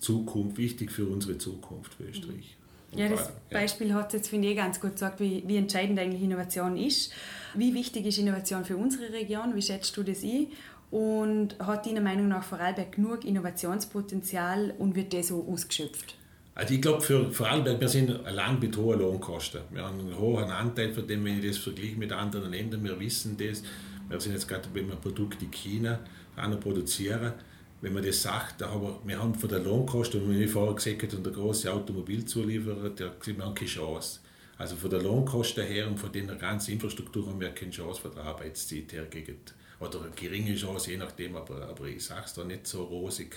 Zukunft, 0.00 0.56
wichtig 0.58 0.90
für 0.90 1.06
unsere 1.06 1.38
Zukunft 1.38 1.94
für 1.94 2.04
Österreich. 2.04 2.56
Ja, 2.94 3.08
das 3.08 3.32
Beispiel 3.50 3.94
hat 3.94 4.12
jetzt, 4.12 4.28
finde 4.28 4.48
ich, 4.48 4.56
ganz 4.56 4.78
gut 4.78 4.92
gesagt, 4.92 5.18
wie, 5.20 5.42
wie 5.46 5.56
entscheidend 5.56 5.98
eigentlich 5.98 6.22
Innovation 6.22 6.76
ist. 6.76 7.12
Wie 7.54 7.72
wichtig 7.72 8.04
ist 8.04 8.18
Innovation 8.18 8.64
für 8.66 8.76
unsere 8.76 9.10
Region? 9.12 9.54
Wie 9.54 9.62
schätzt 9.62 9.96
du 9.96 10.02
das 10.02 10.22
ein? 10.22 10.48
Und 10.92 11.58
hat 11.58 11.86
deiner 11.86 12.02
Meinung 12.02 12.28
nach 12.28 12.44
Vorarlberg 12.44 12.92
genug 12.92 13.24
Innovationspotenzial 13.24 14.74
und 14.78 14.94
wird 14.94 15.14
das 15.14 15.28
so 15.28 15.42
ausgeschöpft? 15.50 16.16
Also 16.54 16.74
ich 16.74 16.82
glaube, 16.82 17.00
für 17.00 17.32
Vorarlberg, 17.32 17.80
wir 17.80 17.88
sind 17.88 18.10
ein 18.26 18.34
Land 18.34 18.60
mit 18.60 18.76
hohen 18.76 19.00
Lohnkosten. 19.00 19.62
Wir 19.70 19.84
haben 19.84 19.98
einen 19.98 20.18
hohen 20.18 20.50
Anteil 20.50 20.92
von 20.92 21.06
dem, 21.06 21.24
wenn 21.24 21.38
ich 21.38 21.46
das 21.48 21.56
vergleiche 21.56 21.96
mit 21.96 22.12
anderen 22.12 22.50
Ländern. 22.50 22.84
Wir 22.84 23.00
wissen 23.00 23.38
das. 23.38 23.62
Wir 24.06 24.20
sind 24.20 24.32
jetzt 24.32 24.46
gerade, 24.46 24.68
wenn 24.74 24.86
wir 24.86 24.96
Produkte 24.96 25.46
in 25.46 25.50
China 25.50 25.98
produzieren, 26.60 27.32
wenn 27.80 27.94
man 27.94 28.04
das 28.04 28.20
sagt, 28.20 28.62
haben 28.62 28.82
wir, 28.82 28.98
wir 29.02 29.18
haben 29.18 29.34
von 29.34 29.48
der 29.48 29.60
Lohnkosten, 29.60 30.30
wie 30.30 30.44
ich 30.44 30.50
vorher 30.50 30.74
gesagt 30.74 31.02
habe, 31.04 31.16
und 31.16 31.24
der 31.24 31.32
große 31.32 31.72
Automobilzulieferer, 31.72 32.90
der 32.90 33.12
sieht 33.18 33.38
man 33.38 33.54
keine 33.54 33.68
Chance. 33.68 34.20
Also 34.58 34.76
von 34.76 34.90
der 34.90 35.00
Lohnkosten 35.00 35.64
her 35.64 35.88
und 35.88 35.98
von 35.98 36.12
der 36.12 36.36
ganzen 36.36 36.72
Infrastruktur 36.72 37.26
haben 37.26 37.40
wir 37.40 37.48
keine 37.48 37.70
Chance 37.70 38.02
von 38.02 38.14
der 38.14 38.24
Arbeitszeit 38.24 38.92
her 38.92 39.06
gegen 39.06 39.38
oder 39.82 40.02
eine 40.02 40.10
geringe 40.10 40.54
Chance, 40.54 40.90
je 40.92 40.96
nachdem, 40.96 41.36
aber, 41.36 41.68
aber 41.68 41.86
ich 41.86 42.04
sage 42.04 42.22
es 42.24 42.34
da 42.34 42.44
nicht 42.44 42.66
so 42.66 42.84
rosig. 42.84 43.34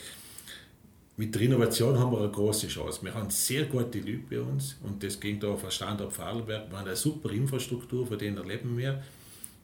Mit 1.18 1.34
der 1.34 1.44
Innovation 1.44 1.98
haben 1.98 2.12
wir 2.12 2.20
eine 2.20 2.32
große 2.32 2.68
Chance. 2.68 3.00
Wir 3.04 3.14
haben 3.14 3.30
sehr 3.30 3.64
gute 3.66 4.00
Leute 4.00 4.24
bei 4.30 4.42
uns 4.42 4.76
und 4.84 5.02
das 5.02 5.18
ging 5.18 5.40
da 5.40 5.48
auf 5.48 5.62
den 5.62 5.72
Standort 5.72 6.12
Vorarlberg. 6.12 6.70
Wir 6.70 6.78
haben 6.78 6.86
eine 6.86 6.96
super 6.96 7.32
Infrastruktur, 7.32 8.06
von 8.06 8.20
der 8.20 8.32
leben 8.44 8.78
wir. 8.78 9.02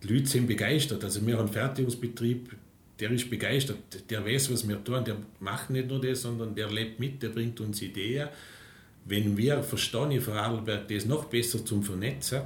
Die 0.01 0.13
Leute 0.13 0.27
sind 0.27 0.47
begeistert. 0.47 1.03
Also 1.03 1.25
wir 1.25 1.33
haben 1.33 1.41
einen 1.41 1.53
Fertigungsbetrieb, 1.53 2.55
der 3.01 3.11
ist 3.11 3.29
begeistert, 3.29 3.77
der 4.09 4.25
weiß, 4.25 4.53
was 4.53 4.67
wir 4.67 4.81
tun, 4.81 5.03
der 5.03 5.17
macht 5.39 5.71
nicht 5.71 5.89
nur 5.89 5.99
das, 5.99 6.21
sondern 6.21 6.55
der 6.55 6.69
lebt 6.69 6.99
mit, 6.99 7.21
der 7.21 7.29
bringt 7.29 7.59
uns 7.59 7.81
Ideen. 7.81 8.29
Wenn 9.03 9.35
wir 9.35 9.61
verstehen 9.63 10.21
Vorarlberg 10.21 10.87
das 10.87 11.05
noch 11.05 11.25
besser 11.25 11.65
zum 11.65 11.83
Vernetzen, 11.83 12.43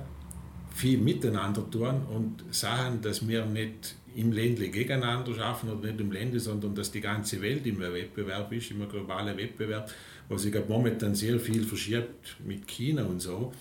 viel 0.75 0.97
miteinander 0.97 1.69
tun 1.69 2.01
und 2.13 2.53
sagen, 2.53 2.99
dass 3.01 3.25
wir 3.25 3.45
nicht 3.45 3.95
im 4.15 4.33
Ländle 4.33 4.67
gegeneinander 4.67 5.33
schaffen 5.33 5.69
oder 5.69 5.87
nicht 5.87 6.01
im 6.01 6.11
Ländle, 6.11 6.39
sondern 6.39 6.75
dass 6.75 6.91
die 6.91 6.99
ganze 6.99 7.41
Welt 7.41 7.65
immer 7.65 7.93
Wettbewerb 7.93 8.51
ist, 8.51 8.71
immer 8.71 8.85
globaler 8.85 9.37
Wettbewerb, 9.37 9.89
was 10.27 10.41
sich 10.41 10.53
momentan 10.67 11.15
sehr 11.15 11.39
viel 11.39 11.63
verschiebt 11.63 12.35
mit 12.45 12.67
China 12.67 13.05
und 13.05 13.21
so. 13.21 13.53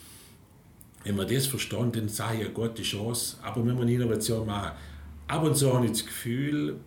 Wenn 1.05 1.17
wir 1.17 1.25
das 1.25 1.47
verstehen, 1.47 1.93
dann 1.93 2.07
ich 2.07 2.19
ja 2.19 2.49
Gott 2.53 2.79
die 2.79 2.83
Chance, 2.83 3.37
aber 3.43 3.65
wir 3.65 3.73
eine 3.73 3.93
Innovation 3.93 4.47
machen. 4.47 4.73
Ab 5.29 5.45
und 5.45 5.57
zu 5.57 5.73
habe 5.73 5.85
ich 5.87 5.93
das 5.93 6.07
Gefühl, 6.07 6.81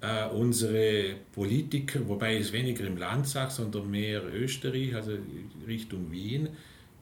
äh, 0.00 0.28
unsere 0.28 1.16
Politiker, 1.32 2.00
wobei 2.08 2.36
ich 2.36 2.46
es 2.46 2.52
weniger 2.52 2.86
im 2.86 2.96
Land 2.96 3.28
sage, 3.28 3.50
sondern 3.50 3.90
mehr 3.90 4.22
Österreich, 4.32 4.94
also 4.94 5.12
Richtung 5.66 6.10
Wien, 6.10 6.48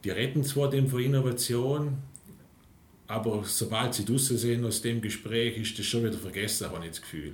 die 0.03 0.09
retten 0.09 0.43
zwar 0.43 0.69
den 0.69 0.87
von 0.87 1.01
Innovation, 1.01 1.97
aber 3.07 3.43
sobald 3.45 3.93
sie 3.93 4.05
draußen 4.05 4.37
sind 4.37 4.65
aus 4.65 4.81
dem 4.81 5.01
Gespräch, 5.01 5.57
ist 5.57 5.77
das 5.77 5.85
schon 5.85 6.03
wieder 6.03 6.17
vergessen, 6.17 6.69
habe 6.69 6.83
ich 6.83 6.91
das 6.91 7.01
Gefühl. 7.01 7.33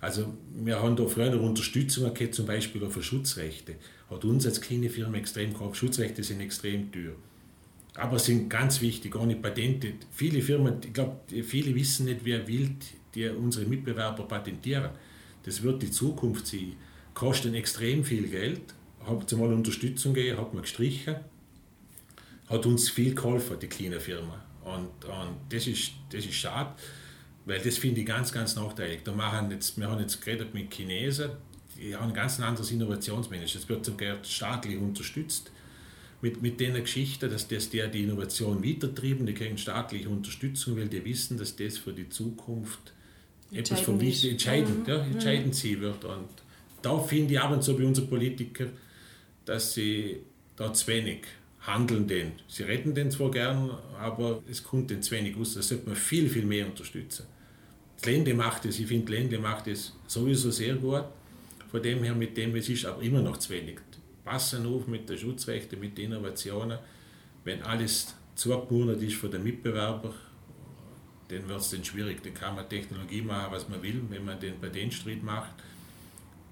Also 0.00 0.32
wir 0.62 0.80
haben 0.80 0.96
da 0.96 1.06
früher 1.06 1.40
Unterstützung 1.40 2.12
gehabt, 2.14 2.34
zum 2.34 2.46
Beispiel 2.46 2.84
auch 2.84 2.90
für 2.90 3.02
Schutzrechte. 3.02 3.76
Hat 4.10 4.24
uns 4.24 4.46
als 4.46 4.60
kleine 4.60 4.90
Firma 4.90 5.18
extrem 5.18 5.52
gehabt. 5.52 5.76
Schutzrechte 5.76 6.22
sind 6.22 6.40
extrem 6.40 6.92
teuer. 6.92 7.16
Aber 7.94 8.18
sind 8.18 8.48
ganz 8.48 8.80
wichtig, 8.80 9.16
ohne 9.16 9.34
Patente. 9.34 9.94
Viele 10.12 10.40
Firmen, 10.40 10.76
ich 10.84 10.92
glaube, 10.92 11.16
viele 11.42 11.74
wissen 11.74 12.06
nicht, 12.06 12.20
wer 12.22 12.46
will, 12.46 12.70
die 13.14 13.28
unsere 13.28 13.66
Mitbewerber 13.66 14.28
patentieren. 14.28 14.90
Das 15.42 15.62
wird 15.62 15.82
die 15.82 15.90
Zukunft 15.90 16.46
sein. 16.46 16.74
Kosten 17.14 17.54
extrem 17.54 18.04
viel 18.04 18.28
Geld. 18.28 18.60
Hat 19.04 19.32
mal 19.32 19.52
Unterstützung 19.52 20.14
gegeben, 20.14 20.38
hat 20.38 20.54
man 20.54 20.62
gestrichen. 20.62 21.16
Hat 22.48 22.66
uns 22.66 22.88
viel 22.88 23.14
geholfen, 23.14 23.58
die 23.60 23.66
kleine 23.66 24.00
Firma. 24.00 24.42
Und, 24.64 25.04
und 25.04 25.36
das, 25.48 25.66
ist, 25.66 25.92
das 26.10 26.24
ist 26.24 26.34
schade, 26.34 26.74
weil 27.46 27.60
das 27.60 27.78
finde 27.78 28.00
ich 28.00 28.06
ganz, 28.06 28.32
ganz 28.32 28.56
nachteilig. 28.56 29.00
Da 29.04 29.12
machen 29.12 29.50
jetzt, 29.50 29.78
wir 29.78 29.88
haben 29.88 30.00
jetzt 30.00 30.20
geredet 30.22 30.52
mit 30.54 30.72
Chinesen, 30.72 31.30
die 31.78 31.94
haben 31.94 32.08
ein 32.08 32.14
ganz 32.14 32.40
anderes 32.40 32.70
Innovationsmanagement. 32.70 33.62
Das 33.62 33.68
wird 33.68 33.84
sogar 33.84 34.16
staatlich 34.24 34.78
unterstützt 34.78 35.50
mit, 36.20 36.42
mit 36.42 36.58
den 36.60 36.74
Geschichten, 36.74 37.30
dass 37.30 37.46
das 37.48 37.70
der 37.70 37.88
die 37.88 38.02
Innovation 38.02 38.64
weitertrieben, 38.64 39.26
die 39.26 39.34
kriegen 39.34 39.56
staatliche 39.56 40.08
Unterstützung, 40.08 40.76
weil 40.76 40.88
die 40.88 41.04
wissen, 41.04 41.38
dass 41.38 41.54
das 41.54 41.78
für 41.78 41.92
die 41.92 42.08
Zukunft 42.08 42.92
etwas 43.52 43.80
von 43.80 44.00
wichtig, 44.00 44.32
entscheidend, 44.32 44.86
mhm. 44.86 44.92
ja, 44.92 44.98
entscheidend 45.04 45.54
sein 45.54 45.80
wird. 45.80 46.04
Und 46.04 46.28
da 46.82 46.98
finde 46.98 47.34
ich 47.34 47.40
ab 47.40 47.52
und 47.52 47.62
zu 47.62 47.76
bei 47.76 47.84
unseren 47.84 48.08
Politikern, 48.08 48.70
dass 49.44 49.74
sie 49.74 50.18
da 50.56 50.72
zu 50.72 50.86
wenig 50.88 51.20
handeln 51.68 52.06
den. 52.08 52.32
Sie 52.48 52.62
retten 52.62 52.94
den 52.94 53.10
zwar 53.10 53.30
gern, 53.30 53.70
aber 53.98 54.42
es 54.50 54.62
kommt 54.62 54.90
den 54.90 55.02
zu 55.02 55.10
wenig 55.12 55.36
aus. 55.36 55.54
Da 55.54 55.62
sollte 55.62 55.86
man 55.86 55.96
viel, 55.96 56.28
viel 56.28 56.44
mehr 56.44 56.66
unterstützen. 56.66 57.26
Das 57.96 58.06
Ländle 58.06 58.34
macht 58.34 58.64
es, 58.64 58.78
ich 58.78 58.86
finde, 58.86 59.12
Ländle 59.12 59.38
macht 59.38 59.66
es 59.66 59.92
sowieso 60.06 60.50
sehr 60.50 60.74
gut. 60.76 61.04
Von 61.70 61.82
dem 61.82 62.02
her, 62.02 62.14
mit 62.14 62.36
dem 62.36 62.56
es 62.56 62.68
ist, 62.68 62.86
aber 62.86 63.02
immer 63.02 63.20
noch 63.20 63.36
zu 63.36 63.50
wenig. 63.52 63.78
Passen 64.24 64.66
auf 64.66 64.86
mit 64.86 65.08
den 65.08 65.18
Schutzrechten, 65.18 65.78
mit 65.78 65.98
den 65.98 66.12
Innovationen. 66.12 66.78
Wenn 67.44 67.62
alles 67.62 68.14
zugebunden 68.34 69.00
ist 69.02 69.16
von 69.16 69.30
den 69.30 69.42
Mitbewerbern, 69.42 70.14
dann 71.28 71.48
wird 71.48 71.60
es 71.60 71.86
schwierig. 71.86 72.22
Dann 72.22 72.32
kann 72.32 72.54
man 72.54 72.68
Technologie 72.68 73.20
machen, 73.20 73.52
was 73.52 73.68
man 73.68 73.82
will. 73.82 74.00
Wenn 74.08 74.24
man 74.24 74.40
den 74.40 74.58
Patentstreit 74.58 75.22
macht, 75.22 75.52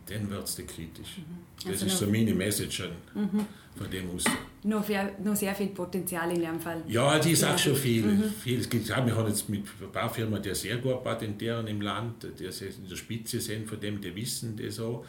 dann 0.07 0.31
wird 0.31 0.45
es 0.45 0.57
kritisch. 0.57 1.19
Mhm. 1.19 1.38
Das 1.57 1.83
also 1.83 1.87
ist 1.87 1.99
so 1.99 2.07
meine 2.07 2.35
Message 2.35 2.88
mhm. 3.14 3.47
von 3.75 3.90
dem 3.90 4.11
aus. 4.11 4.25
Noch, 4.62 4.85
viel, 4.85 5.12
noch 5.23 5.35
sehr 5.35 5.55
viel 5.55 5.69
Potenzial 5.69 6.31
in 6.33 6.40
dem 6.40 6.61
Fall. 6.61 6.83
Ja, 6.88 7.19
die 7.19 7.33
ist 7.33 7.45
auch 7.45 7.59
schon 7.59 7.77
viel. 7.77 8.05
Mhm. 8.05 8.25
viel. 8.42 8.61
Es 8.61 8.69
gibt, 8.69 8.88
wir 8.88 8.97
haben 8.97 9.29
jetzt 9.29 9.49
mit 9.49 9.64
ein 9.81 9.92
paar 9.92 10.12
Firmen, 10.12 10.42
die 10.42 10.55
sehr 10.55 10.77
gut 10.79 11.03
patentieren 11.03 11.66
im 11.66 11.81
Land, 11.81 12.27
die 12.38 12.45
in 12.45 12.88
der 12.88 12.97
Spitze 12.97 13.40
sind, 13.40 13.69
von 13.69 13.81
dem 13.81 14.01
die 14.01 14.14
wissen 14.14 14.57
das 14.57 14.79
auch. 14.79 15.05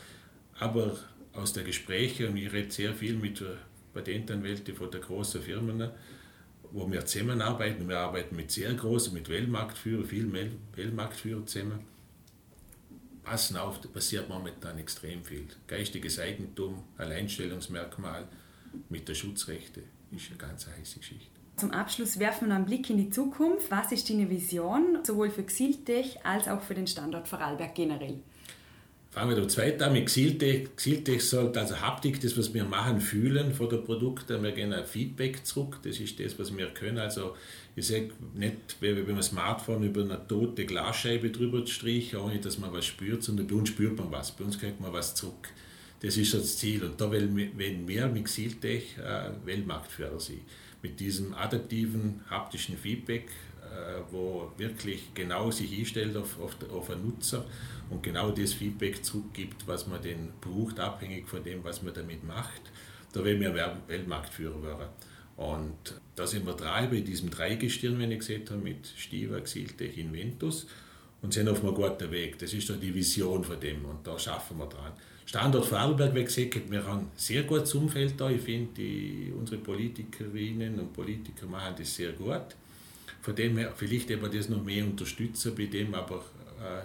Aber 0.60 0.98
aus 1.34 1.54
den 1.54 1.66
Gesprächen, 1.66 2.30
und 2.30 2.38
ich 2.38 2.52
rede 2.52 2.72
sehr 2.72 2.94
viel 2.94 3.16
mit 3.16 3.44
Patentanwälten 3.94 4.76
von 4.76 4.90
der 4.90 5.02
großen 5.02 5.42
Firmen, 5.42 5.90
wo 6.72 6.92
wir 6.92 7.06
zusammenarbeiten. 7.06 7.88
Wir 7.88 8.00
arbeiten 8.00 8.36
mit 8.36 8.52
sehr 8.52 8.74
großen, 8.74 9.14
mit 9.14 9.30
Weltmarktführern, 9.30 10.06
vielen 10.06 10.34
Weltmarktführern 10.76 11.46
zusammen. 11.46 11.97
Passen 13.28 13.58
auf, 13.58 13.82
passiert 13.92 14.30
momentan 14.30 14.78
extrem 14.78 15.22
viel. 15.26 15.48
Geistiges 15.68 16.18
Eigentum, 16.18 16.86
Alleinstellungsmerkmal 16.98 18.26
mit 18.88 19.10
der 19.10 19.16
Schutzrechte 19.16 19.84
ist 20.12 20.30
eine 20.30 20.38
ganz 20.38 20.66
heiße 20.66 21.00
Geschichte. 21.00 21.38
Zum 21.58 21.72
Abschluss 21.72 22.20
werfen 22.20 22.48
wir 22.48 22.56
einen 22.56 22.66
Blick 22.66 22.90
in 22.90 22.98
die 22.98 23.10
Zukunft. 23.10 23.70
Was 23.70 23.92
ist 23.92 24.10
deine 24.10 24.30
Vision, 24.30 25.00
sowohl 25.04 25.30
für 25.30 25.44
Xiltech 25.44 26.26
als 26.26 26.48
auch 26.48 26.62
für 26.62 26.74
den 26.74 26.88
Standort 26.88 27.28
Vorarlberg 27.28 27.76
generell? 27.76 28.22
Fangen 29.12 29.30
wir 29.30 29.42
da 29.42 29.48
zweit 29.48 29.82
an 29.82 29.94
mit 29.94 30.08
Xiltech. 30.08 30.76
Xiltech 30.76 31.22
sollte 31.28 31.60
also 31.60 31.80
Haptik, 31.80 32.20
das 32.20 32.38
was 32.38 32.54
wir 32.54 32.66
machen, 32.66 33.00
fühlen 33.00 33.54
von 33.54 33.70
den 33.70 33.84
Produkten. 33.84 34.44
Wir 34.44 34.52
gehen 34.52 34.74
ein 34.74 34.86
Feedback 34.86 35.46
zurück, 35.46 35.80
das 35.84 36.00
ist 36.00 36.20
das, 36.20 36.38
was 36.38 36.56
wir 36.56 36.68
können. 36.68 37.00
Also 37.00 37.36
ich 37.76 37.88
sage 37.88 38.12
nicht, 38.34 38.78
wie 38.80 38.94
beim 38.94 39.22
Smartphone 39.22 39.84
über 39.84 40.02
eine 40.02 40.28
tote 40.28 40.66
Glasscheibe 40.66 41.30
drüber 41.30 41.66
streichen, 41.66 42.20
ohne 42.20 42.40
dass 42.40 42.58
man 42.58 42.74
was 42.74 42.86
spürt, 42.86 43.24
sondern 43.24 43.48
bei 43.48 43.56
uns 43.56 43.70
spürt 43.70 43.98
man 43.98 44.12
was, 44.12 44.32
bei 44.32 44.44
uns 44.44 44.60
kriegt 44.60 44.82
man 44.82 44.92
was 44.94 45.16
zurück. 45.16 45.50
Das 46.02 46.18
ist 46.18 46.34
das 46.34 46.58
Ziel. 46.58 46.84
Und 46.84 47.00
da 47.02 47.12
wollen 47.12 47.36
wir 47.88 48.08
mit 48.08 48.26
Xiltech 48.26 48.98
äh, 48.98 49.30
Weltmarktführer 49.46 50.20
sein. 50.20 50.42
Mit 50.84 51.00
diesem 51.00 51.34
adaptiven 51.34 52.22
haptischen 52.30 52.78
Feedback, 52.78 53.30
äh, 53.62 54.02
wo 54.12 54.52
wirklich 54.58 55.14
genau 55.16 55.50
sich 55.50 55.76
einstellt 55.78 56.16
auf, 56.16 56.40
auf, 56.40 56.56
auf 56.72 56.90
einen 56.92 57.06
Nutzer 57.06 57.46
und 57.90 58.04
genau 58.04 58.32
das 58.32 58.54
Feedback 58.54 59.04
zurückgibt, 59.04 59.68
was 59.68 59.88
man 59.88 60.02
den 60.02 60.30
braucht, 60.42 60.80
abhängig 60.80 61.28
von 61.28 61.44
dem, 61.44 61.64
was 61.64 61.82
man 61.82 61.94
damit 61.94 62.24
macht. 62.26 62.62
Da 63.14 63.24
werden 63.24 63.42
wir 63.42 63.78
Weltmarktführer 63.88 64.62
werden. 64.62 64.90
Und 65.38 66.02
da 66.16 66.26
sind 66.26 66.46
wir 66.46 66.54
drei 66.54 66.88
bei 66.88 67.02
diesem 67.02 67.30
Dreigestirn, 67.30 68.00
wenn 68.00 68.12
ich 68.12 68.20
gesehen 68.20 68.44
habe, 68.50 68.60
mit 68.60 68.88
Stiva, 68.98 69.40
Xiltech, 69.40 69.98
Inventus 69.98 70.68
und 71.22 71.34
sind 71.34 71.48
auf 71.48 71.64
einem 71.64 71.76
guten 71.76 72.12
Weg. 72.12 72.40
Das 72.40 72.54
ist 72.54 72.70
da 72.70 72.74
die 72.74 72.94
Vision 72.94 73.44
von 73.44 73.60
dem 73.60 73.86
und 73.86 74.06
da 74.06 74.18
schaffen 74.18 74.58
wir 74.58 74.66
dran. 74.66 74.92
Standort 75.26 75.66
Vorarlberg, 75.66 76.16
wie 76.16 76.24
gesagt, 76.24 76.72
wir 76.72 76.86
haben 76.86 77.00
ein 77.00 77.12
sehr 77.16 77.44
gutes 77.44 77.76
Umfeld 77.76 78.14
da. 78.18 78.30
Ich 78.30 78.42
finde, 78.42 78.82
unsere 79.38 79.62
Politikerinnen 79.62 80.80
und 80.80 80.94
Politiker 80.94 81.46
machen 81.46 81.76
das 81.78 81.96
sehr 81.96 82.14
gut. 82.14 82.56
Von 83.22 83.36
dem 83.36 83.58
her, 83.58 83.74
vielleicht 83.76 84.10
eben 84.10 84.32
das 84.32 84.48
noch 84.48 84.64
mehr 84.64 84.86
unterstützen 84.86 85.54
bei 85.56 85.66
dem, 85.66 85.94
aber 85.94 86.24
äh, 86.60 86.82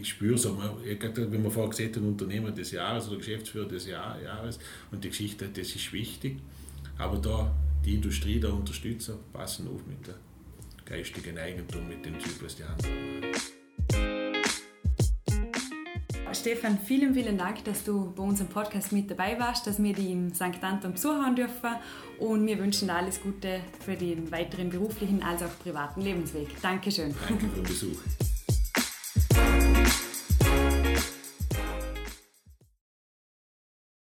ich 0.00 0.08
spüre 0.08 0.36
so, 0.36 0.58
wenn 0.58 1.42
man 1.42 1.50
vorher 1.50 1.70
gesagt 1.70 1.96
hat, 1.96 2.02
Unternehmer 2.02 2.50
des 2.50 2.70
Jahres 2.72 3.08
oder 3.08 3.18
Geschäftsführer 3.18 3.68
des 3.68 3.86
Jahres 3.86 4.58
und 4.90 5.02
die 5.02 5.08
Geschichte, 5.08 5.48
das 5.48 5.74
ist 5.74 5.92
wichtig. 5.92 6.38
Aber 6.98 7.18
da 7.18 7.54
die 7.84 7.94
Industrie 7.94 8.40
da 8.40 8.50
unterstützen, 8.50 9.16
passen 9.32 9.68
auf 9.68 9.86
mit 9.86 10.06
der 10.06 10.14
geistigen 10.84 11.38
Eigentum, 11.38 11.88
mit 11.88 12.04
dem 12.04 12.18
Typ, 12.18 12.42
was 12.42 12.56
die 12.56 12.62
anderen 12.62 13.16
Stefan, 16.46 16.78
vielen, 16.78 17.14
vielen 17.14 17.38
Dank, 17.38 17.64
dass 17.64 17.82
du 17.82 18.12
bei 18.14 18.22
unserem 18.22 18.48
Podcast 18.48 18.92
mit 18.92 19.10
dabei 19.10 19.38
warst, 19.40 19.66
dass 19.66 19.82
wir 19.82 19.94
dich 19.94 20.10
im 20.10 20.32
St. 20.34 20.62
Anton 20.62 20.92
besuchen 20.92 21.34
dürfen 21.34 21.70
und 22.18 22.46
wir 22.46 22.58
wünschen 22.58 22.88
dir 22.88 22.94
alles 22.94 23.20
Gute 23.20 23.60
für 23.84 23.96
den 23.96 24.30
weiteren 24.30 24.68
beruflichen 24.68 25.22
als 25.22 25.42
auch 25.42 25.58
privaten 25.62 26.02
Lebensweg. 26.02 26.48
Dankeschön. 26.60 27.14
Danke 27.26 27.48
für 27.48 27.54
den 27.56 27.64
Besuch. 27.64 28.35